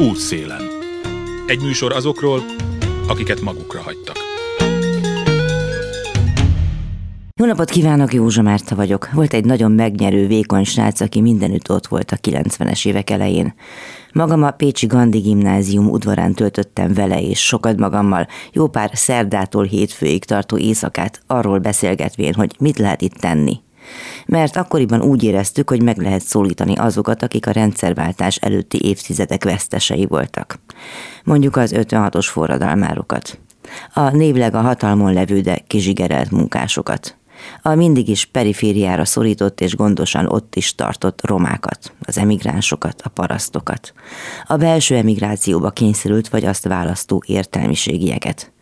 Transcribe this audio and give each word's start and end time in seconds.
Útszélen. 0.00 0.62
Egy 1.46 1.60
műsor 1.62 1.92
azokról, 1.92 2.42
akiket 3.08 3.40
magukra 3.40 3.80
hagytak. 3.80 4.16
Jó 7.40 7.46
napot 7.46 7.70
kívánok, 7.70 8.12
Józsa 8.14 8.42
Márta 8.42 8.74
vagyok. 8.74 9.10
Volt 9.12 9.32
egy 9.32 9.44
nagyon 9.44 9.72
megnyerő, 9.72 10.26
vékony 10.26 10.64
srác, 10.64 11.00
aki 11.00 11.20
mindenütt 11.20 11.70
ott 11.70 11.86
volt 11.86 12.10
a 12.10 12.16
90-es 12.16 12.86
évek 12.86 13.10
elején. 13.10 13.54
Magam 14.12 14.42
a 14.42 14.50
Pécsi 14.50 14.86
Gandhi 14.86 15.18
gimnázium 15.18 15.90
udvarán 15.90 16.34
töltöttem 16.34 16.94
vele, 16.94 17.20
és 17.20 17.44
sokat 17.44 17.78
magammal, 17.78 18.26
jó 18.52 18.68
pár 18.68 18.90
szerdától 18.92 19.64
hétfőig 19.64 20.24
tartó 20.24 20.58
éjszakát 20.58 21.22
arról 21.26 21.58
beszélgetvén, 21.58 22.34
hogy 22.34 22.56
mit 22.58 22.78
lehet 22.78 23.02
itt 23.02 23.14
tenni. 23.14 23.64
Mert 24.26 24.56
akkoriban 24.56 25.02
úgy 25.02 25.22
éreztük, 25.22 25.70
hogy 25.70 25.82
meg 25.82 25.98
lehet 25.98 26.22
szólítani 26.22 26.74
azokat, 26.74 27.22
akik 27.22 27.46
a 27.46 27.50
rendszerváltás 27.50 28.36
előtti 28.36 28.78
évtizedek 28.82 29.44
vesztesei 29.44 30.06
voltak. 30.06 30.58
Mondjuk 31.24 31.56
az 31.56 31.72
56-os 31.76 32.26
forradalmárokat. 32.30 33.38
A 33.94 34.10
névleg 34.10 34.54
a 34.54 34.60
hatalmon 34.60 35.12
levő, 35.12 35.40
de 35.40 35.58
kizsigerelt 35.66 36.30
munkásokat 36.30 37.16
a 37.62 37.74
mindig 37.74 38.08
is 38.08 38.24
perifériára 38.24 39.04
szorított 39.04 39.60
és 39.60 39.76
gondosan 39.76 40.26
ott 40.26 40.56
is 40.56 40.74
tartott 40.74 41.26
romákat, 41.26 41.92
az 42.00 42.18
emigránsokat, 42.18 43.00
a 43.04 43.08
parasztokat, 43.08 43.92
a 44.46 44.56
belső 44.56 44.96
emigrációba 44.96 45.70
kényszerült 45.70 46.28
vagy 46.28 46.44
azt 46.44 46.64
választó 46.64 47.22
értelmiségieket. 47.26 48.52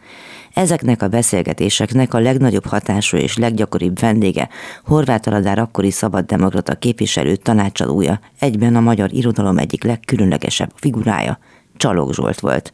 Ezeknek 0.54 1.02
a 1.02 1.08
beszélgetéseknek 1.08 2.14
a 2.14 2.18
legnagyobb 2.18 2.66
hatású 2.66 3.16
és 3.16 3.36
leggyakoribb 3.36 4.00
vendége 4.00 4.48
Horváth 4.84 5.28
Aladár 5.28 5.58
akkori 5.58 5.90
szabaddemokrata 5.90 6.74
képviselő 6.74 7.36
tanácsadója, 7.36 8.20
egyben 8.38 8.76
a 8.76 8.80
magyar 8.80 9.12
irodalom 9.12 9.59
egyik 9.59 9.84
legkülönlegesebb 9.84 10.70
figurája, 10.74 11.38
Csalók 11.76 12.14
Zsolt 12.14 12.40
volt. 12.40 12.72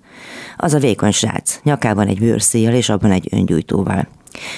Az 0.57 0.75
a 0.75 0.79
vékony 0.79 1.11
srác, 1.11 1.61
nyakában 1.63 2.07
egy 2.07 2.19
bőrszéjjel 2.19 2.75
és 2.75 2.89
abban 2.89 3.11
egy 3.11 3.29
öngyújtóval. 3.31 4.09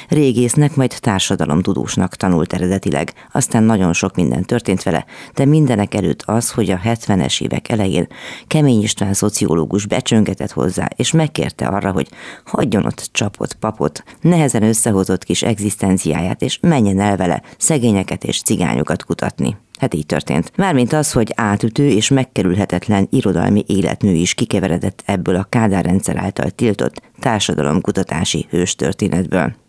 Régésznek, 0.09 0.77
majd 0.77 0.97
társadalomtudósnak 1.01 2.17
tanult 2.17 2.53
eredetileg, 2.53 3.12
aztán 3.33 3.62
nagyon 3.62 3.92
sok 3.92 4.15
minden 4.15 4.42
történt 4.42 4.83
vele, 4.83 5.05
de 5.34 5.45
mindenek 5.45 5.95
előtt 5.95 6.23
az, 6.27 6.51
hogy 6.51 6.70
a 6.70 6.81
70-es 6.84 7.42
évek 7.42 7.69
elején 7.69 8.06
Kemény 8.47 8.83
István 8.83 9.15
szociológus 9.15 9.87
becsöngetett 9.87 10.53
hozzá, 10.53 10.89
és 10.97 11.12
megkérte 11.12 11.67
arra, 11.67 11.93
hogy 11.93 12.09
hagyjon 12.45 12.84
ott 12.84 13.09
csapot, 13.12 13.55
papot, 13.55 14.05
nehezen 14.20 14.62
összehozott 14.62 15.25
kis 15.25 15.43
egzisztenciáját, 15.43 16.43
és 16.43 16.59
menjen 16.61 17.00
el 17.00 17.17
vele 17.17 17.43
szegényeket 17.59 18.25
és 18.25 18.43
cigányokat 18.43 19.05
kutatni. 19.05 19.56
Hát 19.83 19.95
így 19.95 20.06
történt. 20.06 20.53
Mármint 20.56 20.93
az, 20.93 21.12
hogy 21.12 21.33
átütő 21.37 21.89
és 21.89 22.09
megkerülhetetlen 22.09 23.09
irodalmi 23.11 23.65
életmű 23.67 24.12
is 24.12 24.34
kikeveredett 24.34 25.03
ebből 25.06 25.37
a 25.37 25.47
Kádár 25.48 25.84
rendszer 25.84 26.17
által 26.17 26.50
tiltott 26.50 27.03
társadalomkutatási 27.20 28.47
hőstörténetből. 28.50 29.61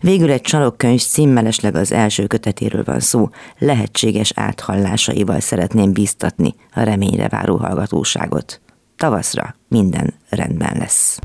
Végül 0.00 0.30
egy 0.30 0.40
csalokkönyv 0.40 1.00
címmelesleg 1.00 1.74
az 1.74 1.92
első 1.92 2.26
kötetéről 2.26 2.82
van 2.84 3.00
szó, 3.00 3.28
lehetséges 3.58 4.32
áthallásaival 4.34 5.40
szeretném 5.40 5.92
biztatni 5.92 6.54
a 6.72 6.82
reményre 6.82 7.28
váró 7.28 7.56
hallgatóságot. 7.56 8.60
Tavaszra 8.96 9.54
minden 9.68 10.14
rendben 10.28 10.76
lesz. 10.78 11.18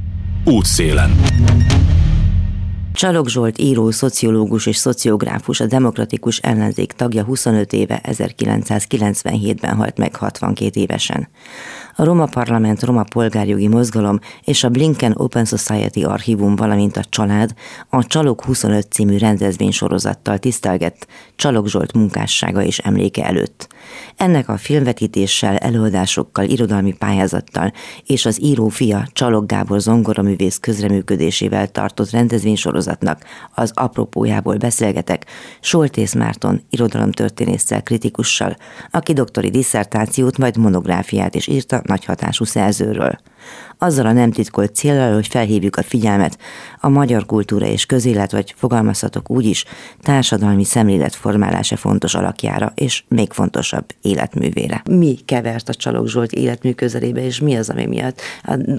Útszélen. 0.45 1.15
Csalog 2.97 3.27
Zsolt 3.29 3.59
író, 3.59 3.91
szociológus 3.91 4.65
és 4.65 4.75
szociográfus, 4.75 5.59
a 5.59 5.65
demokratikus 5.65 6.37
ellenzék 6.37 6.91
tagja 6.91 7.23
25 7.23 7.73
éve 7.73 8.01
1997-ben 8.03 9.75
halt 9.75 9.97
meg 9.97 10.15
62 10.15 10.79
évesen 10.79 11.27
a 11.99 12.03
Roma 12.03 12.25
Parlament, 12.25 12.83
Roma 12.83 13.03
Polgárjogi 13.03 13.67
Mozgalom 13.67 14.19
és 14.43 14.63
a 14.63 14.69
Blinken 14.69 15.13
Open 15.17 15.45
Society 15.45 16.03
archívum, 16.03 16.55
valamint 16.55 16.97
a 16.97 17.03
Család 17.09 17.53
a 17.89 18.05
Csalok 18.05 18.43
25 18.43 18.91
című 18.91 19.17
rendezvénysorozattal 19.17 20.37
tisztelgett 20.37 21.07
Csalok 21.35 21.67
Zsolt 21.67 21.93
munkássága 21.93 22.63
és 22.63 22.77
emléke 22.77 23.25
előtt. 23.25 23.67
Ennek 24.15 24.49
a 24.49 24.57
filmvetítéssel, 24.57 25.57
előadásokkal, 25.57 26.45
irodalmi 26.45 26.93
pályázattal 26.93 27.73
és 28.05 28.25
az 28.25 28.41
író 28.41 28.67
fia 28.67 29.07
Csalok 29.13 29.45
Gábor 29.45 29.79
zongoraművész 29.79 30.57
közreműködésével 30.57 31.67
tartott 31.67 32.09
rendezvénysorozatnak 32.09 33.23
az 33.53 33.71
apropójából 33.73 34.57
beszélgetek 34.57 35.25
Soltész 35.59 36.13
Márton 36.13 36.61
irodalomtörténésszel, 36.69 37.83
kritikussal, 37.83 38.55
aki 38.91 39.13
doktori 39.13 39.49
disszertációt, 39.49 40.37
majd 40.37 40.57
monográfiát 40.57 41.35
is 41.35 41.47
írta 41.47 41.81
nagy 41.83 42.05
hatású 42.05 42.43
szerzőről. 42.43 43.17
Azzal 43.77 44.05
a 44.05 44.11
nem 44.11 44.31
titkolt 44.31 44.75
célral, 44.75 45.13
hogy 45.13 45.27
felhívjuk 45.27 45.75
a 45.75 45.83
figyelmet 45.83 46.37
a 46.79 46.89
magyar 46.89 47.25
kultúra 47.25 47.65
és 47.65 47.85
közélet, 47.85 48.31
vagy 48.31 48.53
fogalmazhatok 48.57 49.29
úgy 49.29 49.45
is, 49.45 49.65
társadalmi 50.01 50.63
szemlélet 50.63 51.15
formálása 51.15 51.75
fontos 51.75 52.15
alakjára, 52.15 52.71
és 52.75 53.03
még 53.07 53.31
fontosabb 53.31 53.85
életművére. 54.01 54.81
Mi 54.89 55.17
kevert 55.25 55.69
a 55.69 55.73
Csalók 55.73 56.07
Zsolt 56.07 56.31
életmű 56.31 56.73
közelébe, 56.73 57.25
és 57.25 57.39
mi 57.39 57.55
az, 57.55 57.69
ami 57.69 57.85
miatt 57.85 58.21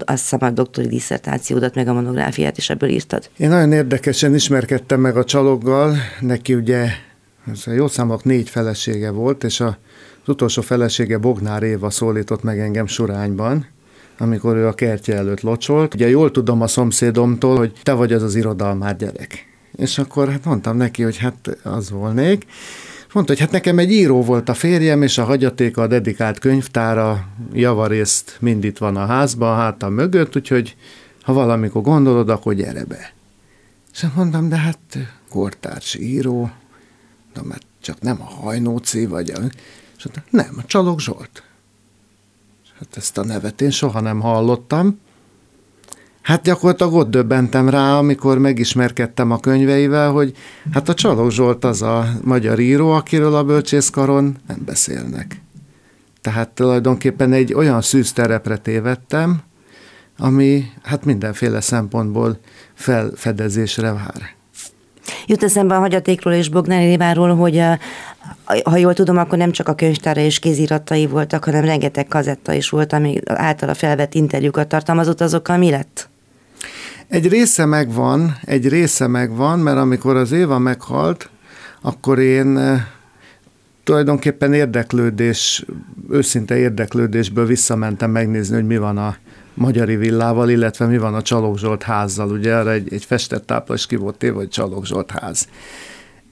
azt 0.05 0.21
hiszem 0.21 0.39
a 0.41 0.49
doktori 0.49 0.87
diszertációdat, 0.87 1.75
meg 1.75 1.87
a 1.87 1.93
monográfiát 1.93 2.57
is 2.57 2.69
ebből 2.69 2.89
írtad? 2.89 3.29
Én 3.37 3.49
nagyon 3.49 3.71
érdekesen 3.71 4.35
ismerkedtem 4.35 4.99
meg 4.99 5.17
a 5.17 5.23
Csaloggal, 5.23 5.95
neki 6.19 6.53
ugye 6.53 6.87
jó 7.75 7.87
számok 7.87 8.23
négy 8.23 8.49
felesége 8.49 9.09
volt, 9.11 9.43
és 9.43 9.59
a 9.59 9.77
az 10.21 10.29
utolsó 10.29 10.61
felesége 10.61 11.17
Bognár 11.17 11.63
Éva 11.63 11.89
szólított 11.89 12.43
meg 12.43 12.59
engem 12.59 12.87
Surányban, 12.87 13.65
amikor 14.19 14.55
ő 14.55 14.67
a 14.67 14.73
kertje 14.73 15.15
előtt 15.15 15.41
locsolt. 15.41 15.93
Ugye 15.93 16.09
jól 16.09 16.31
tudom 16.31 16.61
a 16.61 16.67
szomszédomtól, 16.67 17.57
hogy 17.57 17.73
te 17.83 17.93
vagy 17.93 18.13
az 18.13 18.23
az 18.23 18.35
irodalmár 18.35 18.95
gyerek. 18.95 19.47
És 19.75 19.97
akkor 19.97 20.29
hát 20.29 20.45
mondtam 20.45 20.77
neki, 20.77 21.03
hogy 21.03 21.17
hát 21.17 21.57
az 21.63 21.89
volnék. 21.89 22.45
Mondta, 23.13 23.31
hogy 23.31 23.41
hát 23.41 23.51
nekem 23.51 23.79
egy 23.79 23.91
író 23.91 24.23
volt 24.23 24.49
a 24.49 24.53
férjem, 24.53 25.01
és 25.01 25.17
a 25.17 25.23
hagyatéka 25.23 25.81
a 25.81 25.87
dedikált 25.87 26.39
könyvtára 26.39 27.27
javarészt 27.53 28.37
mind 28.39 28.63
itt 28.63 28.77
van 28.77 28.95
a 28.95 29.05
házban, 29.05 29.57
hát 29.57 29.83
a 29.83 29.89
mögött, 29.89 30.35
úgyhogy 30.35 30.75
ha 31.21 31.33
valamikor 31.33 31.81
gondolod, 31.81 32.29
akkor 32.29 32.53
gyere 32.53 32.85
be. 32.85 33.13
És 33.93 34.05
mondtam, 34.15 34.49
de 34.49 34.57
hát 34.57 34.79
kortárs 35.29 35.95
író, 35.95 36.51
de 37.33 37.41
hát 37.49 37.61
csak 37.81 38.01
nem 38.01 38.21
a 38.21 38.25
hajnóci 38.25 39.05
vagy 39.05 39.29
a... 39.29 39.37
És 39.97 40.05
mondta, 40.05 40.23
nem, 40.29 40.55
a 40.57 40.65
Csalog 40.65 40.99
Zsolt. 40.99 41.43
Hát 42.79 42.97
ezt 42.97 43.17
a 43.17 43.23
nevet 43.23 43.61
én 43.61 43.69
soha 43.69 43.99
nem 43.99 44.19
hallottam. 44.19 44.99
Hát 46.21 46.43
gyakorlatilag 46.43 46.93
ott 46.93 47.09
döbbentem 47.09 47.69
rá, 47.69 47.97
amikor 47.97 48.37
megismerkedtem 48.37 49.31
a 49.31 49.39
könyveivel, 49.39 50.11
hogy 50.11 50.35
hát 50.73 50.89
a 50.89 50.93
Csalog 50.93 51.31
Zsolt 51.31 51.63
az 51.63 51.81
a 51.81 52.07
magyar 52.23 52.59
író, 52.59 52.91
akiről 52.91 53.35
a 53.35 53.43
bölcsészkaron 53.43 54.37
nem 54.47 54.61
beszélnek. 54.65 55.41
Tehát 56.21 56.49
tulajdonképpen 56.49 57.33
egy 57.33 57.53
olyan 57.53 57.81
szűz 57.81 58.13
terepre 58.13 58.57
tévedtem, 58.57 59.41
ami 60.17 60.65
hát 60.83 61.05
mindenféle 61.05 61.61
szempontból 61.61 62.39
felfedezésre 62.73 63.91
vár. 63.91 64.35
Jut 65.25 65.43
eszembe 65.43 65.75
a 65.75 65.79
hagyatékról 65.79 66.33
és 66.33 66.49
Bognár 66.49 66.81
Éváról, 66.81 67.35
hogy 67.35 67.61
ha 68.63 68.77
jól 68.77 68.93
tudom, 68.93 69.17
akkor 69.17 69.37
nem 69.37 69.51
csak 69.51 69.67
a 69.67 69.75
könyvtára 69.75 70.21
és 70.21 70.39
kéziratai 70.39 71.07
voltak, 71.07 71.43
hanem 71.43 71.65
rengeteg 71.65 72.07
kazetta 72.07 72.53
is 72.53 72.69
volt, 72.69 72.93
ami 72.93 73.19
általa 73.25 73.73
felvett 73.73 74.13
interjúkat 74.13 74.67
tartalmazott, 74.67 75.21
azokkal 75.21 75.57
mi 75.57 75.69
lett? 75.69 76.09
Egy 77.07 77.27
része 77.27 77.65
megvan, 77.65 78.37
egy 78.41 78.67
része 78.67 79.07
megvan, 79.07 79.59
mert 79.59 79.77
amikor 79.77 80.15
az 80.15 80.31
Éva 80.31 80.57
meghalt, 80.57 81.29
akkor 81.81 82.19
én 82.19 82.57
eh, 82.57 82.81
tulajdonképpen 83.83 84.53
érdeklődés, 84.53 85.65
őszinte 86.09 86.57
érdeklődésből 86.57 87.45
visszamentem 87.45 88.11
megnézni, 88.11 88.55
hogy 88.55 88.65
mi 88.65 88.77
van 88.77 88.97
a 88.97 89.15
Magyari 89.53 89.95
villával, 89.95 90.49
illetve 90.49 90.85
mi 90.85 90.97
van 90.97 91.13
a 91.13 91.21
Csalók 91.21 91.57
Zsolt 91.57 91.83
házzal. 91.83 92.29
Ugye 92.31 92.53
erre 92.53 92.71
egy, 92.71 92.93
egy 92.93 93.05
festett 93.05 93.45
tápla 93.45 93.73
is 93.73 93.85
ki 93.85 93.95
volt 93.95 94.17
téve, 94.17 94.35
hogy 94.35 94.49
Csalók 94.49 94.85
Zsolt 94.85 95.11
ház 95.11 95.47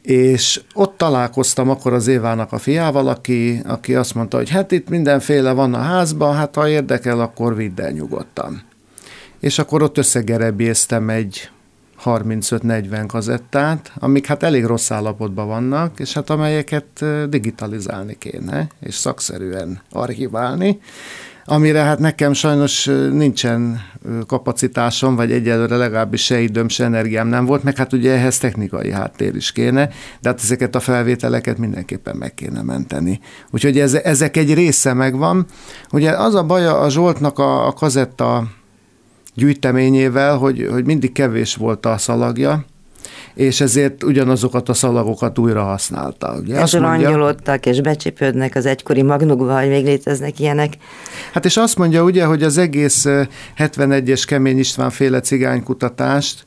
és 0.07 0.61
ott 0.73 0.97
találkoztam 0.97 1.69
akkor 1.69 1.93
az 1.93 2.07
Évának 2.07 2.51
a 2.51 2.57
fiával, 2.57 3.07
aki, 3.07 3.61
aki 3.65 3.95
azt 3.95 4.13
mondta, 4.13 4.37
hogy 4.37 4.49
hát 4.49 4.71
itt 4.71 4.89
mindenféle 4.89 5.51
van 5.51 5.73
a 5.73 5.81
házban, 5.81 6.35
hát 6.35 6.55
ha 6.55 6.67
érdekel, 6.67 7.19
akkor 7.19 7.55
vidd 7.55 7.81
el 7.81 7.91
nyugodtan. 7.91 8.63
És 9.39 9.59
akkor 9.59 9.83
ott 9.83 9.97
összegerebjéztem 9.97 11.09
egy 11.09 11.49
35-40 12.03 13.03
kazettát, 13.07 13.91
amik 13.95 14.25
hát 14.25 14.43
elég 14.43 14.65
rossz 14.65 14.91
állapotban 14.91 15.47
vannak, 15.47 15.99
és 15.99 16.13
hát 16.13 16.29
amelyeket 16.29 17.05
digitalizálni 17.29 18.17
kéne, 18.17 18.67
és 18.79 18.95
szakszerűen 18.95 19.81
archiválni. 19.91 20.79
Amire 21.49 21.79
hát 21.79 21.99
nekem 21.99 22.33
sajnos 22.33 22.85
nincsen 23.11 23.81
kapacitásom, 24.25 25.15
vagy 25.15 25.31
egyelőre 25.31 25.75
legalábbis 25.75 26.23
se 26.23 26.39
időm, 26.39 26.67
se 26.67 26.83
energiám 26.83 27.27
nem 27.27 27.45
volt, 27.45 27.63
meg 27.63 27.75
hát 27.75 27.93
ugye 27.93 28.13
ehhez 28.13 28.37
technikai 28.37 28.91
háttér 28.91 29.35
is 29.35 29.51
kéne, 29.51 29.89
de 30.21 30.29
hát 30.29 30.39
ezeket 30.41 30.75
a 30.75 30.79
felvételeket 30.79 31.57
mindenképpen 31.57 32.15
meg 32.15 32.33
kéne 32.33 32.61
menteni. 32.61 33.19
Úgyhogy 33.51 33.79
ez, 33.79 33.93
ezek 33.93 34.37
egy 34.37 34.53
része 34.53 34.93
megvan. 34.93 35.45
Ugye 35.91 36.11
az 36.11 36.35
a 36.35 36.43
baj 36.43 36.67
a 36.67 36.89
Zsoltnak 36.89 37.39
a, 37.39 37.67
a 37.67 37.71
kazetta 37.71 38.47
gyűjteményével, 39.35 40.37
hogy, 40.37 40.67
hogy 40.71 40.85
mindig 40.85 41.11
kevés 41.11 41.55
volt 41.55 41.85
a 41.85 41.97
szalagja, 41.97 42.65
és 43.33 43.61
ezért 43.61 44.03
ugyanazokat 44.03 44.69
a 44.69 44.73
szalagokat 44.73 45.37
újra 45.37 45.63
használta. 45.63 46.35
Ugye 46.41 46.59
azt 46.61 46.79
mondja, 46.79 47.35
és 47.63 47.81
becsipődnek 47.81 48.55
az 48.55 48.65
egykori 48.65 49.01
magnukba, 49.01 49.59
hogy 49.59 49.69
még 49.69 49.85
léteznek 49.85 50.39
ilyenek. 50.39 50.73
Hát 51.33 51.45
és 51.45 51.57
azt 51.57 51.77
mondja 51.77 52.03
ugye, 52.03 52.25
hogy 52.25 52.43
az 52.43 52.57
egész 52.57 53.05
71-es 53.57 54.23
Kemény 54.27 54.59
István 54.59 54.89
féle 54.89 55.19
cigánykutatást 55.19 56.45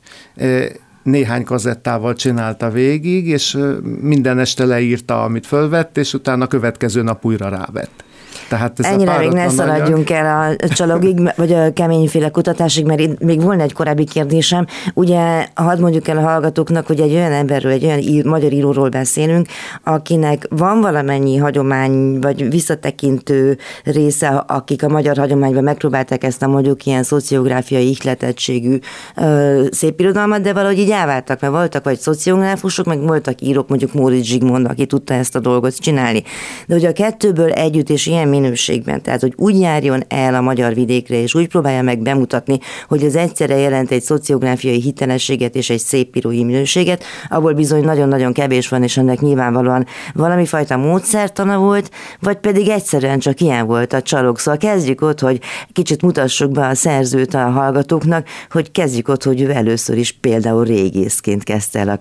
néhány 1.03 1.43
kazettával 1.43 2.13
csinálta 2.13 2.69
végig, 2.69 3.27
és 3.27 3.57
minden 4.01 4.39
este 4.39 4.65
leírta, 4.65 5.23
amit 5.23 5.47
fölvett, 5.47 5.97
és 5.97 6.13
utána 6.13 6.43
a 6.43 6.47
következő 6.47 7.01
nap 7.01 7.25
újra 7.25 7.49
rávett. 7.49 8.03
Tehát 8.51 8.79
ez 8.79 8.85
Ennyire 8.85 9.17
még 9.17 9.31
ne 9.31 9.49
szaladjunk 9.49 10.09
el 10.09 10.55
a 10.59 10.67
csalogig, 10.67 11.33
vagy 11.35 11.53
a 11.53 11.73
keményféle 11.73 12.29
kutatásig, 12.29 12.85
mert 12.85 12.99
itt 12.99 13.19
még 13.19 13.41
volna 13.41 13.63
egy 13.63 13.73
korábbi 13.73 14.03
kérdésem. 14.03 14.65
Ugye, 14.93 15.47
hadd 15.53 15.79
mondjuk 15.79 16.07
el 16.07 16.17
a 16.17 16.21
hallgatóknak, 16.21 16.87
hogy 16.87 16.99
egy 16.99 17.13
olyan 17.13 17.31
emberről, 17.31 17.71
egy 17.71 17.85
olyan 17.85 17.99
ír, 17.99 18.25
magyar 18.25 18.51
íróról 18.51 18.89
beszélünk, 18.89 19.47
akinek 19.83 20.47
van 20.49 20.81
valamennyi 20.81 21.37
hagyomány, 21.37 22.19
vagy 22.19 22.49
visszatekintő 22.49 23.57
része, 23.83 24.27
akik 24.27 24.83
a 24.83 24.89
magyar 24.89 25.17
hagyományban 25.17 25.63
megpróbálták 25.63 26.23
ezt 26.23 26.43
a 26.43 26.47
mondjuk 26.47 26.85
ilyen 26.85 27.03
szociográfiai 27.03 27.89
ihletettségű 27.89 28.79
ö, 29.15 29.63
szép 29.71 29.99
irodalmat, 29.99 30.41
de 30.41 30.53
valahogy 30.53 30.79
így 30.79 30.91
elváltak, 30.91 31.41
mert 31.41 31.53
voltak 31.53 31.83
vagy 31.83 31.99
szociográfusok, 31.99 32.85
meg 32.85 33.01
voltak 33.01 33.41
írók, 33.41 33.67
mondjuk 33.67 33.93
Móricz 33.93 34.25
Zsigmond, 34.25 34.65
aki 34.65 34.85
tudta 34.85 35.13
ezt 35.13 35.35
a 35.35 35.39
dolgot 35.39 35.75
csinálni. 35.75 36.23
De 36.67 36.73
hogy 36.73 36.85
a 36.85 36.91
kettőből 36.91 37.51
együtt 37.51 37.89
és 37.89 38.05
ilyen 38.05 38.27
minőségben, 38.41 39.01
tehát 39.01 39.21
hogy 39.21 39.33
úgy 39.35 39.59
járjon 39.59 40.03
el 40.07 40.35
a 40.35 40.41
magyar 40.41 40.73
vidékre, 40.73 41.21
és 41.21 41.35
úgy 41.35 41.47
próbálja 41.47 41.81
meg 41.81 41.99
bemutatni, 41.99 42.59
hogy 42.87 43.03
ez 43.03 43.15
egyszerre 43.15 43.57
jelent 43.57 43.91
egy 43.91 44.01
szociográfiai 44.01 44.81
hitelességet 44.81 45.55
és 45.55 45.69
egy 45.69 45.79
szép 45.79 46.15
írói 46.15 46.43
minőséget, 46.43 47.03
abból 47.29 47.53
bizony 47.53 47.83
nagyon-nagyon 47.83 48.33
kevés 48.33 48.67
van, 48.67 48.83
és 48.83 48.97
ennek 48.97 49.19
nyilvánvalóan 49.19 49.85
valami 50.13 50.45
fajta 50.45 50.77
módszertana 50.77 51.57
volt, 51.57 51.91
vagy 52.19 52.37
pedig 52.37 52.67
egyszerűen 52.67 53.19
csak 53.19 53.41
ilyen 53.41 53.65
volt 53.65 53.93
a 53.93 54.01
csalók. 54.01 54.39
Szóval 54.39 54.59
kezdjük 54.59 55.01
ott, 55.01 55.19
hogy 55.19 55.39
kicsit 55.73 56.01
mutassuk 56.01 56.51
be 56.51 56.67
a 56.67 56.75
szerzőt 56.75 57.33
a 57.33 57.49
hallgatóknak, 57.49 58.27
hogy 58.49 58.71
kezdjük 58.71 59.07
ott, 59.07 59.23
hogy 59.23 59.41
ő 59.41 59.51
először 59.51 59.97
is 59.97 60.11
például 60.11 60.63
régészként 60.63 61.43
kezdte 61.43 61.79
el 61.79 61.89
a 61.89 61.99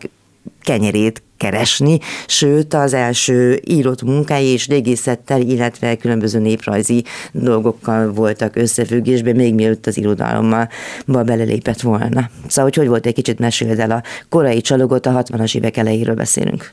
kenyerét 0.63 1.23
keresni, 1.37 1.99
sőt 2.27 2.75
az 2.75 2.95
első 2.95 3.61
írott 3.65 4.03
munkái 4.03 4.47
és 4.47 4.69
régészettel, 4.69 5.41
illetve 5.41 5.97
különböző 5.97 6.39
néprajzi 6.39 7.05
dolgokkal 7.33 8.13
voltak 8.13 8.57
összefüggésben, 8.57 9.37
még 9.37 9.55
mielőtt 9.55 9.87
az 9.87 9.97
irodalommal 9.97 10.69
belelépett 11.07 11.81
volna. 11.81 12.31
Szóval, 12.47 12.65
hogy 12.65 12.75
hogy 12.75 12.89
volt 12.89 13.07
egy 13.07 13.15
kicsit 13.15 13.39
meséld 13.39 13.79
el 13.79 13.91
a 13.91 14.03
korai 14.29 14.61
csalogot, 14.61 15.07
a 15.07 15.23
60-as 15.23 15.57
évek 15.57 15.77
elejéről 15.77 16.15
beszélünk. 16.15 16.73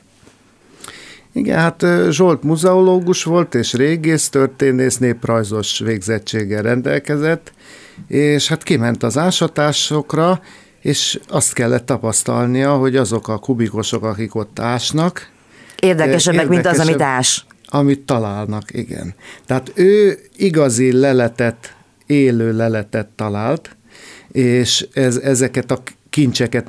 Igen, 1.32 1.58
hát 1.58 1.86
Zsolt 2.10 2.42
muzeológus 2.42 3.24
volt, 3.24 3.54
és 3.54 3.72
régész, 3.72 4.28
történész, 4.28 4.96
néprajzos 4.96 5.78
végzettséggel 5.78 6.62
rendelkezett, 6.62 7.52
és 8.06 8.48
hát 8.48 8.62
kiment 8.62 9.02
az 9.02 9.18
ásatásokra, 9.18 10.40
és 10.80 11.20
azt 11.28 11.52
kellett 11.52 11.86
tapasztalnia, 11.86 12.76
hogy 12.76 12.96
azok 12.96 13.28
a 13.28 13.38
kubikosok, 13.38 14.04
akik 14.04 14.34
ott 14.34 14.58
ásnak, 14.58 15.30
érdekesebbek, 15.80 16.48
mint 16.48 16.66
az, 16.66 16.78
amit 16.78 17.00
ás. 17.00 17.46
Amit 17.70 18.00
találnak, 18.00 18.64
igen. 18.72 19.14
Tehát 19.46 19.72
ő 19.74 20.18
igazi 20.36 20.92
leletet, 20.92 21.76
élő 22.06 22.56
leletet 22.56 23.06
talált, 23.06 23.76
és 24.32 24.88
ez, 24.92 25.16
ezeket 25.16 25.70
a 25.70 25.82
kincseket 26.10 26.66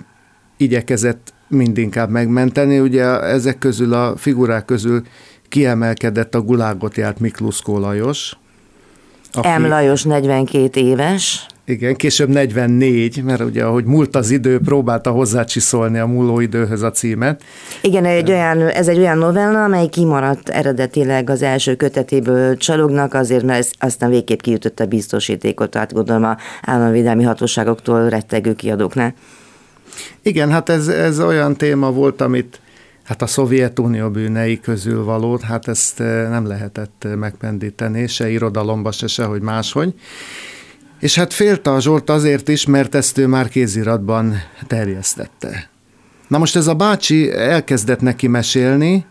igyekezett 0.58 1.34
mindinkább 1.48 2.10
megmenteni. 2.10 2.80
Ugye 2.80 3.22
ezek 3.22 3.58
közül 3.58 3.94
a 3.94 4.18
figurák 4.18 4.66
közül 4.66 5.04
kiemelkedett 5.50 6.36
a 6.36 6.42
gulágot 6.42 6.98
járt 6.98 7.20
Miklós 7.20 7.62
Lajos. 7.66 8.38
Aki... 9.32 9.48
M. 9.48 9.68
Lajos 9.68 10.04
42 10.04 10.80
éves. 10.80 11.46
Igen, 11.70 11.96
később 11.96 12.30
44, 12.30 13.24
mert 13.24 13.42
ugye 13.42 13.64
ahogy 13.64 13.86
múlt 13.86 14.16
az 14.16 14.30
idő, 14.30 14.60
próbálta 14.60 15.12
hozzácsiszolni 15.12 16.00
a 16.00 16.06
múló 16.06 16.40
időhöz 16.40 16.82
a 16.82 16.92
címet. 16.92 17.44
Igen, 17.82 18.06
egy 18.06 18.30
olyan, 18.30 18.62
ez 18.62 18.88
egy 18.88 18.98
olyan 18.98 19.18
novella, 19.18 19.64
amely 19.64 19.88
kimaradt 19.88 20.50
eredetileg 20.50 21.30
az 21.30 21.42
első 21.42 21.76
kötetéből 21.76 22.58
csalognak, 22.58 23.14
azért 23.14 23.44
mert 23.44 23.70
aztán 23.80 24.10
végképp 24.10 24.40
kiütött 24.40 24.80
a 24.80 24.86
biztosítékot, 24.86 25.70
tehát 25.70 25.94
gondolom 25.94 26.24
a 26.24 26.38
államvédelmi 26.62 27.24
hatóságoktól 27.24 28.10
rettegő 28.10 28.56
kiadóknál. 28.56 29.14
Igen, 30.22 30.52
hát 30.52 30.70
ez, 30.70 30.88
ez 30.88 31.20
olyan 31.20 31.56
téma 31.56 31.92
volt, 31.92 32.22
amit 32.22 32.60
Hát 33.04 33.22
a 33.22 33.28
Szovjetunió 33.28 34.10
bűnei 34.10 34.60
közül 34.60 35.04
való, 35.04 35.40
hát 35.42 35.68
ezt 35.68 36.00
eh, 36.00 36.30
nem 36.30 36.48
lehetett 36.48 37.08
megpendíteni, 37.16 38.08
se 38.08 38.30
irodalomba, 38.30 38.92
se 38.92 39.08
sehogy 39.08 39.42
máshogy. 39.42 39.94
És 41.00 41.16
hát 41.16 41.34
félte 41.34 41.72
a 41.72 41.80
Zsolt 41.80 42.10
azért 42.10 42.48
is, 42.48 42.66
mert 42.66 42.96
ezt 42.96 43.18
ő 43.18 43.28
már 43.28 43.50
kéziratban 43.50 44.36
terjesztette. 44.68 45.70
Na 46.28 46.38
most 46.38 46.56
ez 46.56 46.68
a 46.68 46.74
bácsi 46.74 47.32
elkezdett 47.32 48.02
neki 48.02 48.28
mesélni, 48.28 49.06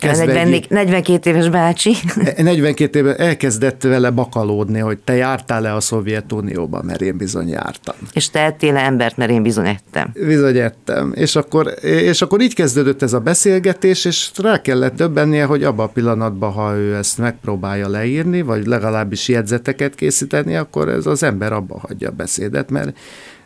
40, 0.00 0.64
42 0.68 1.30
éves 1.30 1.48
bácsi. 1.48 1.94
42 2.36 2.98
éve 2.98 3.16
elkezdett 3.16 3.82
vele 3.82 4.10
bakalódni, 4.10 4.78
hogy 4.78 4.98
te 4.98 5.14
jártál-e 5.14 5.74
a 5.74 5.80
Szovjetunióba, 5.80 6.82
mert 6.82 7.00
én 7.00 7.16
bizony 7.16 7.48
jártam. 7.48 7.94
És 8.12 8.30
te 8.30 8.40
ettél 8.40 8.76
embert, 8.76 9.16
mert 9.16 9.30
én 9.30 9.42
bizony 9.42 9.66
ettem. 9.66 10.10
Bizony 10.26 10.56
ettem. 10.56 11.12
És 11.14 11.36
akkor, 11.36 11.74
és 11.82 12.22
akkor 12.22 12.40
így 12.40 12.54
kezdődött 12.54 13.02
ez 13.02 13.12
a 13.12 13.20
beszélgetés, 13.20 14.04
és 14.04 14.30
rá 14.36 14.60
kellett 14.60 14.94
döbbennie, 14.96 15.44
hogy 15.44 15.64
abban 15.64 15.86
a 15.86 15.90
pillanatban, 15.90 16.52
ha 16.52 16.74
ő 16.74 16.94
ezt 16.94 17.18
megpróbálja 17.18 17.88
leírni, 17.88 18.42
vagy 18.42 18.66
legalábbis 18.66 19.28
jegyzeteket 19.28 19.94
készíteni, 19.94 20.56
akkor 20.56 20.88
ez 20.88 21.06
az 21.06 21.22
ember 21.22 21.52
abba 21.52 21.78
hagyja 21.78 22.08
a 22.08 22.12
beszédet, 22.12 22.70
mert 22.70 22.96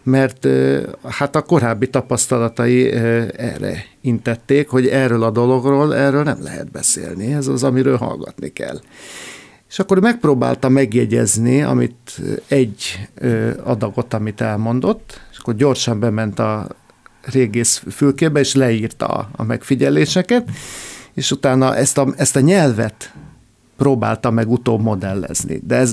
mert 0.08 0.46
hát 1.05 1.37
a 1.37 1.43
korábbi 1.43 1.90
tapasztalatai 1.90 2.93
erre 3.37 3.84
intették, 4.00 4.69
hogy 4.69 4.87
erről 4.87 5.22
a 5.22 5.31
dologról, 5.31 5.96
erről 5.96 6.22
nem 6.22 6.43
lehet 6.43 6.70
beszélni, 6.70 7.32
ez 7.32 7.46
az, 7.46 7.64
amiről 7.64 7.96
hallgatni 7.96 8.49
kell. 8.49 8.81
És 9.69 9.78
akkor 9.78 10.00
megpróbálta 10.00 10.69
megjegyezni, 10.69 11.62
amit 11.62 12.20
egy 12.48 13.08
adagot, 13.65 14.15
amit 14.15 14.41
elmondott, 14.41 15.20
és 15.32 15.38
akkor 15.38 15.55
gyorsan 15.55 16.00
bement 16.00 16.38
a 16.38 16.67
régész 17.22 17.82
fülkébe, 17.91 18.41
és 18.41 18.55
leírta 18.55 19.29
a 19.36 19.43
megfigyeléseket, 19.43 20.48
és 21.15 21.31
utána 21.31 21.77
ezt 21.77 21.98
a, 21.98 22.12
ezt 22.17 22.36
a 22.36 22.41
nyelvet 22.41 23.12
próbálta 23.77 24.31
meg 24.31 24.50
utóbb 24.50 24.81
modellezni. 24.81 25.60
De 25.67 25.74
ez 25.74 25.93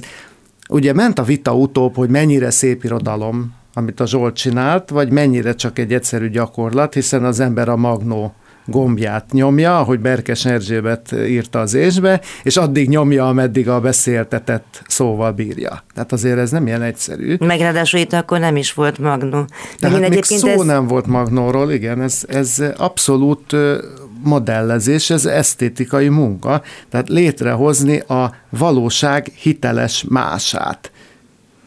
ugye 0.70 0.94
ment 0.94 1.20
a 1.20 1.24
vita 1.24 1.56
utóbb, 1.56 1.96
hogy 1.96 2.10
mennyire 2.10 2.50
szép 2.50 2.84
irodalom 2.84 3.54
amit 3.78 4.00
a 4.00 4.08
Zsolt 4.08 4.36
csinált, 4.36 4.90
vagy 4.90 5.12
mennyire 5.12 5.56
csak 5.56 5.80
egy 5.80 5.94
egyszerű 5.94 6.30
gyakorlat, 6.30 6.94
hiszen 6.94 7.24
az 7.24 7.40
ember 7.40 7.70
a 7.70 7.76
magnó 7.76 8.34
gombját 8.66 9.32
nyomja, 9.32 9.80
ahogy 9.80 10.00
Berkes 10.00 10.46
Erzsébet 10.46 11.12
írta 11.28 11.60
az 11.60 11.74
ésbe, 11.74 12.22
és 12.44 12.58
addig 12.58 12.90
nyomja, 12.90 13.28
ameddig 13.28 13.70
a 13.70 13.80
beszéltetett 13.80 14.82
szóval 14.88 15.32
bírja. 15.32 15.84
Tehát 15.94 16.12
azért 16.12 16.38
ez 16.38 16.52
nem 16.52 16.68
ilyen 16.68 16.82
egyszerű. 16.82 17.36
Meg 17.40 17.60
ráadásul 17.60 18.00
itt 18.00 18.14
akkor 18.14 18.40
nem 18.40 18.56
is 18.56 18.74
volt 18.74 18.98
magnó. 18.98 19.46
Tehát 19.80 20.10
még 20.10 20.24
szó 20.24 20.48
ez... 20.48 20.62
nem 20.62 20.88
volt 20.88 21.06
magnóról, 21.06 21.72
igen, 21.72 22.02
ez, 22.02 22.24
ez 22.28 22.64
abszolút 22.78 23.56
modellezés, 24.24 25.10
ez 25.10 25.26
esztétikai 25.26 26.08
munka, 26.08 26.62
tehát 26.90 27.10
létrehozni 27.10 28.00
a 28.00 28.36
valóság 28.50 29.32
hiteles 29.36 30.06
mását. 30.10 30.92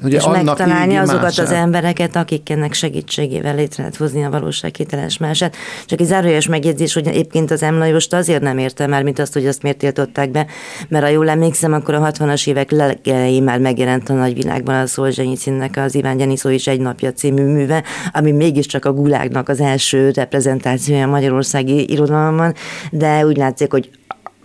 Ugye 0.03 0.17
és 0.17 0.23
annak 0.23 0.45
megtalálni 0.45 0.97
azokat 0.97 1.23
mását. 1.23 1.47
az 1.47 1.53
embereket, 1.53 2.17
akik 2.17 2.51
ennek 2.51 2.73
segítségével 2.73 3.55
létre 3.55 3.83
lehet 3.83 3.97
hozni 3.97 4.25
a 4.25 4.31
valóság 4.31 4.75
hiteles 4.77 5.19
mását. 5.19 5.57
Csak 5.87 6.01
egy 6.01 6.07
zárójeles 6.07 6.47
megjegyzés, 6.47 6.95
hogy 6.95 7.07
egyébként 7.07 7.51
az 7.51 7.63
Emlajost 7.63 8.15
azért 8.15 8.43
nem 8.43 8.59
érte 8.59 8.87
már, 8.87 9.03
mint 9.03 9.19
azt, 9.19 9.33
hogy 9.33 9.47
azt 9.47 9.63
miért 9.63 9.79
tiltották 9.79 10.31
be, 10.31 10.47
mert 10.89 11.05
ha 11.05 11.11
jól 11.11 11.29
emlékszem, 11.29 11.73
akkor 11.73 11.95
a 11.95 12.11
60-as 12.11 12.49
évek 12.49 12.71
legelején 12.71 13.43
már 13.43 13.59
megjelent 13.59 14.09
a 14.09 14.13
nagyvilágban 14.15 14.75
a 14.75 14.87
Szolzsenyicinnek 14.87 15.77
az 15.77 15.95
Iván 15.95 16.17
Gyeniszó 16.17 16.49
is 16.49 16.67
egy 16.67 16.81
napja 16.81 17.13
című 17.13 17.43
műve, 17.43 17.85
ami 18.13 18.33
mégiscsak 18.33 18.85
a 18.85 18.93
gulágnak 18.93 19.49
az 19.49 19.61
első 19.61 20.11
reprezentációja 20.11 21.05
a 21.05 21.11
magyarországi 21.11 21.91
irodalomban, 21.91 22.55
de 22.91 23.27
úgy 23.27 23.37
látszik, 23.37 23.71
hogy 23.71 23.91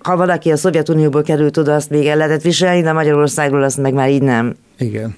ha 0.04 0.18
valaki 0.18 0.52
a 0.52 0.58
Szovjetunióból 0.58 1.22
került 1.22 1.58
oda, 1.58 1.76
azt 1.76 1.90
még 1.90 2.08
el 2.08 2.18
lehetett 2.18 2.42
viselni, 2.42 2.82
de 2.82 2.92
Magyarországról 2.92 3.64
azt 3.64 3.78
meg 3.78 3.94
már 3.94 4.10
így 4.10 4.22
nem. 4.22 4.56
Igen, 4.78 5.16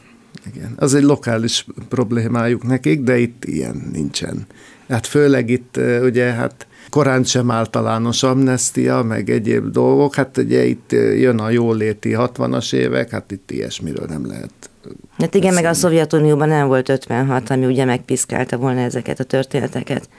igen. 0.54 0.74
Az 0.76 0.94
egy 0.94 1.04
lokális 1.04 1.66
problémájuk 1.90 2.64
nekik, 2.64 3.02
de 3.02 3.18
itt 3.18 3.46
ilyen 3.46 3.90
nincsen. 3.94 4.46
Hát 4.90 5.08
főleg 5.08 5.50
itt 5.50 5.80
ugye 6.04 6.32
hát 6.32 6.68
korán 6.90 7.24
sem 7.24 7.52
általános 7.52 8.24
amnestia, 8.24 9.02
meg 9.02 9.30
egyéb 9.30 9.72
dolgok, 9.72 10.16
hát 10.16 10.38
ugye 10.38 10.66
itt 10.66 10.92
jön 10.92 11.40
a 11.40 11.50
jóléti 11.50 12.16
60-as 12.18 12.74
évek, 12.74 13.10
hát 13.10 13.32
itt 13.32 13.52
ilyesmiről 13.52 14.06
nem 14.10 14.28
lehet 14.28 14.70
Hát 15.18 15.36
igen, 15.36 15.54
meg 15.54 15.66
a 15.66 15.74
Szovjetunióban 15.74 16.48
nem 16.48 16.68
volt 16.68 16.90
56, 16.90 17.50
ami 17.50 17.66
ugye 17.66 17.86
megpiszkálta 17.86 18.58
volna 18.58 18.80
ezeket 18.80 19.20
a 19.20 19.24
történeteket. 19.24 20.10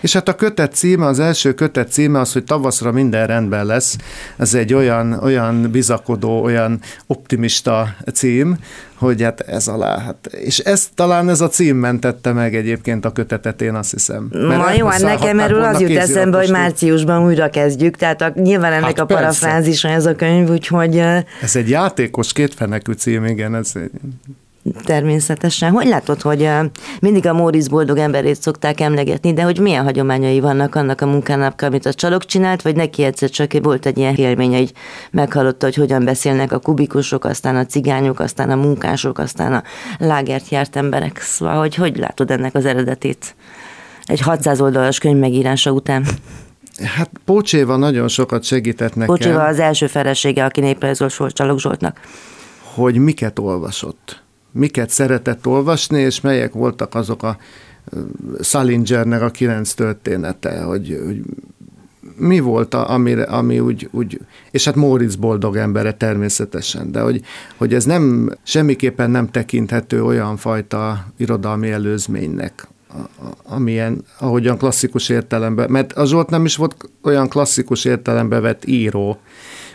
És 0.00 0.12
hát 0.12 0.28
a 0.28 0.34
kötet 0.34 0.74
címe, 0.74 1.06
az 1.06 1.20
első 1.20 1.54
kötet 1.54 1.92
címe 1.92 2.20
az, 2.20 2.32
hogy 2.32 2.44
tavaszra 2.44 2.92
minden 2.92 3.26
rendben 3.26 3.66
lesz. 3.66 3.96
Ez 4.36 4.54
egy 4.54 4.74
olyan, 4.74 5.12
olyan 5.12 5.70
bizakodó, 5.70 6.42
olyan 6.42 6.80
optimista 7.06 7.94
cím, 8.14 8.56
hogy 9.02 9.22
hát 9.22 9.40
ez 9.40 9.68
alá, 9.68 9.98
hát, 9.98 10.26
és 10.26 10.58
ez 10.58 10.88
talán 10.94 11.28
ez 11.28 11.40
a 11.40 11.48
cím 11.48 11.76
mentette 11.76 12.32
meg 12.32 12.54
egyébként 12.54 13.04
a 13.04 13.12
kötetet, 13.12 13.62
én 13.62 13.74
azt 13.74 13.90
hiszem. 13.90 14.28
Ma 14.30 14.72
jó, 14.72 14.86
hát 14.86 15.00
nekem 15.00 15.40
erről 15.40 15.62
az 15.62 15.80
jut 15.80 15.96
eszembe, 15.96 16.38
hogy 16.38 16.50
márciusban 16.50 17.24
újra 17.24 17.50
kezdjük, 17.50 17.96
tehát 17.96 18.20
a, 18.20 18.32
nyilván 18.34 18.72
ennek 18.72 18.84
hát 18.84 18.98
a 18.98 19.04
parafrázisa 19.04 19.88
ez 19.88 20.06
a 20.06 20.14
könyv, 20.14 20.50
úgyhogy... 20.50 20.96
Ez 21.42 21.56
egy 21.56 21.68
játékos 21.68 22.32
kétfenekű 22.32 22.92
cím, 22.92 23.24
igen, 23.24 23.54
ez 23.54 23.72
egy 23.74 23.90
Természetesen. 24.84 25.70
Hogy 25.70 25.86
látod, 25.86 26.20
hogy 26.20 26.48
mindig 27.00 27.26
a 27.26 27.32
Móricz 27.32 27.68
boldog 27.68 27.98
emberét 27.98 28.42
szokták 28.42 28.80
emlegetni, 28.80 29.32
de 29.32 29.42
hogy 29.42 29.58
milyen 29.58 29.84
hagyományai 29.84 30.40
vannak 30.40 30.74
annak 30.74 31.00
a 31.00 31.06
munkának, 31.06 31.62
amit 31.62 31.86
a 31.86 31.94
csalok 31.94 32.24
csinált, 32.24 32.62
vagy 32.62 32.76
neki 32.76 33.02
egyszer 33.02 33.30
csak 33.30 33.52
volt 33.62 33.86
egy 33.86 33.98
ilyen 33.98 34.14
élménye, 34.14 34.56
hogy 34.56 34.72
meghallotta, 35.10 35.66
hogy 35.66 35.74
hogyan 35.74 36.04
beszélnek 36.04 36.52
a 36.52 36.58
kubikusok, 36.58 37.24
aztán 37.24 37.56
a 37.56 37.66
cigányok, 37.66 38.20
aztán 38.20 38.50
a 38.50 38.56
munkások, 38.56 39.18
aztán 39.18 39.52
a 39.52 39.62
lágert 39.98 40.48
járt 40.48 40.76
emberek. 40.76 41.20
Szóval, 41.20 41.58
hogy 41.58 41.74
hogy 41.74 41.96
látod 41.96 42.30
ennek 42.30 42.54
az 42.54 42.64
eredetét 42.64 43.34
egy 44.04 44.20
600 44.20 44.60
oldalas 44.60 44.98
könyv 44.98 45.18
megírása 45.18 45.70
után? 45.70 46.06
Hát 46.96 47.10
Pócséva 47.24 47.76
nagyon 47.76 48.08
sokat 48.08 48.44
segített 48.44 48.94
nekem. 48.94 49.14
Pócséva 49.14 49.44
az 49.44 49.58
első 49.58 49.86
felesége, 49.86 50.44
aki 50.44 50.60
néprajzolt 50.60 51.32
Csalok 51.32 51.60
Zsoltnak. 51.60 52.00
Hogy 52.74 52.96
miket 52.96 53.38
olvasott 53.38 54.21
miket 54.52 54.90
szeretett 54.90 55.46
olvasni, 55.46 56.00
és 56.00 56.20
melyek 56.20 56.52
voltak 56.52 56.94
azok 56.94 57.22
a 57.22 57.36
Salingernek 58.40 59.22
a 59.22 59.30
kilenc 59.30 59.72
története, 59.72 60.62
hogy, 60.62 61.00
hogy 61.04 61.22
mi 62.16 62.40
volt, 62.40 62.74
a, 62.74 62.90
ami, 62.90 63.12
ami 63.12 63.60
úgy, 63.60 63.88
úgy, 63.90 64.20
és 64.50 64.64
hát 64.64 64.74
Móricz 64.74 65.14
boldog 65.14 65.56
embere 65.56 65.92
természetesen, 65.92 66.92
de 66.92 67.00
hogy, 67.00 67.20
hogy 67.56 67.74
ez 67.74 67.84
nem, 67.84 68.34
semmiképpen 68.42 69.10
nem 69.10 69.30
tekinthető 69.30 70.04
olyan 70.04 70.36
fajta 70.36 71.06
irodalmi 71.16 71.70
előzménynek, 71.70 72.68
amilyen, 73.42 74.04
ahogyan 74.18 74.58
klasszikus 74.58 75.08
értelemben, 75.08 75.70
mert 75.70 75.92
a 75.92 76.06
Zsolt 76.06 76.30
nem 76.30 76.44
is 76.44 76.56
volt 76.56 76.76
olyan 77.02 77.28
klasszikus 77.28 77.84
értelemben 77.84 78.42
vett 78.42 78.66
író, 78.66 79.18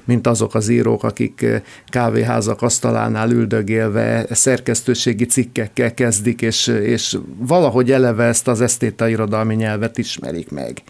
mint 0.08 0.28
azok 0.28 0.56
az 0.56 0.70
írók, 0.70 1.04
akik 1.04 1.42
eh, 1.42 1.62
kávéházak 1.88 2.62
asztalánál 2.62 3.32
üldögélve 3.32 4.26
szerkesztőségi 4.32 5.26
cikkekkel 5.26 5.94
kezdik, 5.94 6.42
és, 6.42 6.68
és 6.68 7.18
valahogy 7.38 7.92
eleve 7.92 8.24
ezt 8.24 8.48
az 8.48 8.62
esztéta 8.62 9.08
irodalmi 9.08 9.56
nyelvet 9.56 9.98
ismerik 9.98 10.52
meg. 10.52 10.82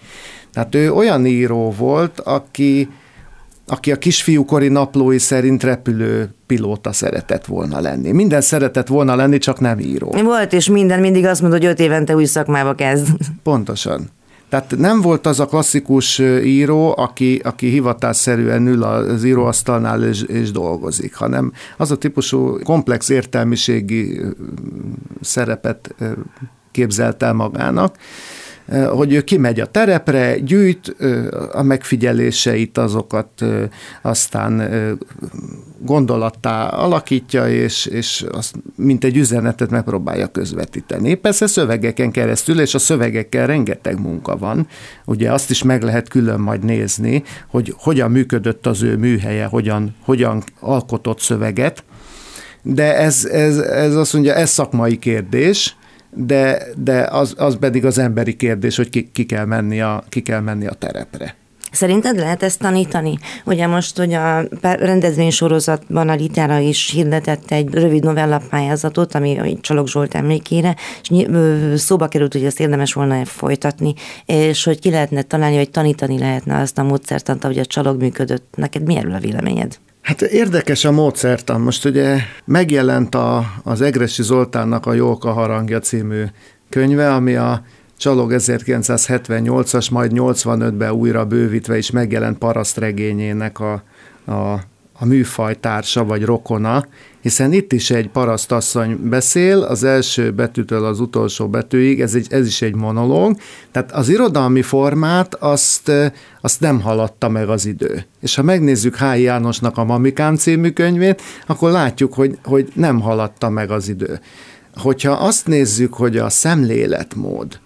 Tehát 0.54 0.76
ő 0.76 0.94
olyan 0.94 1.26
író 1.26 1.72
volt, 1.78 2.20
aki, 2.20 2.90
aki 3.68 3.92
a 3.92 3.98
kisfiúkori 3.98 4.68
naplói 4.68 5.18
szerint 5.18 5.64
repülő 5.64 6.30
pilóta 6.46 6.92
szeretett 6.92 7.46
volna 7.46 7.80
lenni. 7.80 8.12
Minden 8.12 8.42
szeretett 8.42 8.88
volna 8.88 9.16
lenni, 9.16 9.38
csak 9.38 9.60
nem 9.60 9.80
író. 9.80 10.12
Volt, 10.24 10.54
és 10.54 10.70
minden 10.70 11.00
mindig 11.00 11.26
azt 11.26 11.42
mondta, 11.42 11.60
hogy 11.60 11.68
öt 11.68 11.80
évente 11.80 12.16
új 12.16 12.26
szakmába 12.26 12.74
kezd. 12.74 13.08
Pontosan. 13.44 14.10
Tehát 14.50 14.78
nem 14.78 15.02
volt 15.02 15.26
az 15.26 15.40
a 15.40 15.46
klasszikus 15.46 16.20
író, 16.44 16.94
aki, 16.98 17.42
aki 17.44 17.68
hivatásszerűen 17.70 18.68
ül 18.68 18.84
az 18.84 19.24
íróasztalnál 19.24 20.04
és, 20.04 20.22
és 20.22 20.52
dolgozik, 20.52 21.16
hanem 21.16 21.52
az 21.78 21.92
a 21.92 21.98
típusú 21.98 22.60
komplex 22.64 23.10
értelmiségi 23.10 24.22
szerepet 25.22 25.96
képzelt 26.72 27.24
el 27.24 27.34
magának, 27.34 27.96
hogy 28.90 29.14
ő 29.14 29.22
kimegy 29.22 29.60
a 29.60 29.66
terepre, 29.66 30.40
gyűjt 30.40 30.96
a 31.52 31.62
megfigyeléseit, 31.62 32.78
azokat 32.78 33.46
aztán 34.02 34.72
gondolattá 35.80 36.68
alakítja, 36.68 37.50
és, 37.50 37.86
és 37.86 38.26
azt, 38.32 38.56
mint 38.76 39.04
egy 39.04 39.18
üzenetet 39.18 39.70
megpróbálja 39.70 40.28
közvetíteni. 40.28 41.14
Persze 41.14 41.48
szövegeken 41.48 42.12
keresztül, 42.12 42.60
és 42.60 42.74
a 42.74 42.80
szövegekkel 42.80 43.48
rengeteg 43.48 44.00
munka 44.00 44.38
van. 44.38 44.68
Ugye 45.06 45.32
azt 45.32 45.50
is 45.50 45.64
meg 45.64 45.84
lehet 45.84 46.08
külön 46.08 46.40
majd 46.40 46.64
nézni, 46.64 47.24
hogy 47.48 47.74
hogyan 47.78 48.12
működött 48.12 48.68
az 48.68 48.84
ő 48.84 48.98
műhelye, 48.98 49.46
hogyan, 49.46 49.96
hogyan 50.04 50.44
alkotott 50.60 51.20
szöveget, 51.20 51.84
de 52.62 52.98
ez, 52.98 53.26
ez, 53.26 53.58
ez 53.58 53.96
azt 53.96 54.14
mondja, 54.14 54.34
ez 54.34 54.50
szakmai 54.50 54.98
kérdés, 54.98 55.76
de, 56.10 56.64
de 56.78 57.08
az, 57.12 57.34
az 57.38 57.58
pedig 57.60 57.86
az 57.86 57.98
emberi 57.98 58.36
kérdés, 58.36 58.76
hogy 58.76 58.90
ki, 58.90 59.10
ki, 59.14 59.26
kell 59.26 59.46
menni 59.46 59.82
a, 59.82 60.04
ki 60.10 60.22
kell 60.22 60.40
menni 60.40 60.68
a 60.68 60.74
terepre. 60.74 61.36
Szerinted 61.72 62.18
lehet 62.18 62.44
ezt 62.44 62.60
tanítani? 62.60 63.18
Ugye 63.46 63.68
most, 63.68 63.98
hogy 63.98 64.14
a 64.14 64.44
rendezvénysorozatban 64.62 66.10
a 66.10 66.16
Litára 66.16 66.58
is 66.58 66.92
hirdetett 66.92 67.52
egy 67.52 67.74
rövid 67.74 68.04
novella 68.04 68.42
pályázatot, 68.50 69.16
ami 69.16 69.38
a 69.38 69.58
Csalog 69.62 69.88
Zsolt 69.88 70.16
emlékére, 70.16 70.76
és 71.10 71.26
szóba 71.76 72.08
került, 72.08 72.34
hogy 72.34 72.46
ezt 72.46 72.60
érdemes 72.60 72.94
volna 72.94 73.26
folytatni, 73.26 73.94
és 74.26 74.64
hogy 74.64 74.80
ki 74.80 74.90
lehetne 74.90 75.22
találni, 75.22 75.56
hogy 75.56 75.70
tanítani 75.70 76.20
lehetne 76.20 76.60
azt 76.60 76.78
a 76.78 76.84
módszertant, 76.84 77.44
ahogy 77.44 77.60
a 77.60 77.66
Csalog 77.66 78.02
működött. 78.02 78.54
Neked 78.56 78.84
mi 78.84 78.96
erről 78.96 79.14
a 79.14 79.20
véleményed? 79.20 79.78
Hát 80.08 80.22
érdekes 80.22 80.86
a 80.86 80.92
módszertan. 80.92 81.62
Most 81.62 81.86
ugye 81.86 82.18
megjelent 82.46 83.16
a, 83.16 83.54
az 83.64 83.82
Egresi 83.82 84.24
Zoltánnak 84.24 84.86
a 84.86 84.94
Jóka 84.94 85.32
harangja 85.32 85.80
című 85.80 86.24
könyve, 86.70 87.14
ami 87.14 87.36
a 87.36 87.64
Csalog 87.98 88.34
1978-as, 88.36 89.92
majd 89.92 90.12
85-ben 90.16 90.92
újra 90.92 91.26
bővítve 91.26 91.78
is 91.78 91.92
megjelent 91.92 92.38
parasztregényének 92.38 93.60
a, 93.60 93.74
a 94.32 94.60
a 95.00 95.06
műfajtársa 95.06 96.06
vagy 96.06 96.24
rokona, 96.24 96.86
hiszen 97.22 97.54
itt 97.54 97.74
is 97.74 97.90
egy 97.90 98.10
parasztasszony 98.10 99.10
beszél, 99.10 99.60
az 99.60 99.84
első 99.84 100.32
betűtől 100.32 100.86
az 100.86 101.00
utolsó 101.00 101.48
betűig, 101.48 102.02
ez, 102.02 102.16
egy, 102.16 102.28
ez 102.30 102.48
is 102.48 102.62
egy 102.62 102.76
monológ, 102.76 103.38
tehát 103.72 103.92
az 103.92 104.10
irodalmi 104.10 104.62
formát 104.62 105.36
azt, 105.36 105.92
azt 106.42 106.60
nem 106.60 106.82
haladta 106.82 107.30
meg 107.30 107.50
az 107.50 107.66
idő. 107.66 108.06
És 108.22 108.36
ha 108.36 108.44
megnézzük 108.44 108.98
H. 108.98 109.20
Jánosnak 109.22 109.78
a 109.78 109.84
Mamikám 109.84 110.36
című 110.36 110.70
könyvét, 110.70 111.22
akkor 111.48 111.72
látjuk, 111.72 112.14
hogy, 112.14 112.38
hogy 112.44 112.72
nem 112.74 113.00
haladta 113.00 113.50
meg 113.50 113.72
az 113.72 113.90
idő. 113.90 114.20
Hogyha 114.76 115.12
azt 115.12 115.48
nézzük, 115.48 115.94
hogy 115.94 116.18
a 116.18 116.30
szemléletmód, 116.30 117.60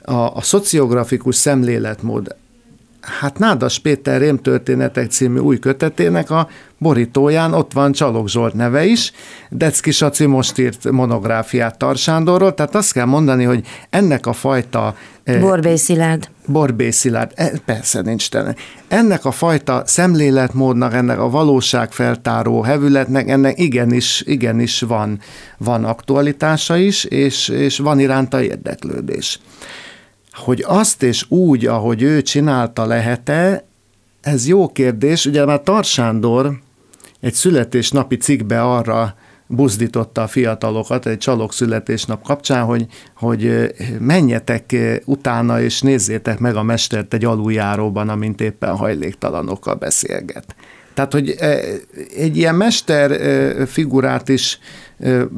a, 0.00 0.12
a 0.14 0.40
szociografikus 0.40 1.36
szemléletmód 1.36 2.36
hát 3.02 3.38
Nádas 3.38 3.78
Péter 3.78 4.20
Rémtörténetek 4.20 5.10
című 5.10 5.38
új 5.38 5.58
kötetének 5.58 6.30
a 6.30 6.48
borítóján 6.78 7.54
ott 7.54 7.72
van 7.72 7.92
Csalog 7.92 8.28
Zsolt 8.28 8.54
neve 8.54 8.84
is, 8.84 9.12
Decki 9.50 9.90
Saci 9.90 10.26
most 10.26 10.58
írt 10.58 10.90
monográfiát 10.90 11.78
Tarsándorról, 11.78 12.54
tehát 12.54 12.74
azt 12.74 12.92
kell 12.92 13.04
mondani, 13.04 13.44
hogy 13.44 13.66
ennek 13.90 14.26
a 14.26 14.32
fajta... 14.32 14.94
Eh, 15.24 15.40
Borbély 15.40 15.76
Szilárd. 15.76 16.28
Borbély 16.46 16.90
Szilárd, 16.90 17.32
e, 17.34 17.52
persze 17.64 18.00
nincs 18.00 18.28
tenne. 18.28 18.54
Ennek 18.88 19.24
a 19.24 19.30
fajta 19.30 19.82
szemléletmódnak, 19.86 20.94
ennek 20.94 21.18
a 21.18 21.30
valóságfeltáró 21.30 22.62
hevületnek, 22.62 23.28
ennek 23.28 23.58
igenis, 23.58 24.22
igenis 24.26 24.80
van, 24.80 25.18
van 25.58 25.84
aktualitása 25.84 26.76
is, 26.76 27.04
és, 27.04 27.48
és 27.48 27.78
van 27.78 28.00
iránta 28.00 28.42
érdeklődés. 28.42 29.40
Hogy 30.32 30.64
azt 30.66 31.02
és 31.02 31.24
úgy, 31.28 31.66
ahogy 31.66 32.02
ő 32.02 32.22
csinálta, 32.22 32.86
lehet-e, 32.86 33.64
ez 34.20 34.46
jó 34.46 34.68
kérdés. 34.68 35.26
Ugye 35.26 35.44
már 35.44 35.60
Tarsándor 35.60 36.58
egy 37.20 37.34
születésnapi 37.34 38.16
cikkbe 38.16 38.62
arra 38.62 39.14
buzdította 39.46 40.22
a 40.22 40.26
fiatalokat 40.26 41.06
egy 41.06 41.18
csalók 41.18 41.52
születésnap 41.52 42.22
kapcsán, 42.22 42.64
hogy, 42.64 42.86
hogy 43.16 43.72
menjetek 43.98 44.76
utána 45.04 45.60
és 45.60 45.80
nézzétek 45.80 46.38
meg 46.38 46.56
a 46.56 46.62
mestert 46.62 47.14
egy 47.14 47.24
aluljáróban, 47.24 48.08
amint 48.08 48.40
éppen 48.40 48.76
hajléktalanokkal 48.76 49.74
beszélget. 49.74 50.54
Tehát, 50.94 51.12
hogy 51.12 51.36
egy 52.16 52.36
ilyen 52.36 52.54
mester 52.54 53.10
figurát 53.66 54.28
is 54.28 54.58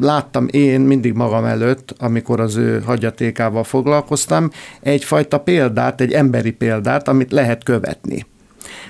láttam 0.01 0.49
én 0.51 0.81
mindig 0.81 1.13
magam 1.13 1.45
előtt, 1.45 1.95
amikor 1.99 2.41
az 2.41 2.57
ő 2.57 2.81
hagyatékával 2.81 3.65
foglalkoztam, 3.65 4.51
egyfajta 4.81 5.39
példát, 5.39 6.01
egy 6.01 6.13
emberi 6.13 6.51
példát, 6.51 7.09
amit 7.09 7.33
lehet 7.33 7.65
követni. 7.65 8.27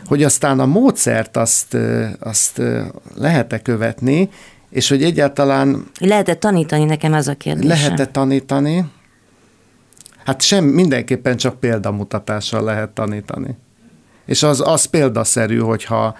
Hogy 0.06 0.22
aztán 0.22 0.60
a 0.60 0.66
módszert 0.66 1.36
azt, 1.36 1.76
azt 2.18 2.62
lehet-e 3.14 3.58
követni, 3.58 4.28
és 4.70 4.88
hogy 4.88 5.02
egyáltalán... 5.02 5.86
Lehet-e 6.00 6.34
tanítani, 6.34 6.84
nekem 6.84 7.14
ez 7.14 7.28
a 7.28 7.34
kérdés. 7.34 7.66
Lehet-e 7.66 8.06
tanítani? 8.06 8.84
Hát 10.24 10.42
sem, 10.42 10.64
mindenképpen 10.64 11.36
csak 11.36 11.60
példamutatással 11.60 12.64
lehet 12.64 12.88
tanítani. 12.88 13.56
És 14.26 14.42
az, 14.42 14.62
az 14.66 14.84
példaszerű, 14.84 15.58
hogyha, 15.58 16.16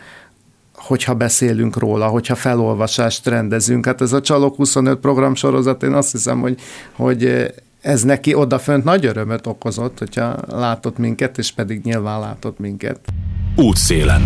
hogyha 0.87 1.15
beszélünk 1.15 1.77
róla, 1.77 2.07
hogyha 2.07 2.35
felolvasást 2.35 3.27
rendezünk. 3.27 3.87
Hát 3.87 4.01
ez 4.01 4.13
a 4.13 4.21
Csalok 4.21 4.57
25 4.57 4.99
programsorozat, 4.99 5.83
én 5.83 5.93
azt 5.93 6.13
hiszem, 6.13 6.41
hogy, 6.41 6.61
hogy 6.93 7.53
ez 7.81 8.03
neki 8.03 8.35
odafönt 8.35 8.85
nagy 8.85 9.07
örömöt 9.07 9.47
okozott, 9.47 9.99
hogyha 9.99 10.37
látott 10.49 10.99
minket, 10.99 11.39
és 11.39 11.53
pedig 11.53 11.81
nyilván 11.83 12.21
látott 12.21 12.59
minket. 12.59 12.99
Útszélen. 13.57 14.23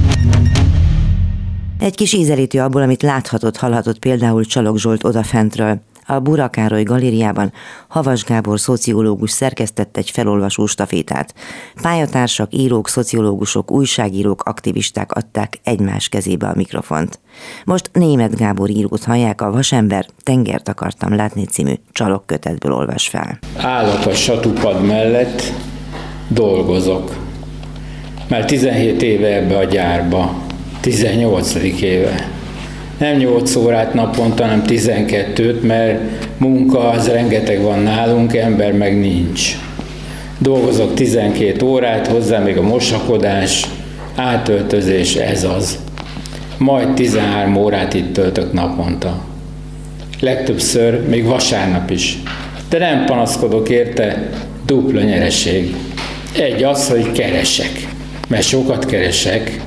Egy 1.79 1.95
kis 1.95 2.13
ízelítő 2.13 2.61
abból, 2.61 2.83
amit 2.83 3.03
láthatott, 3.03 3.57
hallhatott 3.57 3.99
például 3.99 4.45
Csalog 4.45 4.79
Zsolt 4.79 5.05
odafentről. 5.05 5.81
A 6.11 6.19
Burakároly 6.19 6.83
galériában 6.83 7.53
Havas 7.89 8.25
Gábor 8.25 8.61
szociológus 8.61 9.31
szerkesztett 9.31 9.97
egy 9.97 10.11
felolvasó 10.11 10.67
stafétát. 10.67 11.35
Pályatársak, 11.83 12.55
írók, 12.55 12.89
szociológusok, 12.89 13.71
újságírók, 13.71 14.43
aktivisták 14.43 15.13
adták 15.13 15.59
egymás 15.65 16.09
kezébe 16.09 16.47
a 16.47 16.53
mikrofont. 16.57 17.21
Most 17.65 17.91
német 17.93 18.37
Gábor 18.37 18.71
írót 18.71 19.05
hallják 19.05 19.41
a 19.41 19.51
Vasember 19.51 20.07
Tengert 20.23 20.69
akartam 20.69 21.15
látni 21.15 21.45
című 21.45 21.75
csalok 21.93 22.27
kötetből 22.27 22.73
olvas 22.73 23.09
fel. 23.09 23.39
Állok 23.57 24.07
a 24.07 24.15
satupad 24.15 24.85
mellett, 24.85 25.43
dolgozok. 26.29 27.17
Már 28.29 28.45
17 28.45 29.03
éve 29.03 29.37
ebbe 29.37 29.57
a 29.57 29.65
gyárba, 29.65 30.43
18. 30.81 31.55
éve 31.81 32.38
nem 32.99 33.17
8 33.17 33.57
órát 33.57 33.95
naponta, 33.95 34.43
hanem 34.43 34.63
12-t, 34.67 35.61
mert 35.61 36.01
munka 36.39 36.91
az 36.91 37.09
rengeteg 37.09 37.63
van 37.63 37.79
nálunk, 37.79 38.37
ember 38.37 38.73
meg 38.73 38.99
nincs. 38.99 39.57
Dolgozok 40.39 40.95
12 40.95 41.67
órát, 41.67 42.07
hozzá 42.07 42.39
még 42.39 42.57
a 42.57 42.63
mosakodás, 42.63 43.67
átöltözés, 44.17 45.15
ez 45.15 45.45
az. 45.45 45.79
Majd 46.59 46.89
13 46.95 47.57
órát 47.57 47.95
itt 47.95 48.13
töltök 48.13 48.53
naponta. 48.53 49.25
Legtöbbször, 50.21 51.09
még 51.09 51.25
vasárnap 51.25 51.91
is. 51.91 52.19
De 52.69 52.79
nem 52.79 53.05
panaszkodok 53.05 53.69
érte, 53.69 54.29
dupla 54.67 55.01
nyereség. 55.01 55.75
Egy 56.39 56.63
az, 56.63 56.89
hogy 56.89 57.13
keresek, 57.13 57.89
mert 58.29 58.43
sokat 58.43 58.87
keresek, 58.87 59.61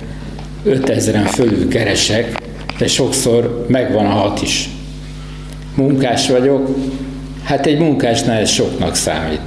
5000-en 0.65 1.29
fölül 1.33 1.67
keresek, 1.67 2.40
de 2.81 2.87
sokszor 2.87 3.65
megvan 3.67 4.05
a 4.05 4.09
hat 4.09 4.41
is. 4.41 4.69
Munkás 5.75 6.29
vagyok, 6.29 6.75
hát 7.43 7.65
egy 7.65 7.79
munkásnál 7.79 8.39
ez 8.39 8.49
soknak 8.49 8.95
számít. 8.95 9.41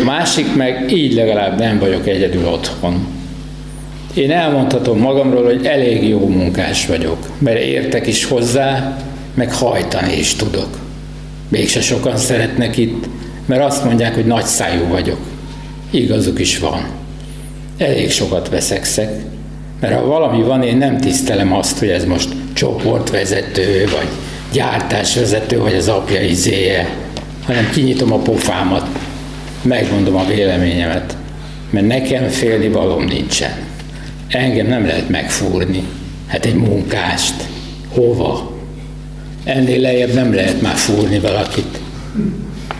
A 0.00 0.04
másik 0.04 0.54
meg 0.54 0.92
így 0.92 1.14
legalább 1.14 1.58
nem 1.58 1.78
vagyok 1.78 2.06
egyedül 2.06 2.46
otthon. 2.46 3.06
Én 4.14 4.30
elmondhatom 4.30 4.98
magamról, 4.98 5.44
hogy 5.44 5.66
elég 5.66 6.08
jó 6.08 6.28
munkás 6.28 6.86
vagyok, 6.86 7.18
mert 7.38 7.58
értek 7.58 8.06
is 8.06 8.24
hozzá, 8.24 8.98
meg 9.34 9.54
hajtani 9.54 10.18
is 10.18 10.34
tudok. 10.34 10.78
Mégse 11.48 11.80
sokan 11.80 12.16
szeretnek 12.16 12.76
itt, 12.76 13.08
mert 13.46 13.64
azt 13.64 13.84
mondják, 13.84 14.14
hogy 14.14 14.26
nagy 14.26 14.44
szájú 14.44 14.86
vagyok. 14.88 15.20
Igazuk 15.90 16.38
is 16.38 16.58
van. 16.58 16.86
Elég 17.78 18.10
sokat 18.10 18.48
veszekszek, 18.48 19.24
mert 19.80 19.94
ha 19.94 20.06
valami 20.06 20.42
van, 20.42 20.62
én 20.62 20.76
nem 20.76 20.98
tisztelem 20.98 21.52
azt, 21.52 21.78
hogy 21.78 21.88
ez 21.88 22.04
most 22.04 22.28
csoportvezető, 22.52 23.88
vagy 23.92 24.08
gyártásvezető, 24.52 25.58
vagy 25.58 25.74
az 25.74 25.88
apja 25.88 26.20
izéje, 26.20 26.88
hanem 27.44 27.70
kinyitom 27.70 28.12
a 28.12 28.18
pofámat, 28.18 28.88
megmondom 29.62 30.16
a 30.16 30.24
véleményemet, 30.24 31.16
mert 31.70 31.86
nekem 31.86 32.28
félni 32.28 32.68
valóm 32.68 33.04
nincsen. 33.04 33.50
Engem 34.28 34.66
nem 34.66 34.86
lehet 34.86 35.08
megfúrni. 35.08 35.82
Hát 36.26 36.44
egy 36.44 36.54
munkást. 36.54 37.34
Hova? 37.94 38.52
Ennél 39.44 39.80
lejjebb 39.80 40.14
nem 40.14 40.34
lehet 40.34 40.60
már 40.60 40.74
fúrni 40.74 41.18
valakit. 41.18 41.80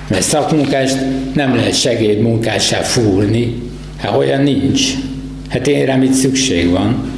Mert 0.09 0.22
szakmunkást 0.22 0.96
nem 1.35 1.54
lehet 1.54 1.74
segédmunkássá 1.80 2.80
fúrni. 2.80 3.62
Hát 3.96 4.16
olyan 4.16 4.42
nincs. 4.42 4.92
Hát 5.48 5.66
én 5.66 5.87
rám 5.87 6.02
itt 6.02 6.12
szükség 6.12 6.70
van. 6.70 7.12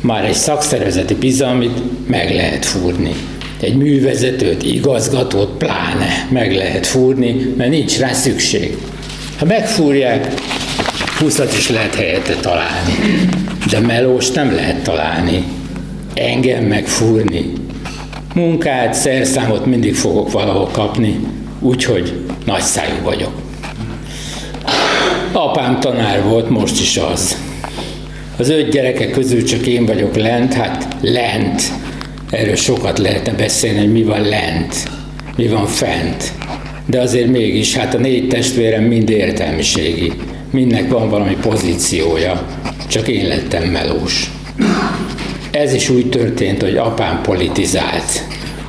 Már 0.00 0.24
egy 0.24 0.34
szakszervezeti 0.34 1.14
bizalmit 1.14 2.08
meg 2.08 2.34
lehet 2.34 2.64
fúrni. 2.64 3.12
Egy 3.60 3.76
művezetőt, 3.76 4.62
igazgatót 4.62 5.56
pláne 5.56 6.26
meg 6.30 6.54
lehet 6.54 6.86
fúrni, 6.86 7.54
mert 7.56 7.70
nincs 7.70 7.98
rá 7.98 8.12
szükség. 8.12 8.76
Ha 9.38 9.44
megfúrják, 9.44 10.32
húszat 11.18 11.52
is 11.52 11.68
lehet 11.68 11.94
helyette 11.94 12.34
találni. 12.34 12.92
De 13.70 13.80
melóst 13.80 14.34
nem 14.34 14.54
lehet 14.54 14.82
találni. 14.82 15.44
Engem 16.14 16.64
megfúrni. 16.64 17.52
Munkát, 18.34 18.94
szerszámot 18.94 19.66
mindig 19.66 19.94
fogok 19.94 20.30
valahol 20.32 20.68
kapni, 20.72 21.20
úgyhogy 21.60 22.12
nagy 22.44 22.60
szájú 22.60 23.02
vagyok. 23.02 23.32
Apám 25.32 25.80
tanár 25.80 26.22
volt, 26.22 26.50
most 26.50 26.80
is 26.80 26.96
az. 26.96 27.36
Az 28.38 28.48
öt 28.50 28.70
gyerekek 28.70 29.10
közül 29.10 29.42
csak 29.42 29.66
én 29.66 29.86
vagyok 29.86 30.16
lent, 30.16 30.54
hát 30.54 30.96
lent. 31.00 31.62
Erről 32.30 32.54
sokat 32.54 32.98
lehetne 32.98 33.32
beszélni, 33.32 33.78
hogy 33.78 33.92
mi 33.92 34.02
van 34.02 34.20
lent, 34.20 34.74
mi 35.36 35.48
van 35.48 35.66
fent. 35.66 36.32
De 36.86 37.00
azért 37.00 37.28
mégis, 37.28 37.76
hát 37.76 37.94
a 37.94 37.98
négy 37.98 38.28
testvérem 38.28 38.82
mind 38.82 39.10
értelmiségi. 39.10 40.12
Mindnek 40.50 40.90
van 40.90 41.08
valami 41.08 41.36
pozíciója, 41.40 42.46
csak 42.88 43.08
én 43.08 43.26
lettem 43.26 43.68
melós. 43.68 44.30
Ez 45.50 45.72
is 45.72 45.88
úgy 45.88 46.08
történt, 46.08 46.62
hogy 46.62 46.76
apám 46.76 47.22
politizált. 47.22 48.24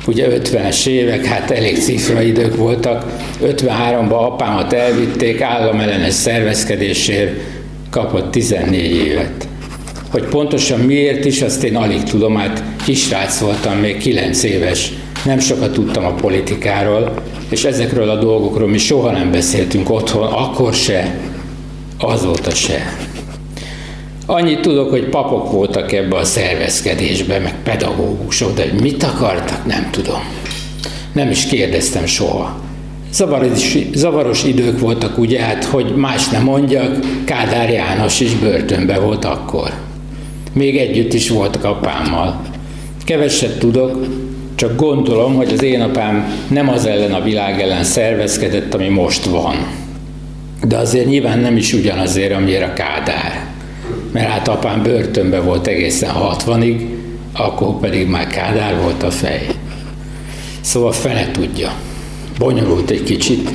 Ugye 0.06 0.26
50-es 0.42 0.86
évek, 0.86 1.24
hát 1.24 1.50
elég 1.50 1.78
cifra 1.78 2.22
idők 2.22 2.56
voltak. 2.56 3.06
53-ban 3.42 4.10
apámat 4.10 4.72
elvitték 4.72 5.40
államellenes 5.40 6.14
szervezkedésért, 6.14 7.40
kapott 7.90 8.30
14 8.30 8.94
évet. 8.94 9.48
Hogy 10.10 10.24
pontosan 10.24 10.80
miért 10.80 11.24
is, 11.24 11.42
azt 11.42 11.64
én 11.64 11.76
alig 11.76 12.02
tudom, 12.02 12.36
hát 12.36 12.62
kisrác 12.84 13.38
voltam, 13.38 13.76
még 13.76 13.96
9 13.96 14.42
éves, 14.42 14.92
nem 15.24 15.38
sokat 15.38 15.72
tudtam 15.72 16.04
a 16.04 16.14
politikáról, 16.14 17.14
és 17.48 17.64
ezekről 17.64 18.08
a 18.08 18.18
dolgokról 18.18 18.68
mi 18.68 18.78
soha 18.78 19.10
nem 19.10 19.30
beszéltünk 19.30 19.90
otthon, 19.90 20.26
akkor 20.26 20.74
se, 20.74 21.18
azóta 21.98 22.50
se. 22.50 22.96
Annyit 24.26 24.60
tudok, 24.60 24.90
hogy 24.90 25.08
papok 25.08 25.52
voltak 25.52 25.92
ebbe 25.92 26.16
a 26.16 26.24
szervezkedésbe, 26.24 27.38
meg 27.38 27.54
pedagógusok, 27.62 28.54
de 28.54 28.62
hogy 28.70 28.80
mit 28.80 29.02
akartak, 29.02 29.66
nem 29.66 29.88
tudom. 29.90 30.22
Nem 31.12 31.30
is 31.30 31.46
kérdeztem 31.46 32.06
soha. 32.06 32.60
Zavaros, 33.12 33.76
zavaros 33.94 34.44
idők 34.44 34.78
voltak 34.78 35.18
ugye, 35.18 35.40
hát 35.40 35.64
hogy 35.64 35.94
más 35.96 36.28
nem 36.28 36.42
mondjak, 36.42 36.98
Kádár 37.24 37.70
János 37.70 38.20
is 38.20 38.34
börtönbe 38.34 38.98
volt 38.98 39.24
akkor. 39.24 39.70
Még 40.52 40.76
együtt 40.76 41.12
is 41.12 41.28
voltak 41.28 41.64
apámmal. 41.64 42.40
Keveset 43.04 43.58
tudok, 43.58 44.06
csak 44.54 44.76
gondolom, 44.76 45.34
hogy 45.34 45.52
az 45.52 45.62
én 45.62 45.80
apám 45.80 46.32
nem 46.48 46.68
az 46.68 46.86
ellen 46.86 47.12
a 47.12 47.22
világ 47.22 47.60
ellen 47.60 47.84
szervezkedett, 47.84 48.74
ami 48.74 48.88
most 48.88 49.24
van. 49.24 49.54
De 50.66 50.76
azért 50.76 51.06
nyilván 51.06 51.38
nem 51.38 51.56
is 51.56 51.72
ugyanazért, 51.72 52.34
amire 52.34 52.64
a 52.64 52.72
Kádár. 52.72 53.46
Mert 54.12 54.28
hát 54.28 54.48
apám 54.48 54.82
börtönbe 54.82 55.40
volt 55.40 55.66
egészen 55.66 56.10
60-ig, 56.14 56.86
akkor 57.32 57.78
pedig 57.78 58.08
már 58.08 58.26
Kádár 58.26 58.80
volt 58.82 59.02
a 59.02 59.10
fej. 59.10 59.46
Szóval 60.60 60.92
fele 60.92 61.30
tudja. 61.32 61.72
Bonyolult 62.38 62.90
egy 62.90 63.02
kicsit. 63.02 63.50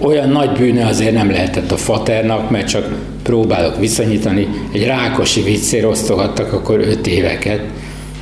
Olyan 0.00 0.28
nagy 0.28 0.50
bűne 0.50 0.86
azért 0.86 1.14
nem 1.14 1.30
lehetett 1.30 1.72
a 1.72 1.76
faternak, 1.76 2.50
mert 2.50 2.68
csak 2.68 2.88
próbálok 3.24 3.78
viszonyítani, 3.78 4.48
egy 4.72 4.84
rákosi 4.84 5.42
viccér 5.42 5.86
osztogattak 5.86 6.52
akkor 6.52 6.80
öt 6.80 7.06
éveket, 7.06 7.60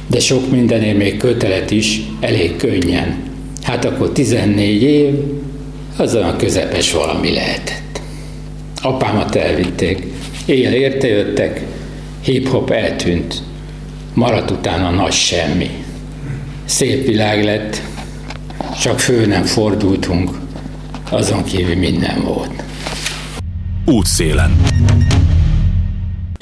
de 0.06 0.20
sok 0.20 0.50
mindenért 0.50 0.96
még 0.96 1.16
kötelet 1.16 1.70
is, 1.70 2.00
elég 2.20 2.56
könnyen. 2.56 3.16
Hát 3.62 3.84
akkor 3.84 4.10
14 4.12 4.82
év, 4.82 5.14
az 5.96 6.14
a 6.14 6.34
közepes 6.38 6.92
valami 6.92 7.32
lehetett. 7.32 8.00
Apámat 8.82 9.34
elvitték, 9.34 10.06
éjjel 10.46 10.72
értejöttek, 10.72 11.62
hip-hop 12.24 12.70
eltűnt, 12.70 13.42
maradt 14.14 14.50
utána 14.50 14.90
nagy 14.90 15.12
semmi. 15.12 15.70
Szép 16.64 17.06
világ 17.06 17.44
lett, 17.44 17.82
csak 18.82 18.98
fő 18.98 19.26
nem 19.26 19.44
fordultunk, 19.44 20.30
azon 21.10 21.44
kívül 21.44 21.76
minden 21.76 22.22
volt. 22.24 22.62
Útszélen. 23.84 24.56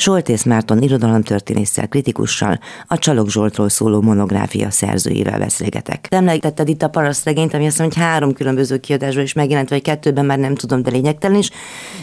Soltész 0.00 0.44
Márton 0.44 0.82
irodalomtörténésszel, 0.82 1.88
kritikussal, 1.88 2.58
a 2.86 2.98
Csalog 2.98 3.30
Zsoltról 3.30 3.68
szóló 3.68 4.00
monográfia 4.00 4.70
szerzőjével 4.70 5.38
beszélgetek. 5.38 6.06
Említetted 6.10 6.68
itt 6.68 6.82
a 6.82 6.88
parasztregényt, 6.88 7.54
ami 7.54 7.66
azt 7.66 7.78
mondom, 7.78 7.98
hogy 7.98 8.06
három 8.06 8.32
különböző 8.32 8.78
kiadásban 8.78 9.24
is 9.24 9.32
megjelent, 9.32 9.68
vagy 9.68 9.82
kettőben 9.82 10.24
már 10.24 10.38
nem 10.38 10.54
tudom, 10.54 10.82
de 10.82 10.90
lényegtelen 10.90 11.38
is. 11.38 11.50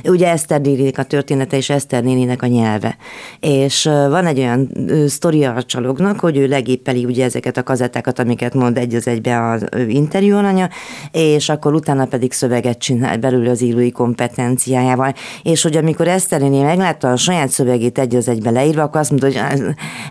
Ugye 0.04 0.28
Eszter 0.28 0.62
néninek 0.62 0.98
a 0.98 1.04
története 1.04 1.58
és 1.58 1.70
Eszter 1.70 2.04
néninek 2.04 2.42
a 2.42 2.48
nyelve. 2.48 2.98
És 3.40 3.84
van 3.84 4.26
egy 4.26 4.40
olyan 4.40 4.72
sztoria 5.08 5.54
a 5.54 5.64
Csalognak, 5.64 6.20
hogy 6.20 6.38
ő 6.38 6.48
legépeli 6.48 7.06
ugye 7.06 7.24
ezeket 7.24 7.58
a 7.58 7.64
kazettákat, 7.64 8.20
amiket 8.20 8.54
mond 8.54 8.78
egy 8.78 8.96
az 8.96 9.08
egybe 9.08 9.50
az 9.50 9.64
interjú 9.88 10.36
anya, 10.36 10.70
és 11.12 11.50
akkor 11.50 11.74
utána 11.74 12.06
pedig 12.06 12.32
szöveget 12.32 12.78
csinál 12.78 13.18
belül 13.18 13.50
az 13.50 13.62
írói 13.62 13.92
kompetenciájával. 13.92 15.14
És 15.44 15.62
hogy 15.62 15.78
amikor 15.78 16.08
Eszter 16.08 16.42
néni 16.42 16.62
meglátta 16.62 17.12
a 17.12 17.16
saját 17.16 17.50
szövegét 17.50 17.86
egy 17.93 18.15
az 18.15 18.28
egybe 18.28 18.50
leírva, 18.50 18.82
akkor 18.82 19.00
azt 19.00 19.10
mondta, 19.10 19.28
hogy 19.28 19.41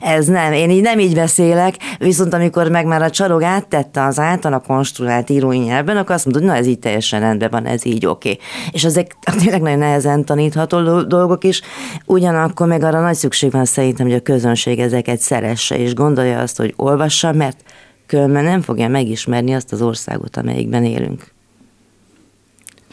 ez, 0.00 0.26
nem, 0.26 0.52
én 0.52 0.70
így 0.70 0.82
nem 0.82 0.98
így 0.98 1.14
beszélek, 1.14 1.74
viszont 1.98 2.34
amikor 2.34 2.68
meg 2.68 2.86
már 2.86 3.02
a 3.02 3.10
csalog 3.10 3.42
áttette 3.42 4.04
az 4.04 4.18
általa 4.18 4.58
konstruált 4.58 5.30
írói 5.30 5.58
nyelven, 5.58 5.96
akkor 5.96 6.14
azt 6.14 6.24
mondta, 6.24 6.42
hogy 6.42 6.52
na 6.52 6.58
ez 6.58 6.66
így 6.66 6.78
teljesen 6.78 7.20
rendben 7.20 7.50
van, 7.50 7.66
ez 7.66 7.86
így 7.86 8.06
oké. 8.06 8.30
Okay. 8.30 8.42
És 8.70 8.84
ezek 8.84 9.16
tényleg 9.42 9.60
nagyon 9.60 9.78
nehezen 9.78 10.24
tanítható 10.24 11.02
dolgok 11.02 11.44
is, 11.44 11.62
ugyanakkor 12.04 12.66
meg 12.66 12.82
arra 12.82 13.00
nagy 13.00 13.14
szükség 13.14 13.50
van 13.50 13.64
szerintem, 13.64 14.06
hogy 14.06 14.14
a 14.14 14.20
közönség 14.20 14.78
ezeket 14.78 15.18
szeresse, 15.18 15.78
és 15.78 15.94
gondolja 15.94 16.38
azt, 16.38 16.56
hogy 16.56 16.72
olvassa, 16.76 17.32
mert 17.32 17.62
különben 18.06 18.44
nem 18.44 18.60
fogja 18.60 18.88
megismerni 18.88 19.54
azt 19.54 19.72
az 19.72 19.82
országot, 19.82 20.36
amelyikben 20.36 20.84
élünk. 20.84 21.34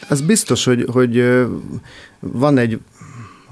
Ez 0.08 0.20
biztos, 0.20 0.64
hogy, 0.64 0.86
hogy 0.92 1.24
van 2.20 2.58
egy 2.58 2.78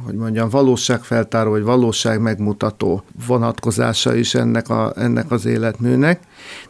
hogy 0.05 0.15
mondjam, 0.15 0.49
valóságfeltáró 0.49 1.51
vagy 1.51 1.63
valóság 1.63 2.21
megmutató 2.21 3.03
vonatkozása 3.27 4.15
is 4.15 4.35
ennek, 4.35 4.69
a, 4.69 4.93
ennek 4.97 5.31
az 5.31 5.47
életműnek, 5.47 6.21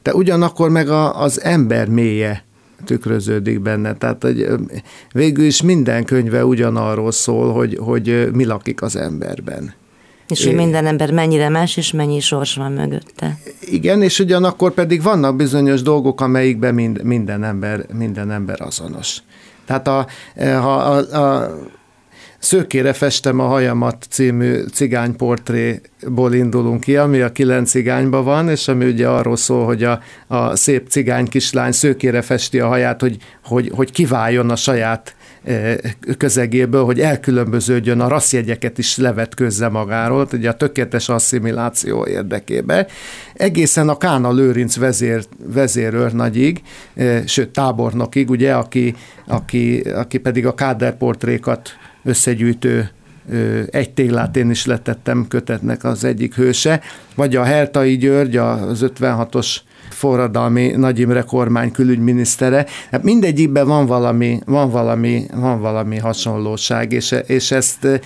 de 0.03 0.15
ugyanakkor 0.15 0.71
meg 0.71 0.89
a, 0.89 1.21
az 1.21 1.43
ember 1.43 1.89
mélye 1.89 2.45
tükröződik 2.85 3.61
benne. 3.61 3.95
Tehát 3.95 4.23
hogy 4.23 4.49
végül 5.13 5.45
is 5.45 5.63
minden 5.63 6.05
könyve 6.05 6.45
ugyanarról 6.45 7.13
szól, 7.13 7.53
hogy, 7.53 7.79
hogy 7.81 8.29
mi 8.33 8.45
lakik 8.45 8.83
az 8.83 8.97
emberben. 8.97 9.75
És 10.29 10.45
hogy 10.45 10.55
minden 10.55 10.87
ember 10.87 11.11
mennyire 11.11 11.49
más, 11.49 11.77
és 11.77 11.93
mennyi 11.93 12.21
sors 12.21 12.55
van 12.55 12.73
mögötte. 12.73 13.39
Igen, 13.61 14.03
és 14.03 14.19
ugyanakkor 14.19 14.73
pedig 14.73 15.03
vannak 15.03 15.37
bizonyos 15.37 15.83
dolgok, 15.83 16.21
amelyikben 16.21 16.75
mind, 16.75 17.03
minden, 17.03 17.45
ember, 17.45 17.87
minden 17.93 18.31
ember 18.31 18.61
azonos. 18.61 19.19
Tehát 19.65 19.89
a, 19.89 20.07
ha 20.37 20.77
a, 20.77 21.17
a 21.17 21.55
Szőkére 22.43 22.93
festem 22.93 23.39
a 23.39 23.47
hajamat 23.47 24.07
című 24.11 24.63
cigányportréból 24.73 26.35
indulunk 26.35 26.81
ki, 26.81 26.97
ami 26.97 27.21
a 27.21 27.33
kilenc 27.33 27.71
cigányban 27.71 28.25
van, 28.25 28.49
és 28.49 28.69
ami 28.69 28.85
ugye 28.85 29.09
arról 29.09 29.37
szól, 29.37 29.65
hogy 29.65 29.83
a, 29.85 30.01
a 30.27 30.57
szép 30.57 30.89
cigány 30.89 31.27
kislány 31.27 31.73
szőkére 31.73 32.23
festi 32.23 32.61
a 32.61 32.67
haját, 32.67 33.01
hogy, 33.01 33.17
hogy, 33.45 33.71
hogy 33.75 33.93
kiváljon 33.93 34.51
a 34.51 34.57
saját 34.57 35.15
e, 35.45 35.77
közegéből, 36.17 36.85
hogy 36.85 37.01
elkülönböződjön, 37.01 38.01
a 38.01 38.09
rasszjegyeket 38.09 38.79
is 38.79 38.97
levetközze 38.97 39.69
magáról, 39.69 40.29
ugye 40.33 40.49
a 40.49 40.57
tökéletes 40.57 41.09
asszimiláció 41.09 42.07
érdekébe. 42.07 42.87
Egészen 43.35 43.89
a 43.89 43.97
Kána 43.97 44.33
Lőrinc 44.33 44.77
vezér, 44.77 45.25
vezérőrnagyig, 45.53 46.63
e, 46.95 47.27
sőt 47.27 47.51
tábornokig, 47.51 48.31
ugye, 48.31 48.55
aki, 48.55 48.95
aki, 49.27 49.81
aki 49.81 50.19
pedig 50.19 50.47
a 50.47 50.55
káderportrékat 50.55 51.71
összegyűjtő 52.05 52.91
egy 53.71 53.91
téglát 53.91 54.37
én 54.37 54.51
is 54.51 54.67
letettem 54.67 55.27
kötetnek 55.29 55.85
az 55.85 56.05
egyik 56.05 56.35
hőse, 56.35 56.81
vagy 57.15 57.37
a 57.37 57.43
Hertai 57.43 57.97
György, 57.97 58.37
az 58.37 58.85
56-os 58.99 59.57
forradalmi 59.91 60.71
Nagy 60.77 60.99
Imre 60.99 61.23
kormány 61.23 61.73
külügyminisztere. 61.73 62.67
Hát 62.91 63.03
mindegyikben 63.03 63.67
van 63.67 63.87
valami, 63.87 64.39
van 64.47 64.71
valami, 64.71 65.27
van 65.35 65.61
valami 65.61 65.99
hasonlóság, 65.99 66.93
és, 66.93 67.15
és 67.27 67.51
ezt 67.51 68.03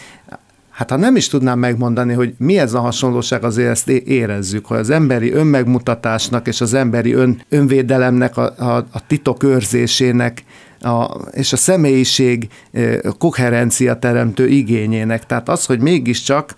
Hát 0.76 0.90
ha 0.90 0.96
nem 0.96 1.16
is 1.16 1.28
tudnám 1.28 1.59
megmondani, 1.59 2.12
hogy 2.12 2.35
mi 2.38 2.59
ez 2.59 2.74
a 2.74 2.80
hasonlóság, 2.80 3.44
azért 3.44 3.68
ezt 3.68 3.88
érezzük, 3.88 4.66
hogy 4.66 4.78
az 4.78 4.90
emberi 4.90 5.32
önmegmutatásnak 5.32 6.46
és 6.46 6.61
az 6.61 6.74
emberi 6.74 7.12
ön, 7.12 7.42
önvédelemnek, 7.48 8.37
a, 8.37 8.54
a, 8.59 8.76
a 8.76 9.06
titok 9.06 9.42
őrzésének 9.42 10.44
a, 10.80 11.04
és 11.30 11.52
a 11.52 11.56
személyiség 11.56 12.48
koherencia 13.18 13.98
teremtő 13.98 14.48
igényének. 14.48 15.26
Tehát 15.26 15.48
az, 15.48 15.66
hogy 15.66 15.80
mégiscsak, 15.80 16.56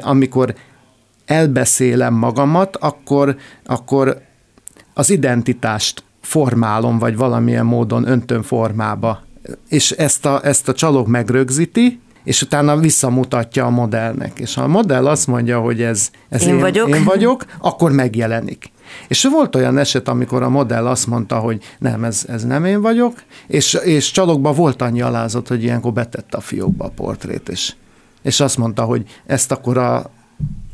amikor 0.00 0.54
elbeszélem 1.26 2.14
magamat, 2.14 2.76
akkor, 2.76 3.36
akkor 3.66 4.20
az 4.94 5.10
identitást 5.10 6.02
formálom, 6.20 6.98
vagy 6.98 7.16
valamilyen 7.16 7.66
módon 7.66 8.08
öntön 8.08 8.42
formába. 8.42 9.22
És 9.68 9.90
ezt 9.90 10.26
a, 10.26 10.40
ezt 10.44 10.68
a 10.68 10.72
csalók 10.72 11.06
megrögzíti, 11.06 12.00
és 12.24 12.42
utána 12.42 12.76
visszamutatja 12.76 13.64
a 13.64 13.70
modellnek. 13.70 14.38
És 14.38 14.54
ha 14.54 14.62
a 14.62 14.68
modell 14.68 15.06
azt 15.06 15.26
mondja, 15.26 15.60
hogy 15.60 15.82
ez, 15.82 16.10
ez 16.28 16.42
én, 16.42 16.48
én, 16.48 16.58
vagyok. 16.58 16.88
én 16.88 17.04
vagyok, 17.04 17.44
akkor 17.58 17.92
megjelenik. 17.92 18.70
És 19.08 19.24
volt 19.24 19.56
olyan 19.56 19.78
eset, 19.78 20.08
amikor 20.08 20.42
a 20.42 20.48
modell 20.48 20.86
azt 20.86 21.06
mondta, 21.06 21.38
hogy 21.38 21.62
nem, 21.78 22.04
ez, 22.04 22.24
ez 22.28 22.44
nem 22.44 22.64
én 22.64 22.80
vagyok, 22.80 23.22
és, 23.46 23.74
és 23.74 24.10
csalogban 24.10 24.54
volt 24.54 24.82
annyi 24.82 25.00
alázat, 25.00 25.48
hogy 25.48 25.62
ilyenkor 25.62 25.92
betette 25.92 26.36
a 26.36 26.40
fiókba 26.40 26.84
a 26.84 26.88
portrét, 26.88 27.48
és, 27.48 27.74
és 28.22 28.40
azt 28.40 28.56
mondta, 28.56 28.82
hogy 28.82 29.04
ezt 29.26 29.52
akkor 29.52 29.78
a 29.78 30.10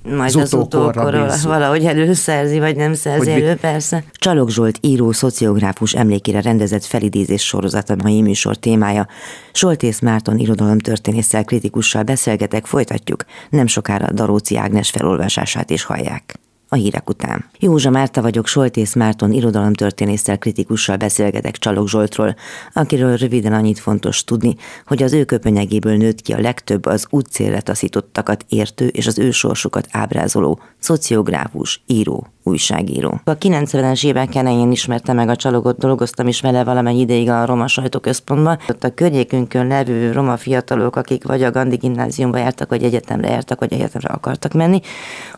majd 0.08 0.34
az, 0.34 0.36
az 0.36 0.52
utókorról 0.52 1.32
valahogy 1.42 1.84
előszerzi, 1.84 2.58
vagy 2.58 2.76
nem 2.76 2.94
szerzi 2.94 3.30
hogy 3.30 3.42
elő, 3.42 3.54
persze. 3.54 4.04
Csalog 4.12 4.50
Zsolt 4.50 4.78
író, 4.80 5.12
szociográfus 5.12 5.94
emlékére 5.94 6.40
rendezett 6.40 6.84
felidézés 6.84 7.42
sorozat 7.42 7.90
a 7.90 7.96
mai 8.02 8.22
műsor 8.22 8.56
témája. 8.56 9.06
Soltész 9.52 10.00
Márton 10.00 10.38
irodalomtörténésszel 10.38 11.44
kritikussal 11.44 12.02
beszélgetek, 12.02 12.66
folytatjuk. 12.66 13.24
Nem 13.50 13.66
sokára 13.66 14.12
Daróci 14.12 14.56
Ágnes 14.56 14.90
felolvasását 14.90 15.70
is 15.70 15.82
hallják 15.82 16.38
a 16.74 16.76
hírek 16.76 17.08
után. 17.08 17.44
Józsa 17.58 17.90
Márta 17.90 18.22
vagyok, 18.22 18.46
Soltész 18.46 18.94
Márton 18.94 19.32
irodalomtörténésszel 19.32 20.38
kritikussal 20.38 20.96
beszélgetek 20.96 21.56
Csalog 21.56 21.88
Zsoltról, 21.88 22.34
akiről 22.72 23.16
röviden 23.16 23.52
annyit 23.52 23.78
fontos 23.78 24.24
tudni, 24.24 24.56
hogy 24.86 25.02
az 25.02 25.12
ő 25.12 25.24
köpönyegéből 25.24 25.96
nőtt 25.96 26.20
ki 26.20 26.32
a 26.32 26.40
legtöbb 26.40 26.86
az 26.86 27.06
útcélre 27.10 27.60
taszítottakat 27.60 28.44
értő 28.48 28.86
és 28.86 29.06
az 29.06 29.18
ő 29.18 29.30
sorsukat 29.30 29.88
ábrázoló, 29.90 30.60
szociográfus, 30.78 31.82
író, 31.86 32.26
újságíró. 32.42 33.20
A 33.24 33.38
90-es 33.38 34.06
évek 34.06 34.34
elején 34.34 34.70
ismerte 34.70 35.12
meg 35.12 35.28
a 35.28 35.36
csalogot, 35.36 35.78
dolgoztam 35.78 36.26
is 36.26 36.40
vele 36.40 36.64
valamennyi 36.64 37.00
ideig 37.00 37.28
a 37.28 37.44
Roma 37.44 37.66
sajtóközpontban. 37.66 38.58
Ott 38.68 38.84
a 38.84 38.94
környékünkön 38.94 39.66
levő 39.66 40.12
roma 40.12 40.36
fiatalok, 40.36 40.96
akik 40.96 41.24
vagy 41.24 41.42
a 41.42 41.50
Gandhi 41.50 41.76
gimnáziumba 41.76 42.38
jártak, 42.38 42.68
vagy 42.68 42.82
egyetemre 42.82 43.28
jártak, 43.28 43.60
vagy 43.60 43.72
egyetemre 43.72 44.08
akartak 44.08 44.52
menni, 44.52 44.80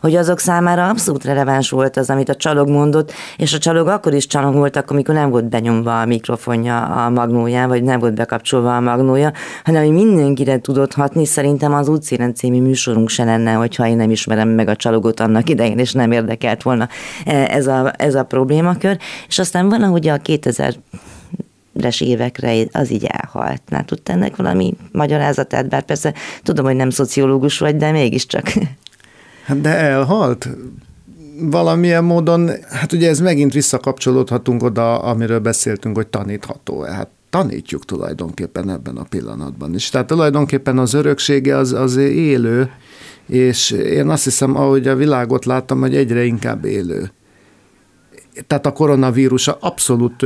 hogy 0.01 0.15
azok 0.15 0.39
számára 0.39 0.89
abszolút 0.89 1.23
releváns 1.27 1.69
volt 1.69 1.97
az, 1.97 2.09
amit 2.09 2.29
a 2.29 2.35
csalog 2.35 2.69
mondott, 2.69 3.13
és 3.37 3.53
a 3.53 3.57
csalog 3.57 3.87
akkor 3.87 4.13
is 4.13 4.27
csalog 4.27 4.53
volt, 4.53 4.75
akkor, 4.75 4.95
amikor 4.95 5.15
nem 5.15 5.29
volt 5.29 5.49
benyomva 5.49 6.01
a 6.01 6.05
mikrofonja 6.05 6.85
a 6.85 7.09
magnóján, 7.09 7.67
vagy 7.67 7.83
nem 7.83 7.99
volt 7.99 8.13
bekapcsolva 8.13 8.75
a 8.75 8.79
magnója, 8.79 9.31
hanem 9.63 9.83
hogy 9.83 9.93
mindenkire 9.93 10.59
tudott 10.59 10.93
hatni. 10.93 11.25
Szerintem 11.25 11.73
az 11.73 11.87
útszíren 11.87 12.33
című 12.33 12.61
műsorunk 12.61 13.09
se 13.09 13.23
lenne, 13.23 13.53
hogyha 13.53 13.87
én 13.87 13.95
nem 13.95 14.11
ismerem 14.11 14.49
meg 14.49 14.67
a 14.67 14.75
csalogot 14.75 15.19
annak 15.19 15.49
idején, 15.49 15.79
és 15.79 15.91
nem 15.91 16.11
érdekelt 16.11 16.63
volna 16.63 16.87
ez 17.25 17.67
a, 17.67 17.93
ez 17.97 18.15
a 18.15 18.23
problémakör. 18.23 18.97
És 19.27 19.39
aztán 19.39 19.69
van, 19.69 19.83
ahogy 19.83 20.07
a 20.07 20.17
2000 20.17 20.75
es 21.85 22.01
évekre 22.01 22.65
az 22.71 22.91
így 22.91 23.05
elhalt. 23.05 23.61
Na, 23.69 23.83
tudta 23.83 24.11
ennek 24.11 24.35
valami 24.35 24.73
magyarázatát, 24.91 25.69
bár 25.69 25.81
persze 25.81 26.13
tudom, 26.43 26.65
hogy 26.65 26.75
nem 26.75 26.89
szociológus 26.89 27.59
vagy, 27.59 27.75
de 27.75 27.91
mégiscsak. 27.91 28.53
Hát 29.45 29.61
de 29.61 29.69
elhalt? 29.69 30.49
Valamilyen 31.39 32.03
módon, 32.03 32.49
hát 32.69 32.93
ugye 32.93 33.09
ez 33.09 33.19
megint 33.19 33.53
visszakapcsolódhatunk 33.53 34.63
oda, 34.63 34.99
amiről 34.99 35.39
beszéltünk, 35.39 35.95
hogy 35.95 36.07
tanítható. 36.07 36.81
Hát 36.81 37.09
tanítjuk 37.29 37.85
tulajdonképpen 37.85 38.69
ebben 38.69 38.97
a 38.97 39.03
pillanatban 39.03 39.73
is. 39.73 39.89
Tehát 39.89 40.07
tulajdonképpen 40.07 40.77
az 40.77 40.93
öröksége 40.93 41.57
az, 41.57 41.73
az 41.73 41.95
élő, 41.95 42.71
és 43.27 43.71
én 43.71 44.09
azt 44.09 44.23
hiszem, 44.23 44.55
ahogy 44.55 44.87
a 44.87 44.95
világot 44.95 45.45
láttam, 45.45 45.79
hogy 45.79 45.95
egyre 45.95 46.23
inkább 46.23 46.65
élő. 46.65 47.11
Tehát 48.47 48.65
a 48.65 48.71
koronavírus 48.71 49.47
abszolút 49.47 50.25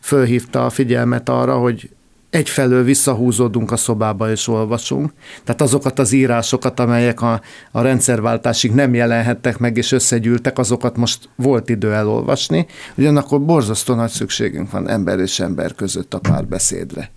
fölhívta 0.00 0.64
a 0.64 0.70
figyelmet 0.70 1.28
arra, 1.28 1.56
hogy 1.58 1.90
egyfelől 2.30 2.84
visszahúzódunk 2.84 3.70
a 3.72 3.76
szobába 3.76 4.30
és 4.30 4.48
olvasunk. 4.48 5.12
Tehát 5.44 5.60
azokat 5.60 5.98
az 5.98 6.12
írásokat, 6.12 6.80
amelyek 6.80 7.22
a, 7.22 7.40
a 7.70 7.80
rendszerváltásig 7.82 8.72
nem 8.72 8.94
jelenhettek 8.94 9.58
meg 9.58 9.76
és 9.76 9.92
összegyűltek, 9.92 10.58
azokat 10.58 10.96
most 10.96 11.28
volt 11.36 11.68
idő 11.68 11.92
elolvasni. 11.92 12.66
Ugyanakkor 12.96 13.40
borzasztó 13.40 13.94
nagy 13.94 14.10
szükségünk 14.10 14.70
van 14.70 14.88
ember 14.88 15.18
és 15.18 15.40
ember 15.40 15.74
között 15.74 16.14
a 16.14 16.18
párbeszédre. 16.18 17.10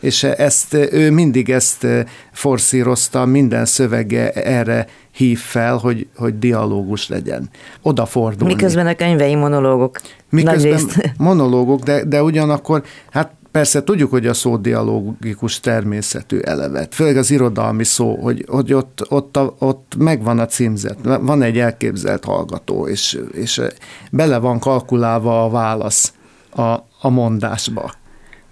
és 0.00 0.22
ezt 0.22 0.74
ő 0.74 1.10
mindig 1.10 1.50
ezt 1.50 1.86
forszírozta, 2.32 3.24
minden 3.24 3.64
szövege 3.64 4.30
erre 4.30 4.86
hív 5.12 5.38
fel, 5.38 5.76
hogy, 5.76 6.08
hogy 6.16 6.38
dialógus 6.38 7.08
legyen. 7.08 7.50
Odafordulni. 7.82 8.54
Miközben 8.54 8.86
a 8.86 8.94
könyvei 8.94 9.34
monológok. 9.34 10.00
Miközben 10.30 10.80
monológok, 11.16 11.82
de, 11.82 12.04
de 12.04 12.22
ugyanakkor, 12.22 12.82
hát 13.10 13.38
Persze 13.50 13.84
tudjuk, 13.84 14.10
hogy 14.10 14.26
a 14.26 14.34
szó 14.34 14.56
dialógikus 14.56 15.60
természetű 15.60 16.38
elevet, 16.38 16.94
főleg 16.94 17.16
az 17.16 17.30
irodalmi 17.30 17.84
szó, 17.84 18.16
hogy, 18.16 18.44
hogy 18.48 18.72
ott, 18.72 19.06
ott, 19.08 19.36
a, 19.36 19.54
ott 19.58 19.94
megvan 19.98 20.38
a 20.38 20.46
címzet, 20.46 20.98
van 21.02 21.42
egy 21.42 21.58
elképzelt 21.58 22.24
hallgató, 22.24 22.86
és, 22.88 23.20
és 23.32 23.60
bele 24.10 24.38
van 24.38 24.58
kalkulálva 24.58 25.44
a 25.44 25.50
válasz 25.50 26.12
a, 26.50 26.62
a 27.00 27.08
mondásba. 27.08 27.92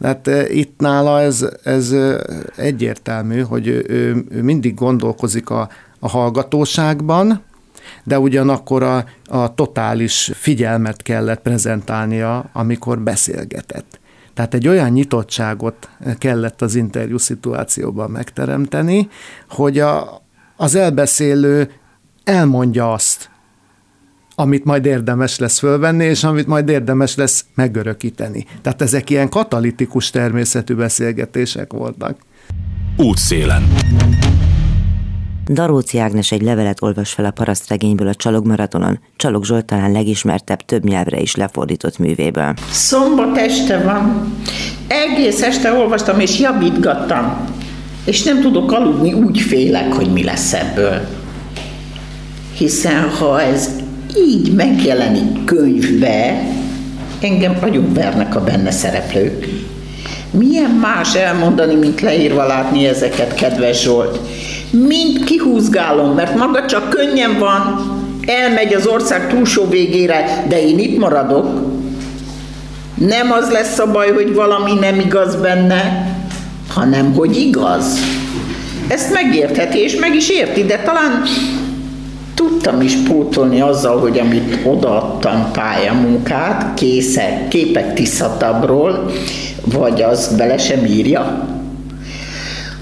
Tehát 0.00 0.26
e, 0.28 0.48
itt 0.48 0.80
nála 0.80 1.20
ez, 1.20 1.46
ez 1.62 1.92
e, 1.92 2.26
egyértelmű, 2.56 3.40
hogy 3.40 3.66
ő, 3.66 3.84
ő 4.30 4.42
mindig 4.42 4.74
gondolkozik 4.74 5.50
a, 5.50 5.68
a 5.98 6.08
hallgatóságban, 6.08 7.42
de 8.04 8.18
ugyanakkor 8.18 8.82
a, 8.82 9.04
a 9.26 9.54
totális 9.54 10.30
figyelmet 10.34 11.02
kellett 11.02 11.42
prezentálnia, 11.42 12.50
amikor 12.52 13.00
beszélgetett. 13.00 14.00
Tehát 14.38 14.54
egy 14.54 14.68
olyan 14.68 14.90
nyitottságot 14.90 15.88
kellett 16.18 16.62
az 16.62 16.74
interjú 16.74 17.18
szituációban 17.18 18.10
megteremteni, 18.10 19.08
hogy 19.48 19.78
a, 19.78 20.22
az 20.56 20.74
elbeszélő 20.74 21.70
elmondja 22.24 22.92
azt, 22.92 23.30
amit 24.34 24.64
majd 24.64 24.86
érdemes 24.86 25.38
lesz 25.38 25.58
fölvenni, 25.58 26.04
és 26.04 26.24
amit 26.24 26.46
majd 26.46 26.68
érdemes 26.68 27.16
lesz 27.16 27.44
megörökíteni. 27.54 28.46
Tehát 28.62 28.82
ezek 28.82 29.10
ilyen 29.10 29.28
katalitikus 29.28 30.10
természetű 30.10 30.74
beszélgetések 30.74 31.72
voltak. 31.72 32.18
Útszélen. 32.96 33.62
Daróci 35.50 35.98
Ágnes 35.98 36.32
egy 36.32 36.42
levelet 36.42 36.82
olvas 36.82 37.12
fel 37.12 37.24
a 37.24 37.30
parasztregényből 37.30 38.08
a 38.08 38.14
Csalog 38.14 38.46
maratonon, 38.46 39.00
Csalog 39.16 39.44
Zsolt 39.44 39.64
talán 39.64 39.92
legismertebb 39.92 40.60
több 40.60 40.84
nyelvre 40.84 41.20
is 41.20 41.34
lefordított 41.34 41.98
művéből. 41.98 42.54
Szombat 42.70 43.36
este 43.36 43.82
van, 43.82 44.32
egész 44.86 45.42
este 45.42 45.72
olvastam 45.72 46.20
és 46.20 46.38
javítgattam, 46.38 47.46
és 48.04 48.22
nem 48.22 48.40
tudok 48.40 48.72
aludni, 48.72 49.12
úgy 49.12 49.40
félek, 49.40 49.92
hogy 49.92 50.12
mi 50.12 50.24
lesz 50.24 50.52
ebből. 50.52 51.08
Hiszen 52.56 53.10
ha 53.10 53.42
ez 53.42 53.70
így 54.16 54.54
megjelenik 54.54 55.44
könyvbe, 55.44 56.42
engem 57.20 57.58
nagyon 57.60 57.92
vernek 57.92 58.36
a 58.36 58.44
benne 58.44 58.70
szereplők. 58.70 59.48
Milyen 60.30 60.70
más 60.70 61.14
elmondani, 61.14 61.74
mint 61.74 62.00
leírva 62.00 62.46
látni 62.46 62.86
ezeket, 62.86 63.34
kedves 63.34 63.82
Zsolt? 63.82 64.18
Mind 64.70 65.24
kihúzgálom, 65.24 66.14
mert 66.14 66.36
maga 66.36 66.66
csak 66.66 66.88
könnyen 66.88 67.38
van, 67.38 67.90
elmegy 68.26 68.74
az 68.74 68.86
ország 68.86 69.28
túlsó 69.28 69.68
végére, 69.68 70.44
de 70.48 70.62
én 70.62 70.78
itt 70.78 70.98
maradok. 70.98 71.46
Nem 72.94 73.32
az 73.32 73.50
lesz 73.50 73.78
a 73.78 73.90
baj, 73.90 74.12
hogy 74.12 74.34
valami 74.34 74.72
nem 74.80 75.00
igaz 75.00 75.36
benne, 75.36 76.12
hanem 76.68 77.14
hogy 77.14 77.36
igaz. 77.36 77.98
Ezt 78.88 79.12
megértheti, 79.12 79.78
és 79.78 79.96
meg 79.96 80.14
is 80.14 80.28
érti, 80.28 80.64
de 80.64 80.78
talán 80.78 81.22
tudtam 82.34 82.80
is 82.80 82.94
pótolni 82.94 83.60
azzal, 83.60 83.98
hogy 83.98 84.18
amit 84.18 84.58
odaadtam 84.64 85.50
pályamunkát, 85.52 86.74
készek, 86.74 87.48
képek 87.48 87.94
tisztatabról, 87.94 89.10
vagy 89.64 90.02
az 90.02 90.34
bele 90.36 90.58
sem 90.58 90.84
írja. 90.84 91.46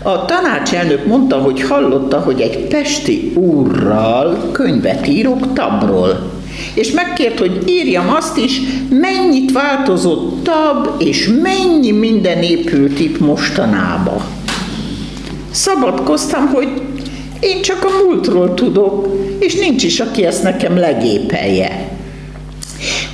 A 0.03 0.25
tanácselnök 0.25 1.07
mondta, 1.07 1.37
hogy 1.37 1.63
hallotta, 1.63 2.19
hogy 2.19 2.41
egy 2.41 2.59
pesti 2.59 3.33
úrral 3.35 4.49
könyvet 4.53 5.07
írok 5.07 5.53
tabról, 5.53 6.31
és 6.75 6.91
megkért, 6.91 7.39
hogy 7.39 7.63
írjam 7.67 8.09
azt 8.09 8.39
is, 8.39 8.61
mennyit 8.91 9.53
változott 9.53 10.43
tab, 10.45 10.89
és 10.99 11.31
mennyi 11.43 11.91
minden 11.91 12.43
épült 12.43 13.01
itt 13.01 13.21
mostanába. 13.21 14.25
Szabadkoztam, 15.51 16.47
hogy 16.47 16.69
én 17.41 17.63
csak 17.63 17.85
a 17.85 18.05
múltról 18.05 18.55
tudok, 18.55 19.09
és 19.39 19.55
nincs 19.55 19.85
is, 19.85 20.01
aki 20.01 20.25
ezt 20.25 20.43
nekem 20.43 20.77
legépelje. 20.79 21.96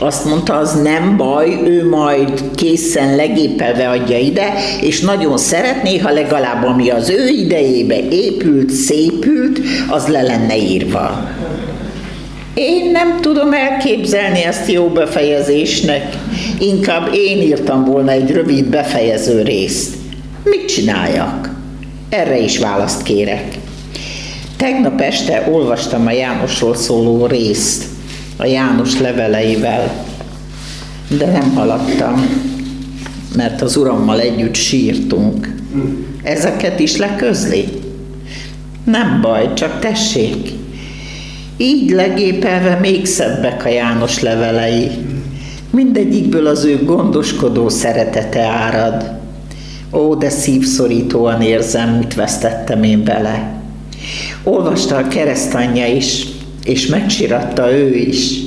Azt 0.02 0.24
mondta, 0.24 0.56
az 0.56 0.82
nem 0.82 1.16
baj, 1.16 1.58
ő 1.64 1.88
majd 1.88 2.42
készen 2.54 3.16
legépelve 3.16 3.88
adja 3.88 4.18
ide, 4.18 4.54
és 4.80 5.00
nagyon 5.00 5.38
szeretné, 5.38 5.98
ha 5.98 6.10
legalább 6.10 6.64
ami 6.64 6.90
az 6.90 7.10
ő 7.10 7.28
idejébe 7.28 8.08
épült, 8.10 8.70
szépült, 8.70 9.60
az 9.88 10.06
le 10.06 10.22
lenne 10.22 10.56
írva. 10.56 11.30
Én 12.54 12.90
nem 12.90 13.20
tudom 13.20 13.52
elképzelni 13.52 14.44
ezt 14.44 14.72
jó 14.72 14.86
befejezésnek. 14.88 16.16
Inkább 16.58 17.14
én 17.14 17.42
írtam 17.42 17.84
volna 17.84 18.10
egy 18.10 18.30
rövid 18.30 18.64
befejező 18.64 19.42
részt. 19.42 19.94
Mit 20.44 20.64
csináljak? 20.64 21.50
Erre 22.08 22.38
is 22.38 22.58
választ 22.58 23.02
kérek. 23.02 23.44
Tegnap 24.56 25.00
este 25.00 25.48
olvastam 25.52 26.06
a 26.06 26.12
Jánosról 26.12 26.74
szóló 26.74 27.26
részt 27.26 27.91
a 28.36 28.46
János 28.46 28.98
leveleivel, 28.98 30.04
de 31.18 31.26
nem 31.26 31.54
haladtam, 31.54 32.26
mert 33.36 33.62
az 33.62 33.76
urammal 33.76 34.20
együtt 34.20 34.54
sírtunk. 34.54 35.54
Ezeket 36.22 36.80
is 36.80 36.96
leközli? 36.96 37.68
Nem 38.84 39.20
baj, 39.20 39.52
csak 39.54 39.78
tessék. 39.78 40.52
Így 41.56 41.90
legépelve 41.90 42.78
még 42.80 43.06
szebbek 43.06 43.64
a 43.64 43.68
János 43.68 44.20
levelei. 44.20 44.90
Mindegyikből 45.70 46.46
az 46.46 46.64
ő 46.64 46.84
gondoskodó 46.84 47.68
szeretete 47.68 48.42
árad. 48.42 49.12
Ó, 49.92 50.14
de 50.14 50.28
szívszorítóan 50.28 51.42
érzem, 51.42 51.88
mit 51.88 52.14
vesztettem 52.14 52.82
én 52.82 53.04
vele. 53.04 53.52
Olvasta 54.42 54.96
a 54.96 55.08
keresztanyja 55.08 55.86
is, 55.86 56.26
és 56.64 56.86
megsiratta 56.86 57.72
ő 57.72 57.94
is. 57.94 58.40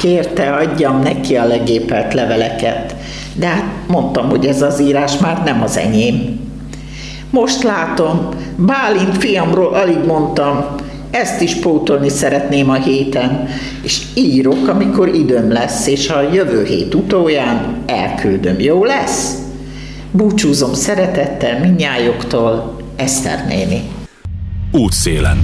Kérte, 0.00 0.52
adjam 0.52 1.00
neki 1.00 1.36
a 1.36 1.46
legépelt 1.46 2.14
leveleket, 2.14 2.94
de 3.34 3.46
hát 3.46 3.64
mondtam, 3.86 4.28
hogy 4.28 4.46
ez 4.46 4.62
az 4.62 4.80
írás 4.80 5.18
már 5.18 5.42
nem 5.44 5.62
az 5.62 5.76
enyém. 5.76 6.40
Most 7.30 7.62
látom, 7.62 8.28
Bálint 8.56 9.16
fiamról 9.18 9.74
alig 9.74 10.04
mondtam, 10.06 10.64
ezt 11.10 11.40
is 11.40 11.54
pótolni 11.54 12.08
szeretném 12.08 12.70
a 12.70 12.74
héten, 12.74 13.48
és 13.82 14.02
írok, 14.14 14.68
amikor 14.68 15.08
időm 15.08 15.52
lesz, 15.52 15.86
és 15.86 16.08
a 16.08 16.32
jövő 16.32 16.64
hét 16.64 16.94
utóján 16.94 17.76
elküldöm. 17.86 18.60
Jó 18.60 18.84
lesz? 18.84 19.34
Búcsúzom 20.10 20.74
szeretettel 20.74 21.60
minnyájoktól, 21.60 22.76
Eszter 22.96 23.44
néni. 23.48 23.82
Útszélen. 24.72 25.38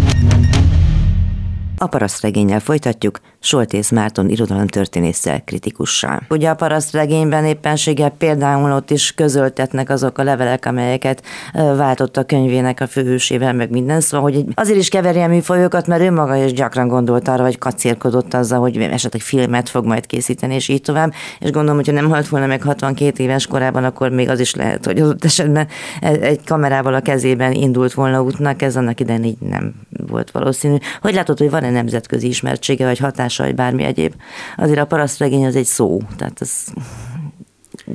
A 1.83 1.87
parasztregényel 1.87 2.61
folytatjuk, 2.61 3.21
Soltész 3.41 3.91
Márton 3.91 4.29
irodalomtörténésszel 4.29 5.45
kritikussal. 5.45 6.21
Ugye 6.29 6.49
a 6.49 6.55
parasztregényben 6.55 7.45
éppenséggel 7.45 8.11
például 8.11 8.73
ott 8.73 8.91
is 8.91 9.13
közöltetnek 9.13 9.91
azok 9.91 10.19
a 10.19 10.23
levelek, 10.23 10.67
amelyeket 10.67 11.23
váltott 11.53 12.17
a 12.17 12.25
könyvének 12.25 12.81
a 12.81 12.87
főhősével, 12.87 13.53
meg 13.53 13.71
minden, 13.71 14.01
szóval 14.01 14.31
hogy 14.31 14.45
azért 14.55 14.79
is 14.79 14.89
keveri 14.89 15.21
a 15.21 15.27
műfajokat, 15.29 15.87
mert 15.87 16.03
ő 16.03 16.11
maga 16.11 16.37
is 16.37 16.53
gyakran 16.53 16.89
gondolt 16.89 17.29
arra, 17.29 17.43
vagy 17.43 17.59
kacérkodott 17.59 18.35
azzal, 18.35 18.61
hogy 18.61 18.77
esetleg 18.77 19.23
filmet 19.23 19.69
fog 19.69 19.85
majd 19.85 20.07
készíteni, 20.07 20.55
és 20.55 20.69
így 20.69 20.83
tovább. 20.83 21.13
És 21.39 21.51
gondolom, 21.51 21.77
hogyha 21.77 21.93
nem 21.93 22.09
halt 22.09 22.29
volna 22.29 22.47
meg 22.47 22.63
62 22.63 23.23
éves 23.23 23.47
korában, 23.47 23.85
akkor 23.85 24.11
még 24.11 24.29
az 24.29 24.41
is 24.41 24.55
lehet, 24.55 24.87
hogy 24.87 25.01
az 25.01 25.15
esetben 25.21 25.67
egy 26.01 26.41
kamerával 26.45 26.95
a 26.95 27.01
kezében 27.01 27.53
indult 27.53 27.93
volna 27.93 28.23
útnak, 28.23 28.63
ez 28.63 28.77
annak 28.77 29.01
idején 29.01 29.25
így 29.25 29.39
nem 29.39 29.75
volt 30.07 30.31
valószínű. 30.31 30.77
Hogy 31.01 31.15
látod, 31.15 31.39
hogy 31.39 31.51
van-e 31.51 31.71
nemzetközi 31.71 32.27
ismertsége 32.27 32.85
vagy 32.85 32.99
hatása, 32.99 33.45
vagy 33.45 33.55
bármi 33.55 33.83
egyéb. 33.83 34.15
Azért 34.57 34.79
a 34.79 34.87
parasztregény 34.87 35.47
az 35.47 35.57
egy 35.57 35.65
szó, 35.65 36.01
tehát 36.17 36.41
ez 36.41 36.65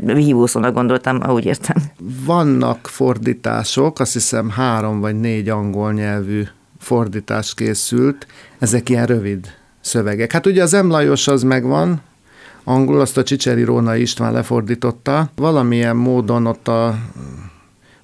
hívószónak 0.06 0.74
gondoltam, 0.74 1.20
ahogy 1.22 1.46
értem. 1.46 1.76
Vannak 2.26 2.88
fordítások, 2.88 4.00
azt 4.00 4.14
hiszem 4.14 4.50
három 4.50 5.00
vagy 5.00 5.20
négy 5.20 5.50
angol 5.50 5.94
nyelvű 5.94 6.44
fordítás 6.80 7.54
készült, 7.54 8.28
ezek 8.60 8.90
ilyen 8.90 9.06
rövid 9.06 9.56
szövegek. 9.82 10.32
Hát 10.32 10.46
ugye 10.46 10.64
az 10.64 10.74
Emlajos 10.74 11.28
az 11.28 11.44
megvan, 11.44 12.02
angol, 12.64 13.00
azt 13.00 13.18
a 13.18 13.24
Csicseri 13.24 13.64
Róna 13.64 13.96
István 13.96 14.32
lefordította. 14.32 15.30
Valamilyen 15.36 15.96
módon 15.96 16.46
ott 16.46 16.68
a 16.68 16.96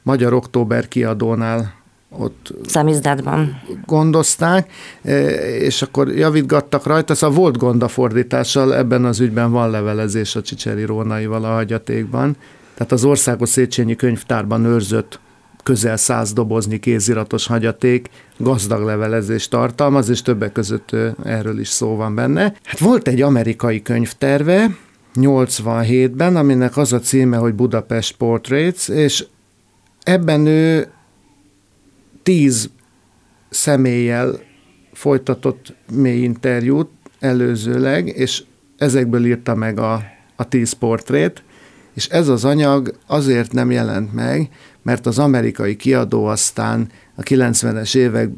Magyar 0.04 0.34
Október 0.34 0.88
kiadónál 0.88 1.74
ott 2.18 2.54
Szamizdátban. 2.68 3.62
gondozták, 3.86 4.72
e, 5.04 5.20
és 5.56 5.82
akkor 5.82 6.12
javítgattak 6.12 6.86
rajta, 6.86 7.16
szóval 7.16 7.38
volt 7.38 7.58
gond 7.58 7.84
a 7.84 7.88
fordítással, 7.88 8.76
ebben 8.76 9.06
az 9.06 9.20
ügyben 9.20 9.52
van 9.52 9.70
levelezés 9.70 10.36
a 10.36 10.42
Csicseri 10.42 10.86
Rónaival 10.86 11.44
a 11.44 11.54
hagyatékban, 11.54 12.36
tehát 12.74 12.92
az 12.92 13.04
Országos 13.04 13.50
Széchenyi 13.50 13.96
Könyvtárban 13.96 14.66
őrzött 14.66 15.20
közel 15.64 15.98
száz 15.98 16.34
dobozni 16.34 16.80
kéziratos 16.80 17.48
hagyaték 17.48 18.10
gazdag 18.38 18.84
levelezést 18.84 19.50
tartalmaz, 19.50 20.10
és 20.10 20.22
többek 20.22 20.52
között 20.52 20.96
erről 21.24 21.60
is 21.60 21.68
szó 21.68 21.96
van 21.96 22.16
benne. 22.16 22.54
Hát 22.64 22.80
volt 22.80 23.08
egy 23.08 23.22
amerikai 23.22 23.82
könyvterve, 23.82 24.70
87-ben, 25.16 26.36
aminek 26.36 26.78
az 26.78 26.94
a 26.94 27.00
címe, 27.00 27.38
hogy 27.38 27.54
Budapest 27.54 28.16
Portraits, 28.16 28.90
és 28.90 29.26
ebben 30.04 30.46
ő 30.46 30.88
tíz 32.24 32.70
személlyel 33.50 34.40
folytatott 34.94 35.74
mély 35.92 36.22
interjút 36.22 36.90
előzőleg, 37.20 38.08
és 38.08 38.44
ezekből 38.78 39.26
írta 39.26 39.56
meg 39.56 39.80
a, 39.80 40.04
a 40.36 40.48
tíz 40.48 40.72
portrét, 40.72 41.44
és 41.94 42.08
ez 42.08 42.28
az 42.28 42.46
anyag 42.46 42.98
azért 43.08 43.52
nem 43.52 43.72
jelent 43.72 44.14
meg, 44.14 44.50
mert 44.82 45.06
az 45.06 45.20
amerikai 45.20 45.76
kiadó 45.76 46.26
aztán 46.26 46.90
a 47.16 47.22
90-es 47.22 47.96
évek 47.96 48.30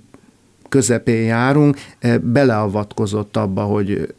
közepén 0.70 1.24
járunk, 1.24 1.78
eh, 2.00 2.18
beleavatkozott 2.18 3.38
abba, 3.38 3.62
hogy 3.62 4.16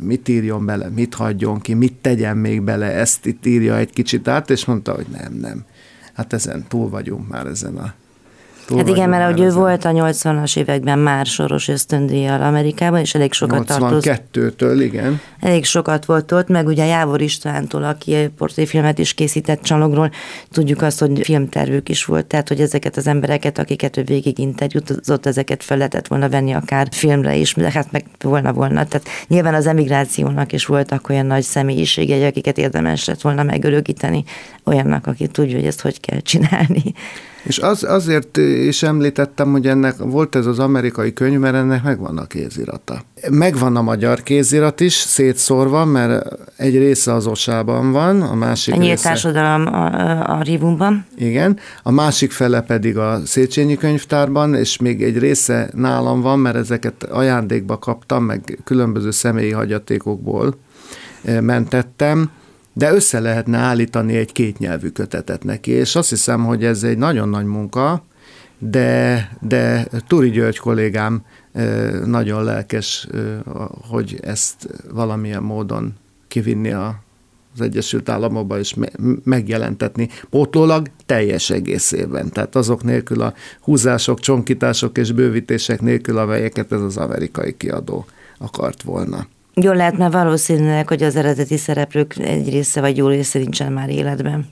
mit 0.00 0.28
írjon 0.28 0.66
bele, 0.66 0.88
mit 0.88 1.14
hagyjon 1.14 1.60
ki, 1.60 1.74
mit 1.74 1.94
tegyen 1.94 2.36
még 2.36 2.62
bele, 2.62 2.86
ezt 2.86 3.26
itt 3.26 3.46
írja 3.46 3.76
egy 3.76 3.90
kicsit 3.90 4.28
át, 4.28 4.50
és 4.50 4.64
mondta, 4.64 4.94
hogy 4.94 5.06
nem, 5.12 5.32
nem. 5.32 5.64
Hát 6.12 6.32
ezen 6.32 6.64
túl 6.68 6.88
vagyunk 6.88 7.28
már 7.28 7.46
ezen 7.46 7.76
a 7.76 7.94
Túl 8.68 8.78
hát 8.78 8.88
igen, 8.88 9.08
mert 9.08 9.30
hogy 9.30 9.40
ő 9.40 9.50
volt 9.50 9.84
a 9.84 9.90
80-as 9.90 10.56
években 10.56 10.98
már 10.98 11.26
soros 11.26 11.68
ösztöndíjjal 11.68 12.42
Amerikában, 12.42 13.00
és 13.00 13.14
elég 13.14 13.32
sokat 13.32 13.66
tartott. 13.66 14.04
82-től, 14.34 14.78
igen. 14.80 15.20
Elég 15.40 15.64
sokat 15.64 16.04
volt 16.04 16.32
ott, 16.32 16.48
meg 16.48 16.66
ugye 16.66 16.84
Jávor 16.84 17.20
Istvántól, 17.20 17.84
aki 17.84 18.30
portréfilmet 18.36 18.98
is 18.98 19.14
készített 19.14 19.62
Csalogról, 19.62 20.10
tudjuk 20.50 20.82
azt, 20.82 20.98
hogy 20.98 21.20
filmtervük 21.22 21.88
is 21.88 22.04
volt, 22.04 22.26
tehát 22.26 22.48
hogy 22.48 22.60
ezeket 22.60 22.96
az 22.96 23.06
embereket, 23.06 23.58
akiket 23.58 23.96
ő 23.96 24.02
végig 24.02 24.38
interjúzott, 24.38 25.26
ezeket 25.26 25.62
fel 25.62 25.76
lehetett 25.76 26.06
volna 26.06 26.28
venni 26.28 26.52
akár 26.52 26.88
filmre 26.90 27.36
is, 27.36 27.54
de 27.54 27.70
hát 27.70 27.92
meg 27.92 28.04
volna 28.20 28.52
volna. 28.52 28.86
Tehát 28.86 29.08
nyilván 29.26 29.54
az 29.54 29.66
emigrációnak 29.66 30.52
is 30.52 30.66
voltak 30.66 31.08
olyan 31.08 31.26
nagy 31.26 31.42
személyiségei, 31.42 32.24
akiket 32.24 32.58
érdemes 32.58 33.04
lett 33.04 33.20
volna 33.20 33.42
megörögíteni, 33.42 34.24
olyannak, 34.68 35.06
aki 35.06 35.26
tudja, 35.26 35.56
hogy 35.56 35.66
ezt 35.66 35.80
hogy 35.80 36.00
kell 36.00 36.20
csinálni. 36.20 36.82
És 37.42 37.58
az, 37.58 37.84
azért 37.84 38.36
is 38.36 38.82
említettem, 38.82 39.50
hogy 39.50 39.66
ennek 39.66 39.96
volt 39.98 40.34
ez 40.34 40.46
az 40.46 40.58
amerikai 40.58 41.12
könyv, 41.12 41.38
mert 41.38 41.54
ennek 41.54 41.82
megvan 41.82 42.18
a 42.18 42.26
kézirata. 42.26 43.02
Megvan 43.30 43.76
a 43.76 43.82
magyar 43.82 44.22
kézirat 44.22 44.80
is, 44.80 44.92
szétszórva, 44.92 45.84
mert 45.84 46.26
egy 46.56 46.76
része 46.76 47.12
az 47.12 47.26
osában 47.26 47.92
van, 47.92 48.22
a 48.22 48.34
másik 48.34 48.74
a 48.74 48.76
nyílt 48.76 49.02
társadalom 49.02 49.66
a, 49.66 50.38
a 50.38 50.42
Rivumban. 50.42 51.06
Igen, 51.16 51.58
a 51.82 51.90
másik 51.90 52.32
fele 52.32 52.60
pedig 52.60 52.96
a 52.96 53.20
Széchenyi 53.24 53.76
könyvtárban, 53.76 54.54
és 54.54 54.78
még 54.78 55.02
egy 55.02 55.18
része 55.18 55.70
nálam 55.74 56.20
van, 56.20 56.38
mert 56.38 56.56
ezeket 56.56 57.02
ajándékba 57.02 57.78
kaptam, 57.78 58.24
meg 58.24 58.58
különböző 58.64 59.10
személyi 59.10 59.52
hagyatékokból 59.52 60.54
eh, 61.24 61.40
mentettem 61.40 62.30
de 62.78 62.92
össze 62.92 63.20
lehetne 63.20 63.58
állítani 63.58 64.16
egy 64.16 64.32
kétnyelvű 64.32 64.88
kötetet 64.88 65.44
neki, 65.44 65.70
és 65.70 65.96
azt 65.96 66.08
hiszem, 66.08 66.44
hogy 66.44 66.64
ez 66.64 66.82
egy 66.82 66.98
nagyon 66.98 67.28
nagy 67.28 67.44
munka, 67.44 68.04
de, 68.58 69.30
de 69.40 69.88
Turi 70.06 70.30
György 70.30 70.58
kollégám 70.58 71.22
nagyon 72.04 72.44
lelkes, 72.44 73.08
hogy 73.88 74.18
ezt 74.22 74.68
valamilyen 74.92 75.42
módon 75.42 75.94
kivinni 76.28 76.70
a, 76.70 77.02
az 77.54 77.60
Egyesült 77.60 78.08
Államokba 78.08 78.58
és 78.58 78.74
megjelentetni 79.24 80.08
pótlólag 80.30 80.86
teljes 81.06 81.50
egészében. 81.50 82.32
Tehát 82.32 82.56
azok 82.56 82.82
nélkül 82.84 83.22
a 83.22 83.34
húzások, 83.60 84.20
csonkítások 84.20 84.98
és 84.98 85.12
bővítések 85.12 85.80
nélkül, 85.80 86.18
amelyeket 86.18 86.72
ez 86.72 86.80
az 86.80 86.96
amerikai 86.96 87.56
kiadó 87.56 88.06
akart 88.38 88.82
volna. 88.82 89.26
Jól 89.60 89.76
lehet, 89.76 89.98
mert 89.98 90.12
valószínűleg, 90.12 90.88
hogy 90.88 91.02
az 91.02 91.16
eredeti 91.16 91.56
szereplők 91.56 92.18
egy 92.18 92.50
része 92.50 92.80
vagy 92.80 92.96
jó 92.96 93.08
része 93.08 93.38
nincsen 93.38 93.72
már 93.72 93.88
életben. 93.88 94.46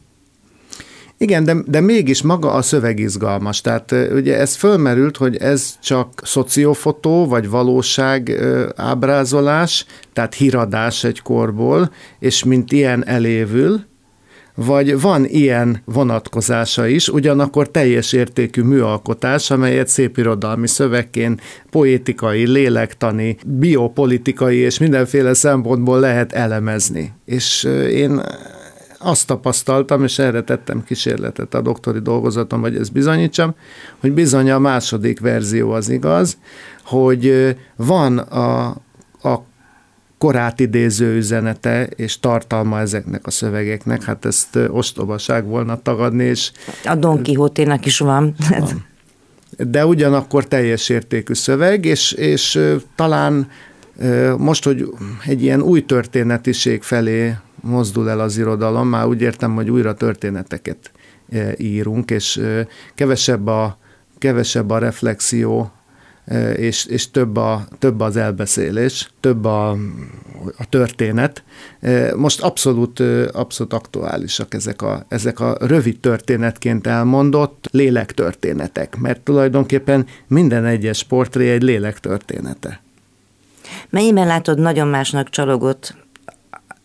Igen, 1.18 1.44
de, 1.44 1.56
de 1.66 1.80
mégis 1.80 2.22
maga 2.22 2.52
a 2.52 2.62
szöveg 2.62 2.98
izgalmas. 2.98 3.60
Tehát 3.60 3.94
ugye 4.12 4.38
ez 4.38 4.54
fölmerült, 4.54 5.16
hogy 5.16 5.36
ez 5.36 5.78
csak 5.82 6.20
szociofotó, 6.24 7.26
vagy 7.26 7.48
valóság 7.48 8.44
ábrázolás, 8.76 9.86
tehát 10.12 10.34
híradás 10.34 11.04
egy 11.04 11.22
korból, 11.22 11.90
és 12.18 12.44
mint 12.44 12.72
ilyen 12.72 13.06
elévül, 13.06 13.84
vagy 14.56 15.00
van 15.00 15.24
ilyen 15.24 15.82
vonatkozása 15.84 16.86
is, 16.86 17.08
ugyanakkor 17.08 17.70
teljes 17.70 18.12
értékű 18.12 18.62
műalkotás, 18.62 19.50
amelyet 19.50 19.88
szépirodalmi 19.88 20.66
szövegként, 20.66 21.40
poétikai, 21.70 22.46
lélektani, 22.46 23.36
biopolitikai 23.46 24.56
és 24.56 24.78
mindenféle 24.78 25.34
szempontból 25.34 26.00
lehet 26.00 26.32
elemezni. 26.32 27.12
És 27.24 27.64
én 27.90 28.20
azt 28.98 29.26
tapasztaltam, 29.26 30.04
és 30.04 30.18
erre 30.18 30.42
tettem 30.42 30.84
kísérletet 30.84 31.54
a 31.54 31.60
doktori 31.60 31.98
dolgozatom, 31.98 32.60
hogy 32.60 32.76
ezt 32.76 32.92
bizonyítsam, 32.92 33.54
hogy 34.00 34.12
bizony 34.12 34.50
a 34.50 34.58
második 34.58 35.20
verzió 35.20 35.70
az 35.70 35.88
igaz, 35.88 36.38
hogy 36.84 37.56
van 37.76 38.18
a, 38.18 38.66
a 39.22 39.44
korát 40.18 40.60
idéző 40.60 41.16
üzenete 41.16 41.84
és 41.84 42.20
tartalma 42.20 42.80
ezeknek 42.80 43.26
a 43.26 43.30
szövegeknek, 43.30 44.02
hát 44.02 44.24
ezt 44.24 44.58
ostobaság 44.68 45.44
volna 45.44 45.82
tagadni, 45.82 46.24
és... 46.24 46.52
A 46.84 46.94
Don 46.94 47.22
Quixote-nak 47.22 47.86
is 47.86 47.98
van. 47.98 48.34
van. 48.50 48.84
De 49.58 49.86
ugyanakkor 49.86 50.44
teljes 50.44 50.88
értékű 50.88 51.34
szöveg, 51.34 51.84
és, 51.84 52.12
és 52.12 52.60
talán 52.94 53.48
most, 54.38 54.64
hogy 54.64 54.88
egy 55.26 55.42
ilyen 55.42 55.62
új 55.62 55.84
történetiség 55.84 56.82
felé 56.82 57.34
mozdul 57.60 58.10
el 58.10 58.20
az 58.20 58.38
irodalom, 58.38 58.88
már 58.88 59.06
úgy 59.06 59.20
értem, 59.20 59.54
hogy 59.54 59.70
újra 59.70 59.94
történeteket 59.94 60.90
írunk, 61.56 62.10
és 62.10 62.40
kevesebb 62.94 63.46
a, 63.46 63.78
kevesebb 64.18 64.70
a 64.70 64.78
reflexió 64.78 65.75
és, 66.56 66.84
és 66.84 67.10
több, 67.10 67.36
a, 67.36 67.66
több 67.78 68.00
az 68.00 68.16
elbeszélés, 68.16 69.10
több 69.20 69.44
a, 69.44 69.70
a 70.58 70.68
történet. 70.68 71.42
Most 72.16 72.40
abszolút, 72.42 73.00
abszolút 73.32 73.72
aktuálisak 73.72 74.54
ezek 74.54 74.82
a, 74.82 75.04
ezek 75.08 75.40
a 75.40 75.56
rövid 75.60 76.00
történetként 76.00 76.86
elmondott 76.86 77.68
lélektörténetek, 77.70 78.96
mert 78.96 79.20
tulajdonképpen 79.20 80.06
minden 80.26 80.64
egyes 80.64 81.04
portré 81.04 81.50
egy 81.50 81.62
lélektörténete. 81.62 82.80
Mennyiben 83.90 84.26
látod 84.26 84.58
nagyon 84.58 84.88
másnak 84.88 85.30
csalogott 85.30 85.94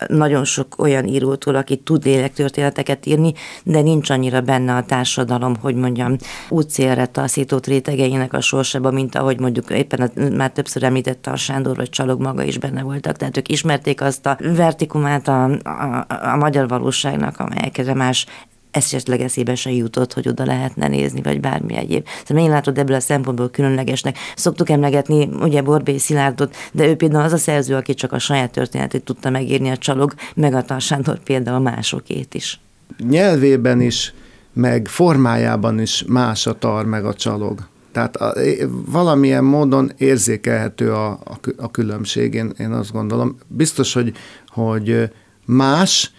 nagyon 0.08 0.44
sok 0.44 0.74
olyan 0.78 1.06
írótól, 1.06 1.54
aki 1.54 1.76
tud 1.76 2.04
lélektörténeteket 2.04 3.06
írni, 3.06 3.32
de 3.64 3.80
nincs 3.80 4.10
annyira 4.10 4.40
benne 4.40 4.74
a 4.74 4.84
társadalom, 4.84 5.56
hogy 5.60 5.74
mondjam, 5.74 6.16
útszélre 6.48 7.06
taszított 7.06 7.66
rétegeinek 7.66 8.32
a 8.32 8.40
sorsába, 8.40 8.90
mint 8.90 9.14
ahogy 9.14 9.40
mondjuk 9.40 9.70
éppen 9.70 10.00
a, 10.00 10.34
már 10.36 10.50
többször 10.50 10.82
említette 10.82 11.30
a 11.30 11.36
Sándor 11.36 11.76
vagy 11.76 11.90
Csalog 11.90 12.20
maga 12.20 12.42
is 12.42 12.58
benne 12.58 12.82
voltak, 12.82 13.16
tehát 13.16 13.36
ők 13.36 13.48
ismerték 13.48 14.00
azt 14.00 14.26
a 14.26 14.38
vertikumát 14.40 15.28
a, 15.28 15.44
a, 15.44 16.06
a 16.32 16.36
magyar 16.36 16.68
valóságnak, 16.68 17.38
amelyekre 17.38 17.94
más 17.94 18.26
esetleg 18.72 19.20
eszébe 19.20 19.54
se 19.54 19.70
jutott, 19.70 20.12
hogy 20.12 20.28
oda 20.28 20.44
lehetne 20.44 20.88
nézni, 20.88 21.22
vagy 21.22 21.40
bármi 21.40 21.76
egyéb. 21.76 22.06
Szóval 22.26 22.44
én 22.44 22.50
látod 22.50 22.78
ebből 22.78 22.96
a 22.96 23.00
szempontból 23.00 23.50
különlegesnek. 23.50 24.16
Szoktuk 24.36 24.70
emlegetni 24.70 25.28
ugye 25.40 25.62
Borbé 25.62 25.96
Szilárdot, 25.96 26.56
de 26.72 26.86
ő 26.86 26.96
például 26.96 27.24
az 27.24 27.32
a 27.32 27.36
szerző, 27.36 27.74
aki 27.74 27.94
csak 27.94 28.12
a 28.12 28.18
saját 28.18 28.50
történetét 28.50 29.04
tudta 29.04 29.30
megírni 29.30 29.70
a 29.70 29.76
csalog, 29.76 30.14
meg 30.34 30.54
a 30.54 30.78
Sándor 30.78 31.18
például 31.18 31.58
másokét 31.58 32.34
is. 32.34 32.60
Nyelvében 33.08 33.80
is, 33.80 34.14
meg 34.52 34.88
formájában 34.88 35.80
is 35.80 36.04
más 36.08 36.46
a 36.46 36.58
tar, 36.58 36.84
meg 36.84 37.04
a 37.04 37.14
csalog. 37.14 37.68
Tehát 37.92 38.16
a, 38.16 38.34
valamilyen 38.86 39.44
módon 39.44 39.92
érzékelhető 39.96 40.92
a, 40.92 41.10
a, 41.10 41.38
a 41.56 41.70
különbség, 41.70 42.34
én, 42.34 42.52
én 42.58 42.70
azt 42.70 42.92
gondolom. 42.92 43.38
Biztos, 43.46 43.92
hogy, 43.92 44.12
hogy 44.48 45.10
más 45.44 46.12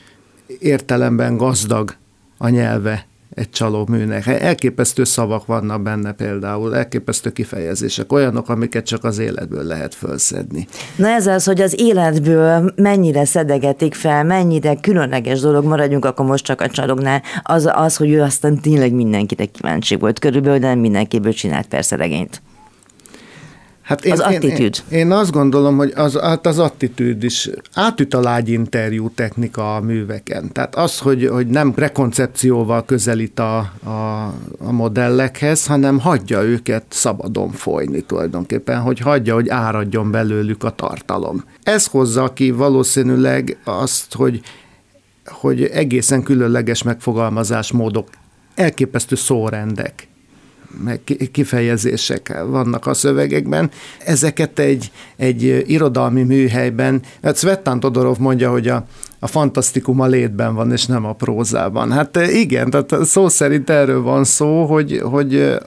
értelemben 0.60 1.38
gazdag 1.38 1.96
a 2.44 2.50
nyelve 2.50 3.06
egy 3.36 3.50
csalóműnek. 3.50 4.28
Elképesztő 4.28 5.04
szavak 5.04 5.46
vannak 5.46 5.82
benne 5.82 6.12
például, 6.12 6.76
elképesztő 6.76 7.32
kifejezések, 7.32 8.12
olyanok, 8.12 8.50
amiket 8.50 8.86
csak 8.86 9.04
az 9.04 9.18
életből 9.18 9.64
lehet 9.64 9.96
felszedni. 9.96 10.68
Na 10.96 11.08
ez 11.08 11.28
az, 11.28 11.44
hogy 11.44 11.62
az 11.62 11.80
életből 11.80 12.74
mennyire 12.76 13.26
szedegetik 13.26 13.94
fel, 13.94 14.24
mennyire 14.24 14.76
különleges 14.76 15.40
dolog, 15.40 15.66
maradjunk 15.66 16.06
akkor 16.06 16.26
most 16.26 16.46
csak 16.46 16.62
a 16.62 16.70
csalognál, 16.70 17.22
az, 17.44 17.70
az 17.74 17.96
hogy 17.96 18.10
ő 18.10 18.22
aztán 18.22 18.60
tényleg 18.60 18.94
mindenkire 18.94 19.46
kíváncsi 19.46 19.96
volt 19.96 20.20
körülbelül, 20.20 20.60
de 20.60 20.68
nem 20.68 20.80
mindenkiből 20.80 21.34
csinált 21.34 21.68
persze 21.68 21.96
regényt. 21.96 22.42
Hát 23.84 24.06
Az 24.06 24.20
attitűd. 24.20 24.84
Én, 24.90 25.00
én 25.00 25.12
azt 25.12 25.32
gondolom, 25.32 25.78
hogy 25.78 25.92
az, 25.96 26.20
hát 26.20 26.46
az 26.46 26.60
attitűd 26.60 27.24
is 27.24 27.50
átüt 27.74 28.14
a 28.14 28.20
lágy 28.20 28.50
interjú 28.50 29.10
technika 29.10 29.76
a 29.76 29.82
műveken. 29.82 30.52
Tehát 30.52 30.76
az, 30.76 31.00
hogy, 31.00 31.28
hogy 31.28 31.48
nem 31.48 31.74
prekoncepcióval 31.74 32.86
közelít 32.86 33.40
a, 33.40 33.58
a, 33.84 34.24
a 34.60 34.72
modellekhez, 34.72 35.66
hanem 35.66 36.00
hagyja 36.00 36.42
őket 36.42 36.84
szabadon 36.90 37.52
folyni 37.52 38.02
tulajdonképpen, 38.02 38.80
hogy 38.80 39.00
hagyja, 39.00 39.34
hogy 39.34 39.50
áradjon 39.50 40.12
belőlük 40.12 40.64
a 40.64 40.70
tartalom. 40.70 41.44
Ez 41.64 41.86
hozza 41.86 42.34
ki 42.34 42.52
valószínűleg 42.52 43.58
azt, 43.64 44.14
hogy 44.14 44.42
hogy 45.26 45.64
egészen 45.64 46.24
különleges 46.24 46.84
megfogalmazásmódok, 46.84 48.10
elképesztő 48.56 49.16
szórendek 49.16 50.08
meg 50.84 51.02
kifejezések 51.32 52.44
vannak 52.48 52.88
a 52.88 52.94
szövegekben. 52.94 53.72
Ezeket 54.06 54.60
egy, 54.60 54.92
egy 55.16 55.64
irodalmi 55.68 56.24
műhelyben, 56.24 57.02
hát 57.24 57.38
Svettan 57.38 57.80
Todorov 57.80 58.18
mondja, 58.18 58.52
hogy 58.52 58.68
a, 58.68 58.86
a 59.20 59.28
fantasztikum 59.28 60.00
a 60.00 60.08
létben 60.08 60.56
van, 60.56 60.72
és 60.72 60.86
nem 60.86 61.06
a 61.06 61.14
prózában. 61.14 61.92
Hát 61.92 62.18
igen, 62.18 62.70
tehát 62.70 63.06
szó 63.06 63.30
szerint 63.30 63.70
erről 63.70 64.02
van 64.02 64.24
szó, 64.24 64.66
hogy, 64.66 65.02
hogy 65.04 65.58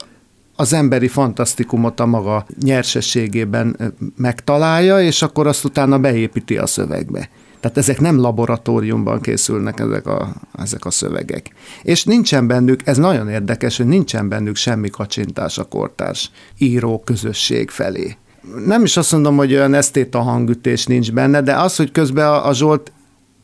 az 0.55 0.73
emberi 0.73 1.07
fantasztikumot 1.07 1.99
a 1.99 2.05
maga 2.05 2.45
nyersességében 2.63 3.93
megtalálja, 4.17 5.01
és 5.01 5.21
akkor 5.21 5.47
azt 5.47 5.63
utána 5.63 5.99
beépíti 5.99 6.57
a 6.57 6.65
szövegbe. 6.65 7.29
Tehát 7.67 7.81
ezek 7.89 7.99
nem 7.99 8.19
laboratóriumban 8.19 9.21
készülnek 9.21 9.79
ezek 9.79 10.07
a, 10.07 10.33
ezek 10.59 10.85
a 10.85 10.91
szövegek. 10.91 11.51
És 11.83 12.03
nincsen 12.03 12.47
bennük, 12.47 12.87
ez 12.87 12.97
nagyon 12.97 13.29
érdekes, 13.29 13.77
hogy 13.77 13.85
nincsen 13.85 14.29
bennük 14.29 14.55
semmi 14.55 14.89
kacsintás 14.89 15.57
a 15.57 15.63
kortárs 15.63 16.31
író 16.57 17.01
közösség 17.05 17.69
felé. 17.69 18.17
Nem 18.65 18.83
is 18.83 18.97
azt 18.97 19.11
mondom, 19.11 19.35
hogy 19.35 19.53
olyan 19.53 19.73
esztéta 19.73 20.21
hangütés 20.21 20.85
nincs 20.85 21.11
benne, 21.11 21.41
de 21.41 21.55
az, 21.55 21.75
hogy 21.75 21.91
közben 21.91 22.27
a, 22.27 22.47
a 22.47 22.53
Zsolt 22.53 22.91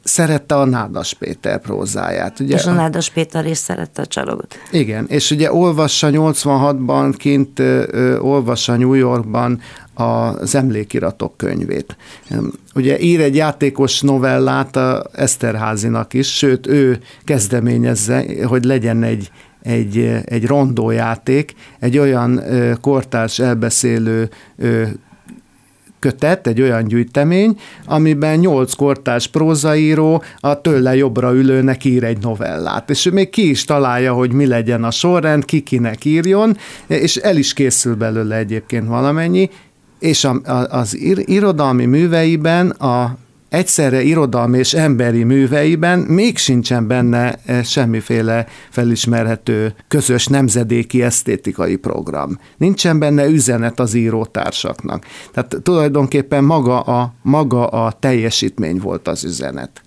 szerette 0.04 0.56
a 0.56 0.66
Nádas 0.66 1.14
Péter 1.14 1.62
prózáját. 1.62 2.40
Ugye? 2.40 2.56
És 2.56 2.66
a 2.66 2.74
Nádas 2.74 3.10
Péter 3.10 3.46
is 3.46 3.58
szerette 3.58 4.02
a 4.02 4.06
csalogot. 4.06 4.56
Igen, 4.72 5.06
és 5.08 5.32
ugye 5.32 5.54
olvassa 5.54 6.10
86-ban 6.12 7.14
kint, 7.18 7.60
ö, 7.60 8.18
olvassa 8.18 8.76
New 8.76 8.94
Yorkban 8.94 9.62
az 9.94 10.56
emlékiratok 10.56 11.38
könyvét. 11.38 11.98
Ugye 12.76 13.00
ír 13.00 13.22
egy 13.22 13.36
játékos 13.36 14.02
novellát 14.02 14.76
a 14.76 15.06
Eszterházinak 15.14 16.14
is, 16.14 16.36
sőt 16.36 16.68
ő 16.68 17.00
kezdeményezze, 17.24 18.26
hogy 18.46 18.64
legyen 18.64 19.04
egy, 19.04 19.32
egy, 19.62 20.22
egy 20.26 20.46
rondójáték, 20.46 21.54
egy 21.80 21.98
olyan 21.98 22.42
kortárs 22.82 23.40
elbeszélő 23.40 24.30
kötet, 26.04 26.48
egy 26.48 26.62
olyan 26.62 26.88
gyűjtemény, 26.88 27.60
amiben 27.86 28.40
nyolc 28.40 28.74
kortárs 28.74 29.28
prózaíró 29.28 30.24
a 30.40 30.62
tőle 30.62 30.96
jobbra 30.96 31.34
ülőnek 31.34 31.84
ír 31.84 32.04
egy 32.04 32.18
novellát. 32.22 32.90
És 32.90 33.06
ő 33.06 33.12
még 33.12 33.30
ki 33.30 33.50
is 33.50 33.66
találja, 33.66 34.14
hogy 34.14 34.32
mi 34.32 34.46
legyen 34.46 34.84
a 34.84 34.92
sorrend, 34.92 35.46
ki 35.46 35.60
kinek 35.60 36.06
írjon, 36.06 36.58
és 36.88 37.16
el 37.16 37.38
is 37.38 37.54
készül 37.54 37.96
belőle 37.96 38.36
egyébként 38.36 38.88
valamennyi, 38.88 39.50
és 40.04 40.24
a, 40.24 40.42
a, 40.44 40.52
az 40.52 40.98
ir, 40.98 41.24
irodalmi 41.26 41.86
műveiben 41.86 42.70
a 42.70 43.18
egyszerre 43.50 44.02
irodalmi 44.02 44.58
és 44.58 44.74
emberi 44.74 45.24
műveiben 45.24 46.00
még 46.00 46.38
sincsen 46.38 46.88
benne 46.88 47.36
eh, 47.46 47.64
semmiféle 47.64 48.48
felismerhető 48.70 49.76
közös 49.88 50.28
nemzedéki 50.28 51.02
esztétikai 51.02 51.76
program. 51.76 52.40
Nincsen 52.58 53.00
benne 53.00 53.26
üzenet 53.26 53.80
az 53.80 53.94
írótársaknak. 53.94 55.06
Tehát 55.34 55.56
tulajdonképpen 55.64 56.44
maga 56.44 56.80
a, 56.80 57.14
maga 57.22 57.68
a 57.68 57.92
teljesítmény 57.92 58.78
volt 58.78 59.08
az 59.08 59.24
üzenet 59.24 59.82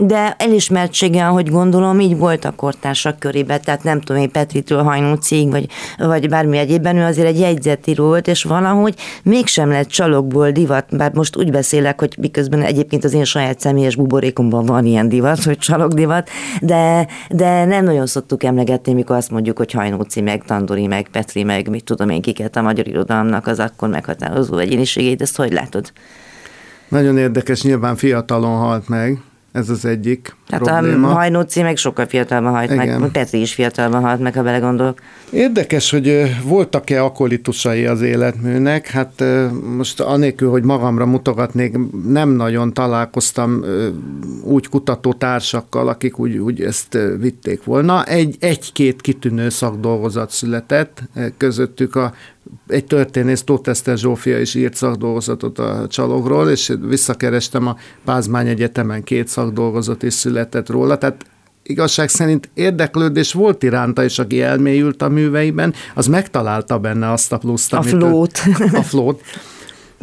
de 0.00 0.34
elismertsége, 0.38 1.26
ahogy 1.26 1.50
gondolom, 1.50 2.00
így 2.00 2.16
volt 2.16 2.44
a 2.44 2.50
kortársak 2.50 3.18
körében, 3.18 3.60
tehát 3.62 3.82
nem 3.82 4.00
tudom 4.00 4.22
én 4.22 4.30
Petritől 4.30 4.82
Hajnócig, 4.82 5.50
vagy, 5.50 5.66
vagy 5.98 6.28
bármi 6.28 6.58
egyébben, 6.58 6.96
ő 6.96 7.04
azért 7.04 7.26
egy 7.26 7.38
jegyzetíró 7.38 8.06
volt, 8.06 8.28
és 8.28 8.42
valahogy 8.42 8.94
mégsem 9.22 9.68
lett 9.68 9.88
csalogból 9.88 10.50
divat, 10.50 10.96
bár 10.96 11.12
most 11.12 11.36
úgy 11.36 11.50
beszélek, 11.50 12.00
hogy 12.00 12.14
miközben 12.18 12.62
egyébként 12.62 13.04
az 13.04 13.12
én 13.12 13.24
saját 13.24 13.60
személyes 13.60 13.96
buborékomban 13.96 14.66
van 14.66 14.86
ilyen 14.86 15.08
divat, 15.08 15.42
hogy 15.42 15.58
csalogdivat, 15.58 16.28
de, 16.60 17.06
de 17.30 17.64
nem 17.64 17.84
nagyon 17.84 18.06
szoktuk 18.06 18.44
emlegetni, 18.44 18.92
mikor 18.92 19.16
azt 19.16 19.30
mondjuk, 19.30 19.56
hogy 19.56 19.72
Hajnóci, 19.72 20.20
meg 20.20 20.42
Tandori, 20.44 20.86
meg 20.86 21.08
Petri, 21.08 21.42
meg 21.42 21.68
mit 21.68 21.84
tudom 21.84 22.08
én 22.08 22.22
kiket 22.22 22.56
a 22.56 22.62
magyar 22.62 22.88
irodalomnak 22.88 23.46
az 23.46 23.58
akkor 23.58 23.88
meghatározó 23.88 24.58
egyéniségét, 24.58 25.22
ezt 25.22 25.36
hogy 25.36 25.52
látod? 25.52 25.92
Nagyon 26.88 27.18
érdekes, 27.18 27.62
nyilván 27.62 27.96
fiatalon 27.96 28.58
halt 28.58 28.88
meg, 28.88 29.18
ez 29.52 29.70
az 29.70 29.84
egyik 29.84 30.36
Tehát 30.46 30.64
probléma. 30.64 31.08
a 31.08 31.12
Hajnóci 31.12 31.62
meg 31.62 31.76
sokkal 31.76 32.06
fiatalban 32.06 32.52
halt 32.52 32.70
Igen. 32.70 33.00
meg, 33.00 33.10
Petri 33.10 33.40
is 33.40 33.54
fiatalban 33.54 34.02
halt 34.02 34.20
meg, 34.20 34.34
ha 34.34 34.42
belegondolok. 34.42 34.98
Érdekes, 35.30 35.90
hogy 35.90 36.36
voltak-e 36.44 37.04
akolitusai 37.04 37.86
az 37.86 38.02
életműnek, 38.02 38.86
hát 38.86 39.24
most 39.76 40.00
anélkül, 40.00 40.50
hogy 40.50 40.62
magamra 40.62 41.06
mutogatnék, 41.06 41.78
nem 42.06 42.28
nagyon 42.28 42.72
találkoztam 42.72 43.64
úgy 44.42 44.68
kutatótársakkal, 44.68 45.88
akik 45.88 46.18
úgy, 46.18 46.36
úgy 46.36 46.62
ezt 46.62 46.98
vitték 47.18 47.64
volna. 47.64 48.04
Egy, 48.04 48.36
egy-két 48.40 49.00
kitűnő 49.00 49.48
szakdolgozat 49.48 50.30
született, 50.30 51.02
közöttük 51.36 51.96
a 51.96 52.12
egy 52.66 52.84
történész, 52.84 53.42
Tóth 53.42 53.68
Eszter 53.68 53.98
Zsófia 53.98 54.40
is 54.40 54.54
írt 54.54 54.74
szakdolgozatot 54.74 55.58
a 55.58 55.86
csalogról, 55.88 56.50
és 56.50 56.72
visszakerestem 56.88 57.66
a 57.66 57.76
Pázmány 58.04 58.48
Egyetemen 58.48 59.02
két 59.02 59.28
szakdolgozat 59.28 60.02
is 60.02 60.14
született 60.14 60.68
róla, 60.68 60.98
tehát 60.98 61.24
igazság 61.62 62.08
szerint 62.08 62.50
érdeklődés 62.54 63.32
volt 63.32 63.62
iránta, 63.62 64.04
és 64.04 64.18
aki 64.18 64.42
elmélyült 64.42 65.02
a 65.02 65.08
műveiben, 65.08 65.74
az 65.94 66.06
megtalálta 66.06 66.78
benne 66.78 67.12
azt 67.12 67.32
a 67.32 67.38
pluszt. 67.38 67.72
A 67.72 67.82
flót. 67.82 68.38
A 68.72 68.82
flót. 68.82 69.22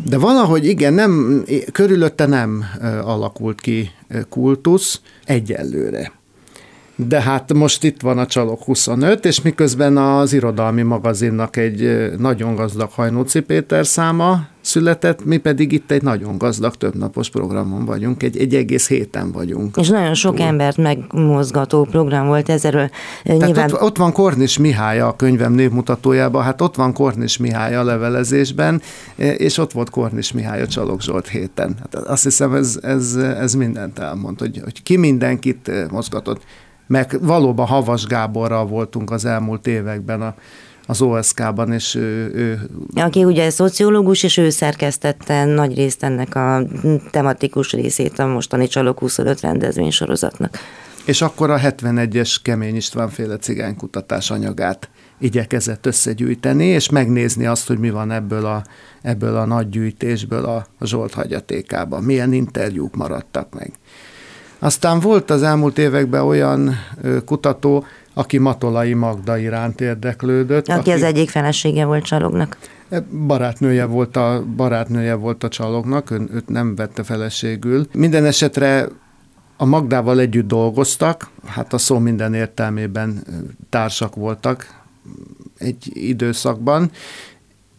De 0.06 0.18
valahogy 0.18 0.66
igen, 0.66 0.93
nem, 0.93 1.43
körülötte 1.72 2.26
nem 2.26 2.64
alakult 3.04 3.62
ki 3.62 3.91
kultusz 4.30 5.02
egyelőre. 5.26 6.16
De 7.00 7.22
hát 7.22 7.54
most 7.54 7.84
itt 7.84 8.02
van 8.02 8.18
a 8.18 8.26
Csalok 8.26 8.64
25, 8.64 9.26
és 9.26 9.41
miközben 9.41 9.98
az 9.98 10.34
irodalmi 10.34 10.82
magazinnak 10.82 11.58
egy 11.58 12.12
nagyon 12.18 12.56
gazdag 12.56 12.89
Hajnóci 12.91 13.39
Péter 13.39 13.86
száma 13.86 14.48
született, 14.62 15.26
mi 15.26 15.38
pedig 15.38 15.72
itt 15.72 15.91
egy 15.91 16.02
nagyon 16.02 16.38
gazdag 16.38 16.76
többnapos 16.76 17.30
programon 17.30 17.86
vagyunk, 17.86 18.24
egy, 18.24 18.38
egy 18.38 18.56
egész 18.56 18.88
héten 18.88 19.32
vagyunk. 19.32 19.76
És 19.76 19.89
nagyon 19.89 20.14
sok 20.14 20.36
túl. 20.36 20.45
embert 20.45 20.78
megmozgató 20.78 21.84
program 21.84 22.28
volt 22.28 22.50
ezzel. 22.50 22.91
Nyilván... 23.24 23.72
ott, 23.72 23.82
ott 23.82 23.98
van 23.98 24.12
Kornis 24.12 24.58
Mihály 24.58 25.00
a 25.00 25.16
könyvem 25.16 25.54
névmutatójában, 25.54 26.43
hát 26.43 26.62
ott 26.62 26.76
van 26.76 26.93
Kornis 26.93 27.38
Mihály 27.38 27.76
a 27.76 27.84
levelezésben, 27.84 28.82
és 29.16 29.58
ott 29.58 29.72
volt 29.72 29.89
Kornis 29.89 30.32
Mihály 30.32 30.62
a 30.62 30.68
Csalok 30.68 31.02
Zsolt 31.02 31.28
héten. 31.28 31.76
Hát 31.80 31.95
azt 31.95 32.24
hiszem 32.24 32.54
ez, 32.54 32.80
ez, 32.82 33.16
ez 33.16 33.54
mindent 33.54 34.00
elmond, 34.00 34.39
hogy, 34.39 34.60
hogy 34.64 34.84
ki 34.84 34.98
mindenkit 34.98 35.72
mozgatott 35.91 36.41
meg 36.88 37.17
valóban 37.21 37.65
Havas 37.65 38.05
Gáborral 38.05 38.65
voltunk 38.65 39.11
az 39.11 39.25
elmúlt 39.25 39.67
években 39.67 40.21
a, 40.21 40.35
az 40.85 41.01
OSK-ban, 41.01 41.71
és 41.71 41.95
ő, 41.95 42.31
ő... 42.33 42.69
Aki 42.95 43.23
ugye 43.23 43.49
szociológus, 43.49 44.23
és 44.23 44.38
ő 44.38 44.49
szerkesztette 44.49 45.45
nagy 45.45 45.75
részt 45.75 46.03
ennek 46.03 46.35
a 46.35 46.63
tematikus 47.11 47.71
részét 47.71 48.19
a 48.19 48.27
mostani 48.27 48.67
Csalok 48.67 48.99
25 48.99 49.41
rendezvénysorozatnak. 49.41 50.57
És 51.05 51.21
akkor 51.21 51.49
a 51.49 51.59
71-es 51.59 52.35
Kemény 52.41 52.75
István 52.75 53.09
féle 53.09 53.38
cigánykutatás 53.38 54.31
anyagát 54.31 54.89
igyekezett 55.19 55.85
összegyűjteni, 55.85 56.65
és 56.65 56.89
megnézni 56.89 57.45
azt, 57.45 57.67
hogy 57.67 57.77
mi 57.77 57.89
van 57.89 58.11
ebből 58.11 58.45
a, 58.45 58.63
ebből 59.01 59.35
a 59.35 59.45
nagy 59.45 59.69
gyűjtésből 59.69 60.45
a 60.45 60.67
Zsolt 60.81 61.13
hagyatékában, 61.13 62.03
milyen 62.03 62.33
interjúk 62.33 62.95
maradtak 62.95 63.53
meg. 63.53 63.71
Aztán 64.60 64.99
volt 64.99 65.30
az 65.30 65.43
elmúlt 65.43 65.78
években 65.78 66.22
olyan 66.22 66.76
kutató, 67.26 67.86
aki 68.14 68.38
Matolai 68.38 68.93
Magda 68.93 69.38
iránt 69.38 69.82
érdeklődött. 69.82 70.68
Aki, 70.68 70.80
aki 70.80 70.91
az 70.91 71.03
egyik 71.03 71.30
felesége 71.30 71.86
volt 71.86 72.03
Csalognak. 72.03 72.58
E, 72.89 73.01
barátnője 73.28 73.86
volt 73.86 74.16
a, 74.16 74.43
barátnője 74.55 75.14
volt 75.14 75.43
a 75.43 75.47
Csalognak, 75.47 76.10
ön, 76.10 76.30
őt 76.34 76.47
nem 76.47 76.76
vette 76.76 77.03
feleségül. 77.03 77.88
Minden 77.93 78.26
esetre 78.26 78.88
a 79.58 79.66
Magdával 79.66 80.20
együtt 80.20 80.47
dolgoztak, 80.47 81.30
hát 81.45 81.74
a 81.74 81.78
szó 81.78 81.99
minden 81.99 82.34
értelmében 82.34 83.24
társak 83.70 84.16
voltak 84.16 84.76
egy 85.58 85.91
időszakban, 85.93 86.91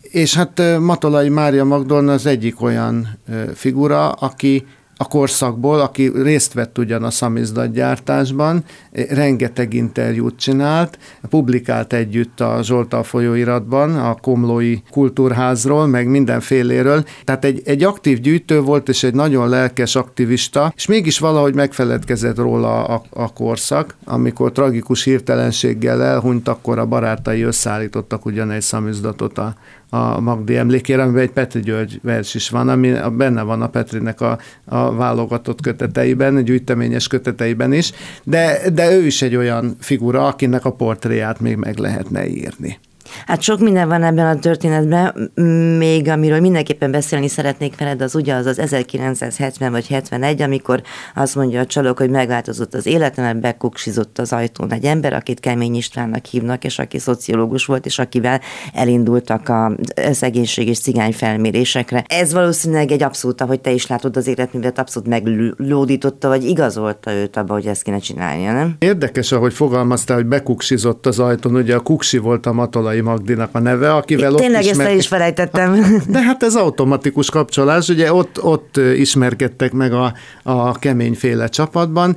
és 0.01 0.35
hát 0.35 0.79
Matolai 0.81 1.29
Mária 1.29 1.65
Magdolna 1.65 2.13
az 2.13 2.27
egyik 2.27 2.63
olyan 2.63 3.19
figura, 3.55 4.11
aki 4.11 4.67
a 5.01 5.09
korszakból, 5.09 5.81
aki 5.81 6.13
részt 6.15 6.53
vett 6.53 6.79
ugyan 6.79 7.03
a 7.03 7.11
szamizdatgyártásban, 7.11 8.65
rengeteg 9.09 9.75
interjút 9.75 10.39
csinált, 10.39 10.99
publikált 11.29 11.93
együtt 11.93 12.41
a 12.41 12.59
Zsoltal 12.63 13.03
folyóiratban, 13.03 13.97
a 13.97 14.15
Komlói 14.15 14.77
Kultúrházról, 14.91 15.87
meg 15.87 16.09
mindenféléről. 16.09 17.05
Tehát 17.25 17.45
egy, 17.45 17.63
egy 17.65 17.85
aktív 17.85 18.21
gyűjtő 18.21 18.61
volt, 18.61 18.89
és 18.89 19.03
egy 19.03 19.15
nagyon 19.15 19.49
lelkes 19.49 19.97
aktivista, 19.97 20.73
és 20.77 20.87
mégis 20.87 21.19
valahogy 21.19 21.55
megfeledkezett 21.55 22.37
róla 22.37 22.85
a, 22.85 23.03
a 23.11 23.33
korszak, 23.33 23.97
amikor 24.05 24.53
tragikus 24.53 25.05
hirtelenséggel 25.05 26.03
elhunyt, 26.03 26.49
akkor 26.49 26.79
a 26.79 26.87
barátai 26.87 27.43
összeállítottak 27.43 28.25
ugyan 28.25 28.51
egy 28.51 28.63
szamizdatot 28.63 29.39
a, 29.39 29.55
a 29.91 30.21
Magdi 30.21 30.57
emlékére, 30.57 31.03
amiben 31.03 31.23
egy 31.23 31.31
Petri 31.31 31.61
György 31.61 32.01
vers 32.03 32.35
is 32.35 32.49
van, 32.49 32.69
ami 32.69 32.93
benne 33.17 33.43
van 33.43 33.63
a 33.63 33.69
Petrinek 33.69 34.21
a, 34.21 34.39
a 34.65 34.95
válogatott 34.95 35.61
köteteiben, 35.61 36.45
gyűjteményes 36.45 37.07
köteteiben 37.07 37.73
is, 37.73 37.93
de, 38.25 38.71
de 38.73 38.93
ő 38.93 39.07
is 39.07 39.23
egy 39.23 39.37
olyan 39.37 39.77
figura, 39.79 40.27
akinek 40.27 40.65
a 40.65 40.73
portréját 40.73 41.41
még 41.41 41.57
meg 41.57 41.79
lehetne 41.79 42.27
írni. 42.27 42.79
Hát 43.27 43.43
sok 43.43 43.61
minden 43.61 43.89
van 43.89 44.03
ebben 44.03 44.27
a 44.27 44.39
történetben, 44.39 45.31
még 45.79 46.09
amiről 46.09 46.41
mindenképpen 46.41 46.91
beszélni 46.91 47.29
szeretnék 47.29 47.79
veled, 47.79 48.03
az 48.03 48.15
ugye 48.15 48.35
az 48.35 48.47
az 48.47 48.59
1970 48.59 49.71
vagy 49.71 49.87
71, 49.87 50.43
amikor 50.43 50.83
azt 51.15 51.35
mondja 51.35 51.61
a 51.61 51.67
csalók, 51.67 51.99
hogy 51.99 52.11
megváltozott 52.11 52.75
az 52.75 52.87
életem, 52.87 53.41
bekuksizott 53.41 54.19
az 54.19 54.33
ajtón 54.33 54.73
egy 54.73 54.85
ember, 54.85 55.13
akit 55.13 55.41
Kemény 55.41 55.75
Istvánnak 55.75 56.25
hívnak, 56.25 56.65
és 56.65 56.79
aki 56.79 56.99
szociológus 56.99 57.65
volt, 57.65 57.87
és 57.87 57.99
akivel 57.99 58.41
elindultak 58.73 59.49
a 59.49 59.73
szegénység 60.13 60.69
és 60.69 60.79
cigány 60.79 61.13
felmérésekre. 61.13 62.05
Ez 62.09 62.33
valószínűleg 62.33 62.91
egy 62.91 63.03
abszolút, 63.03 63.41
ahogy 63.41 63.61
te 63.61 63.71
is 63.71 63.87
látod 63.87 64.17
az 64.17 64.27
életművet, 64.27 64.79
abszolút 64.79 65.09
meglódította, 65.09 66.29
vagy 66.29 66.45
igazolta 66.45 67.13
őt 67.13 67.37
abba, 67.37 67.53
hogy 67.53 67.67
ezt 67.67 67.83
kéne 67.83 67.99
csinálnia, 67.99 68.53
nem? 68.53 68.77
Érdekes, 68.79 69.33
ahogy 69.33 69.53
fogalmaztál, 69.53 70.17
hogy 70.17 70.27
bekuksizott 70.27 71.07
az 71.07 71.19
ajtón, 71.19 71.55
ugye 71.55 71.75
a 71.75 71.81
kuksi 71.81 72.19
volt 72.19 72.47
a 72.47 72.53
matolai 72.53 72.98
Szalai 72.99 73.17
Magdinak 73.17 73.51
a 73.53 73.59
neve, 73.59 73.95
akivel 73.95 74.33
ott 74.33 74.41
Tényleg 74.41 74.65
ismer... 74.65 74.87
ezt 74.87 74.97
is 74.97 75.07
felejtettem. 75.07 76.03
De 76.09 76.23
hát 76.23 76.43
ez 76.43 76.55
automatikus 76.55 77.31
kapcsolás, 77.31 77.89
ugye 77.89 78.13
ott, 78.13 78.43
ott 78.43 78.77
ismerkedtek 78.77 79.73
meg 79.73 79.93
a, 79.93 80.13
a 80.43 80.73
keményféle 80.73 81.49
csapatban, 81.49 82.17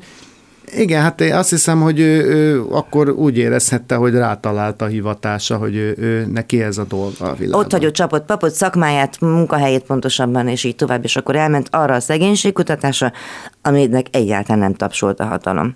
igen, 0.75 1.01
hát 1.01 1.21
én 1.21 1.34
azt 1.34 1.49
hiszem, 1.49 1.82
hogy 1.82 1.99
ő, 1.99 2.23
ő 2.25 2.63
akkor 2.69 3.09
úgy 3.09 3.38
érezhette, 3.38 3.95
hogy 3.95 4.13
rátalált 4.13 4.82
a 4.82 4.86
hivatása, 4.86 5.57
hogy 5.57 5.75
ő, 5.75 5.95
ő 5.97 6.25
neki 6.25 6.61
ez 6.61 6.77
a 6.77 6.84
dolga 6.84 7.25
a 7.25 7.36
világban. 7.36 7.63
Ott 7.63 7.71
hagyott 7.71 7.93
csapott 7.93 8.25
papot, 8.25 8.53
szakmáját, 8.53 9.19
munkahelyét 9.19 9.84
pontosabban, 9.84 10.47
és 10.47 10.63
így 10.63 10.75
tovább, 10.75 11.03
és 11.03 11.15
akkor 11.15 11.36
elment 11.36 11.67
arra 11.71 11.93
a 11.93 11.99
szegénységkutatásra, 11.99 13.11
aminek 13.61 14.05
egyáltalán 14.11 14.59
nem 14.59 14.73
tapsolt 14.73 15.19
a 15.19 15.25
hatalom. 15.25 15.75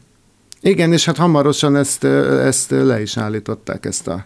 Igen, 0.62 0.94
és 0.94 1.06
hát 1.06 1.18
hamarosan 1.18 1.76
ezt, 1.76 2.04
ezt 2.44 2.72
le 2.72 3.02
is 3.02 3.18
állították, 3.18 3.86
ezt 3.86 4.08
a 4.08 4.26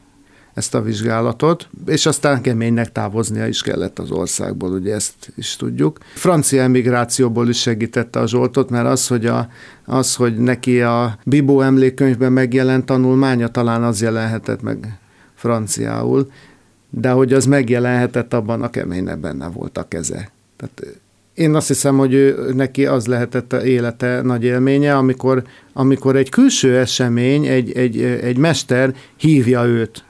ezt 0.53 0.75
a 0.75 0.81
vizsgálatot, 0.81 1.69
és 1.85 2.05
aztán 2.05 2.41
keménynek 2.41 2.91
távoznia 2.91 3.47
is 3.47 3.61
kellett 3.61 3.99
az 3.99 4.11
országból, 4.11 4.71
ugye 4.71 4.93
ezt 4.93 5.31
is 5.35 5.55
tudjuk. 5.55 5.97
Francia 6.13 6.61
emigrációból 6.61 7.49
is 7.49 7.59
segítette 7.59 8.19
a 8.19 8.27
Zsoltot, 8.27 8.69
mert 8.69 8.87
az, 8.87 9.07
hogy, 9.07 9.25
a, 9.25 9.49
az, 9.85 10.15
hogy 10.15 10.37
neki 10.37 10.81
a 10.81 11.17
Bibó 11.25 11.61
emlékkönyvben 11.61 12.31
megjelent 12.31 12.85
tanulmánya, 12.85 13.47
talán 13.47 13.83
az 13.83 14.01
jelenhetett 14.01 14.61
meg 14.61 14.99
franciául, 15.35 16.31
de 16.89 17.09
hogy 17.09 17.33
az 17.33 17.45
megjelenhetett, 17.45 18.33
abban 18.33 18.61
a 18.61 18.69
keménynek 18.69 19.19
benne 19.19 19.47
volt 19.47 19.77
a 19.77 19.87
keze. 19.87 20.31
Tehát 20.57 20.99
én 21.33 21.55
azt 21.55 21.67
hiszem, 21.67 21.97
hogy 21.97 22.13
ő, 22.13 22.53
neki 22.53 22.85
az 22.85 23.07
lehetett 23.07 23.53
a 23.53 23.65
élete 23.65 24.21
nagy 24.21 24.43
élménye, 24.43 24.97
amikor, 24.97 25.43
amikor 25.73 26.15
egy 26.15 26.29
külső 26.29 26.77
esemény, 26.77 27.45
egy, 27.45 27.71
egy, 27.71 28.01
egy 28.01 28.37
mester 28.37 28.95
hívja 29.15 29.65
őt 29.65 30.03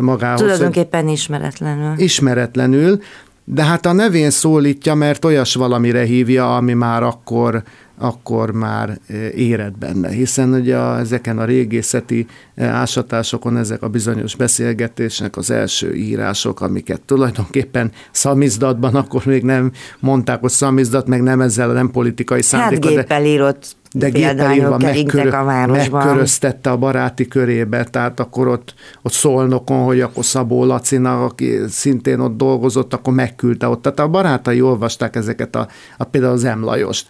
magához. 0.00 0.40
Tulajdonképpen 0.40 1.08
ismeretlenül. 1.08 1.92
Ismeretlenül, 1.96 3.00
de 3.44 3.62
hát 3.62 3.86
a 3.86 3.92
nevén 3.92 4.30
szólítja, 4.30 4.94
mert 4.94 5.24
olyas 5.24 5.54
valamire 5.54 6.02
hívja, 6.02 6.56
ami 6.56 6.72
már 6.72 7.02
akkor, 7.02 7.62
akkor 7.98 8.50
már 8.50 8.98
éred 9.34 9.72
benne. 9.78 10.08
Hiszen 10.08 10.52
ugye 10.52 10.76
a, 10.76 10.98
ezeken 10.98 11.38
a 11.38 11.44
régészeti 11.44 12.26
ásatásokon 12.56 13.56
ezek 13.56 13.82
a 13.82 13.88
bizonyos 13.88 14.36
beszélgetésnek 14.36 15.36
az 15.36 15.50
első 15.50 15.94
írások, 15.94 16.60
amiket 16.60 17.00
tulajdonképpen 17.00 17.92
szamizdatban, 18.10 18.94
akkor 18.94 19.22
még 19.24 19.42
nem 19.42 19.72
mondták, 19.98 20.40
hogy 20.40 20.50
szamizdat, 20.50 21.06
meg 21.06 21.22
nem 21.22 21.40
ezzel 21.40 21.72
nem 21.72 21.90
politikai 21.90 22.42
szándékkal. 22.42 22.90
Hát 22.90 22.98
géppel 22.98 23.24
írott 23.24 23.76
de 23.92 24.08
géppel 24.08 24.78
megkörö, 24.78 25.30
a 25.30 25.66
megköröztette 25.66 26.70
a 26.70 26.76
baráti 26.76 27.28
körébe, 27.28 27.84
tehát 27.84 28.20
akkor 28.20 28.48
ott, 28.48 28.74
ott 29.02 29.12
szolnokon, 29.12 29.84
hogy 29.84 30.00
akkor 30.00 30.24
Szabó 30.24 30.64
Lacina, 30.64 31.24
aki 31.24 31.58
szintén 31.68 32.20
ott 32.20 32.36
dolgozott, 32.36 32.94
akkor 32.94 33.14
megküldte 33.14 33.68
ott. 33.68 33.82
Tehát 33.82 33.98
a 33.98 34.08
barátai 34.08 34.60
olvasták 34.60 35.16
ezeket 35.16 35.56
a, 35.56 35.68
a 35.98 36.04
például 36.04 36.32
az 36.32 36.44
Emlajost. 36.44 37.06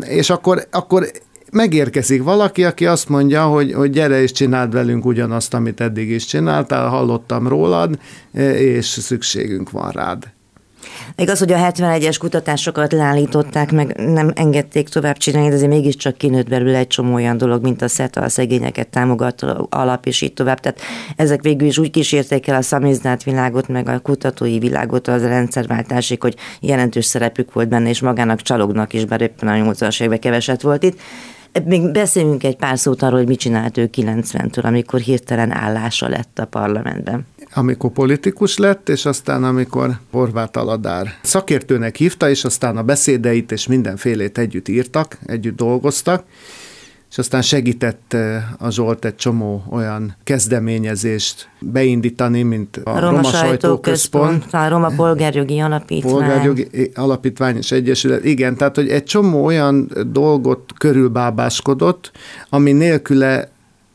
És 0.00 0.30
akkor, 0.30 0.66
akkor 0.70 1.10
megérkezik 1.52 2.22
valaki, 2.22 2.64
aki 2.64 2.86
azt 2.86 3.08
mondja, 3.08 3.46
hogy, 3.46 3.72
hogy 3.72 3.90
gyere 3.90 4.22
és 4.22 4.32
csináld 4.32 4.72
velünk 4.72 5.04
ugyanazt, 5.04 5.54
amit 5.54 5.80
eddig 5.80 6.10
is 6.10 6.24
csináltál, 6.24 6.88
hallottam 6.88 7.48
rólad, 7.48 7.98
és 8.56 8.86
szükségünk 8.86 9.70
van 9.70 9.90
rád. 9.90 10.34
Még 11.16 11.28
az, 11.28 11.38
hogy 11.38 11.52
a 11.52 11.56
71-es 11.56 12.16
kutatásokat 12.18 12.92
leállították, 12.92 13.72
meg 13.72 13.96
nem 13.96 14.30
engedték 14.34 14.88
tovább 14.88 15.16
csinálni, 15.16 15.48
de 15.48 15.54
azért 15.54 15.70
mégiscsak 15.70 16.16
kinőtt 16.16 16.48
belőle 16.48 16.78
egy 16.78 16.86
csomó 16.86 17.14
olyan 17.14 17.36
dolog, 17.36 17.62
mint 17.62 17.82
a 17.82 17.88
SETA, 17.88 18.20
a 18.20 18.28
szegényeket 18.28 18.88
támogató 18.88 19.66
alap, 19.70 20.06
és 20.06 20.20
így 20.20 20.32
tovább. 20.32 20.60
Tehát 20.60 20.80
ezek 21.16 21.42
végül 21.42 21.66
is 21.66 21.78
úgy 21.78 21.90
kísérték 21.90 22.46
el 22.46 22.56
a 22.56 22.62
szamizdát 22.62 23.22
világot, 23.22 23.68
meg 23.68 23.88
a 23.88 23.98
kutatói 23.98 24.58
világot 24.58 25.08
az 25.08 25.22
rendszerváltásig, 25.22 26.22
hogy 26.22 26.36
jelentős 26.60 27.04
szerepük 27.04 27.52
volt 27.52 27.68
benne, 27.68 27.88
és 27.88 28.00
magának 28.00 28.42
csalognak 28.42 28.92
is, 28.92 29.04
bár 29.04 29.20
éppen 29.20 29.48
a 29.48 29.72
80-as 29.72 30.00
években 30.00 30.20
keveset 30.20 30.62
volt 30.62 30.82
itt. 30.82 31.00
Még 31.64 31.90
beszéljünk 31.90 32.44
egy 32.44 32.56
pár 32.56 32.78
szót 32.78 33.02
arról, 33.02 33.18
hogy 33.18 33.28
mit 33.28 33.38
csinált 33.38 33.78
ő 33.78 33.90
90-től, 33.96 34.64
amikor 34.64 35.00
hirtelen 35.00 35.50
állása 35.52 36.08
lett 36.08 36.38
a 36.38 36.44
parlamentben 36.46 37.26
amikor 37.54 37.90
politikus 37.90 38.58
lett, 38.58 38.88
és 38.88 39.04
aztán 39.04 39.44
amikor 39.44 39.98
Horváth 40.10 40.58
Aladár 40.58 41.18
szakértőnek 41.22 41.96
hívta, 41.96 42.30
és 42.30 42.44
aztán 42.44 42.76
a 42.76 42.82
beszédeit 42.82 43.52
és 43.52 43.66
mindenfélét 43.66 44.38
együtt 44.38 44.68
írtak, 44.68 45.18
együtt 45.26 45.56
dolgoztak, 45.56 46.24
és 47.10 47.18
aztán 47.18 47.42
segített 47.42 48.12
eh, 48.12 48.42
a 48.58 48.70
Zsolt 48.70 49.04
egy 49.04 49.16
csomó 49.16 49.62
olyan 49.70 50.16
kezdeményezést 50.24 51.48
beindítani, 51.60 52.42
mint 52.42 52.76
a, 52.76 52.90
a 52.90 53.00
Roma, 53.00 53.10
Roma 53.10 53.28
Sajtóközpont, 53.28 54.44
a 54.50 54.68
Roma 54.68 54.88
Polgárjogi 54.88 55.58
Alapítvány. 55.58 56.12
Polgárjogi 56.12 56.90
Alapítvány 56.94 57.56
és 57.56 57.72
Egyesület. 57.72 58.24
Igen, 58.24 58.56
tehát 58.56 58.76
hogy 58.76 58.88
egy 58.88 59.04
csomó 59.04 59.44
olyan 59.44 59.90
dolgot 60.06 60.72
körülbábáskodott, 60.78 62.10
ami 62.48 62.72
nélküle 62.72 63.50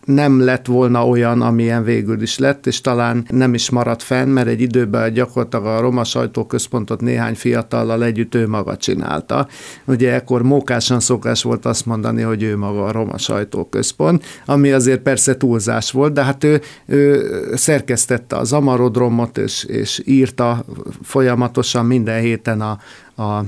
nem 0.06 0.39
lett 0.39 0.66
volna 0.66 1.08
olyan, 1.08 1.41
amilyen 1.41 1.84
végül 1.84 2.22
is 2.22 2.38
lett, 2.38 2.68
és 2.68 2.82
talán 2.82 3.26
nem 3.30 3.54
is 3.54 3.70
maradt 3.70 4.04
fenn, 4.04 4.28
mert 4.28 4.47
egy 4.47 4.62
időben 4.62 5.14
gyakorlatilag 5.14 5.66
a 5.66 5.80
Roma 5.80 6.04
sajtóközpontot 6.04 7.02
néhány 7.02 7.36
fiatallal 7.36 8.04
együtt 8.04 8.36
ő 8.36 8.47
maga 8.47 8.78
csinálta. 8.78 9.47
Ugye 9.86 10.14
ekkor 10.14 10.41
mókásan 10.41 10.99
szokás 10.99 11.43
volt 11.43 11.66
azt 11.66 11.86
mondani, 11.86 12.22
hogy 12.22 12.43
ő 12.43 12.58
maga 12.58 12.86
a 12.86 12.91
Roma 12.91 13.18
sajtóközpont, 13.18 14.26
ami 14.45 14.72
azért 14.72 15.02
persze 15.02 15.38
túlzás 15.38 15.91
volt, 15.91 16.14
de 16.14 16.24
hát 16.24 16.43
ő, 16.43 16.62
ő 16.86 17.26
szerkesztette 17.56 18.36
az 18.38 18.54
Amarodromot, 18.54 19.38
és, 19.38 19.64
és 19.64 20.02
írta 20.06 20.66
folyamatosan 21.02 21.86
minden 21.86 22.22
héten 22.22 22.62
a, 22.62 22.80
a 23.24 23.43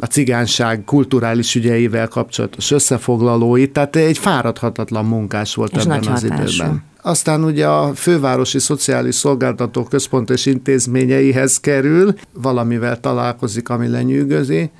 a 0.00 0.06
cigányság 0.06 0.82
kulturális 0.84 1.54
ügyeivel 1.54 2.08
kapcsolatos 2.08 2.70
összefoglalói, 2.70 3.68
tehát 3.68 3.96
egy 3.96 4.18
fáradhatatlan 4.18 5.04
munkás 5.04 5.54
volt 5.54 5.76
és 5.76 5.82
ebben 5.82 5.98
az 5.98 6.22
hatású. 6.22 6.26
időben. 6.26 6.82
Aztán 7.02 7.44
ugye 7.44 7.68
a 7.68 7.94
fővárosi 7.94 8.58
szociális 8.58 9.14
szolgáltató 9.14 9.82
központ 9.84 10.30
és 10.30 10.46
intézményeihez 10.46 11.60
kerül, 11.60 12.14
valamivel 12.32 13.00
találkozik, 13.00 13.68
ami 13.68 13.88
lenyűgözi. 13.88 14.70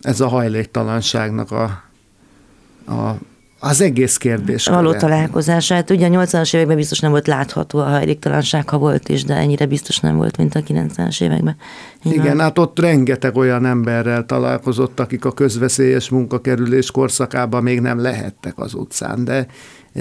Ez 0.00 0.20
a 0.20 0.28
hajléktalanságnak 0.28 1.50
a, 1.50 1.62
a 2.92 3.14
az 3.64 3.80
egész 3.80 4.16
kérdés. 4.16 4.66
Való 4.66 4.92
találkozását. 4.92 5.90
Ugye 5.90 6.06
a 6.06 6.10
80-as 6.10 6.54
években 6.54 6.76
biztos 6.76 7.00
nem 7.00 7.10
volt 7.10 7.26
látható 7.26 7.78
a 7.78 7.84
hajléktalanság, 7.84 8.68
ha 8.68 8.78
volt 8.78 9.08
is, 9.08 9.24
de 9.24 9.34
ennyire 9.34 9.66
biztos 9.66 9.98
nem 9.98 10.16
volt, 10.16 10.36
mint 10.36 10.54
a 10.54 10.60
90-es 10.60 11.22
években. 11.22 11.56
Igen, 12.04 12.18
Igen, 12.18 12.40
hát 12.40 12.58
ott 12.58 12.78
rengeteg 12.78 13.36
olyan 13.36 13.66
emberrel 13.66 14.26
találkozott, 14.26 15.00
akik 15.00 15.24
a 15.24 15.32
közveszélyes 15.32 16.08
munkakerülés 16.08 16.90
korszakában 16.90 17.62
még 17.62 17.80
nem 17.80 17.98
lehettek 18.00 18.58
az 18.58 18.74
utcán, 18.74 19.24
de 19.24 19.46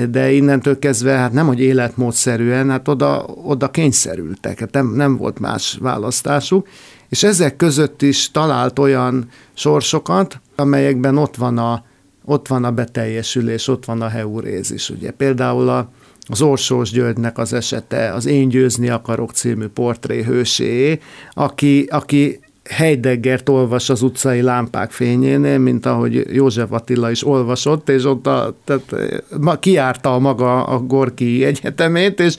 de 0.09 0.32
innentől 0.32 0.80
kezdve 0.80 1.11
hát 1.11 1.32
nem, 1.32 1.47
hogy 1.47 1.59
életmódszerűen, 1.59 2.70
hát 2.70 2.88
oda, 2.88 3.26
oda 3.43 3.70
kényszerültek, 3.72 4.59
hát 4.59 4.72
nem, 4.72 4.93
nem 4.95 5.18
volt 5.18 5.39
más 5.39 5.78
választásuk, 5.82 6.68
és 7.09 7.24
ezek 7.24 7.55
között 7.55 8.01
is 8.01 8.32
talált 8.32 8.80
olyan 8.80 9.28
sorsokat, 9.53 10.41
amelyekben 10.55 11.18
ott 11.18 11.36
van 11.36 11.57
a, 11.57 11.84
ott 12.26 12.48
van 12.48 12.64
a 12.64 12.72
beteljesülés, 12.72 13.68
ott 13.68 13.86
van 13.86 14.02
a 14.02 14.08
heurézis. 14.08 14.90
Ugye 14.90 15.12
például 15.12 15.70
a, 15.70 15.90
az 16.28 16.42
Orsós 16.42 16.92
Györgynek 16.92 17.38
az 17.38 17.54
esete, 17.54 18.14
az 18.14 18.26
Én 18.26 18.50
győzni 18.50 18.90
akarok 18.90 19.32
című 19.32 19.68
portré 19.68 20.24
hősé, 20.24 21.00
aki, 21.34 21.88
aki 21.90 22.40
Heideggert 22.70 23.50
olvas 23.50 23.90
az 23.90 24.02
utcai 24.02 24.42
lámpák 24.42 24.92
fényénél, 24.92 25.58
mint 25.58 25.86
ahogy 25.86 26.26
József 26.36 26.72
Attila 26.72 27.12
is 27.12 27.26
olvasott, 27.26 27.90
és 27.90 28.06
ott 28.06 28.28
a, 28.28 28.56
tehát, 28.64 28.96
ma, 29.40 29.56
kiárta 29.56 30.14
a 30.14 30.20
maga 30.20 30.64
a 30.64 30.80
Gorki 30.80 31.46
egyetemét, 31.46 32.20
és, 32.20 32.36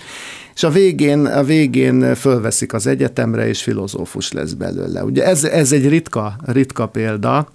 és 0.55 0.63
a 0.63 0.71
végén, 0.71 1.27
a 1.27 1.43
végén 1.43 2.15
fölveszik 2.15 2.73
az 2.73 2.87
egyetemre, 2.87 3.49
és 3.49 3.63
filozófus 3.63 4.33
lesz 4.33 4.53
belőle. 4.53 5.05
Ugye 5.05 5.25
ez, 5.25 5.45
ez 5.45 5.73
egy 5.73 5.89
ritka, 5.89 6.37
ritka 6.45 6.87
példa, 6.87 7.49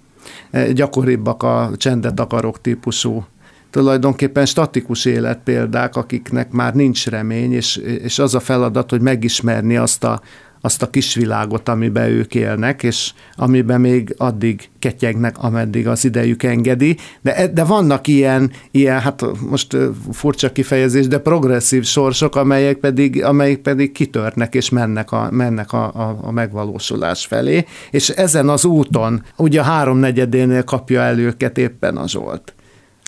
gyakoribbak 0.72 1.42
a 1.42 1.70
csendet 1.76 2.20
akarok 2.20 2.60
típusú 2.60 3.24
tulajdonképpen 3.70 4.46
statikus 4.46 5.04
életpéldák, 5.04 5.96
akiknek 5.96 6.50
már 6.50 6.74
nincs 6.74 7.06
remény, 7.06 7.52
és, 7.52 7.76
és 7.76 8.18
az 8.18 8.34
a 8.34 8.40
feladat, 8.40 8.90
hogy 8.90 9.00
megismerni 9.00 9.76
azt 9.76 10.04
a, 10.04 10.20
azt 10.60 10.82
a 10.82 10.90
kisvilágot, 10.90 11.68
amiben 11.68 12.08
ők 12.08 12.34
élnek, 12.34 12.82
és 12.82 13.12
amiben 13.36 13.80
még 13.80 14.14
addig 14.16 14.68
ketyegnek, 14.78 15.38
ameddig 15.38 15.88
az 15.88 16.04
idejük 16.04 16.42
engedi. 16.42 16.96
De, 17.20 17.36
e, 17.36 17.46
de 17.46 17.64
vannak 17.64 18.06
ilyen, 18.06 18.50
ilyen, 18.70 19.00
hát 19.00 19.24
most 19.50 19.76
furcsa 20.12 20.52
kifejezés, 20.52 21.06
de 21.06 21.18
progresszív 21.18 21.84
sorsok, 21.84 22.36
amelyek 22.36 22.76
pedig, 22.76 23.24
amelyek 23.24 23.58
pedig 23.58 23.92
kitörnek 23.92 24.54
és 24.54 24.68
mennek 24.68 25.12
a, 25.12 25.28
mennek 25.30 25.72
a, 25.72 25.84
a, 25.84 26.18
a 26.22 26.30
megvalósulás 26.30 27.26
felé, 27.26 27.64
és 27.90 28.08
ezen 28.08 28.48
az 28.48 28.64
úton, 28.64 29.22
ugye 29.36 29.60
a 29.60 29.64
háromnegyedénél 29.64 30.64
kapja 30.64 31.00
el 31.00 31.18
őket 31.18 31.58
éppen 31.58 31.96
a 31.96 32.08
Zsolt 32.08 32.54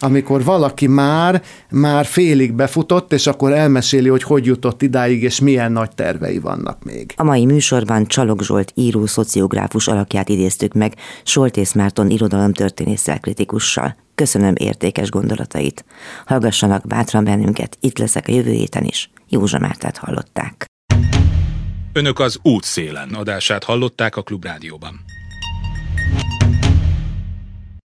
amikor 0.02 0.44
valaki 0.44 0.86
már, 0.86 1.42
már 1.70 2.04
félig 2.04 2.52
befutott, 2.52 3.12
és 3.12 3.26
akkor 3.26 3.52
elmeséli, 3.52 4.08
hogy 4.08 4.22
hogy 4.22 4.46
jutott 4.46 4.82
idáig, 4.82 5.22
és 5.22 5.40
milyen 5.40 5.72
nagy 5.72 5.90
tervei 5.90 6.38
vannak 6.38 6.84
még. 6.84 7.12
A 7.16 7.22
mai 7.22 7.44
műsorban 7.44 8.06
Csalog 8.06 8.42
Zsolt 8.42 8.72
író 8.74 9.06
szociográfus 9.06 9.88
alakját 9.88 10.28
idéztük 10.28 10.72
meg 10.72 10.94
Soltész 11.24 11.72
Márton 11.72 12.10
irodalomtörténésszel 12.10 13.20
kritikussal. 13.20 13.96
Köszönöm 14.14 14.54
értékes 14.56 15.10
gondolatait. 15.10 15.84
Hallgassanak 16.26 16.86
bátran 16.86 17.24
bennünket, 17.24 17.76
itt 17.80 17.98
leszek 17.98 18.28
a 18.28 18.32
jövő 18.32 18.50
héten 18.50 18.84
is. 18.84 19.10
Józsa 19.28 19.58
Mártát 19.58 19.96
hallották. 19.96 20.64
Önök 21.92 22.18
az 22.18 22.38
útszélen 22.42 23.08
adását 23.08 23.64
hallották 23.64 24.16
a 24.16 24.22
Klubrádióban. 24.22 25.00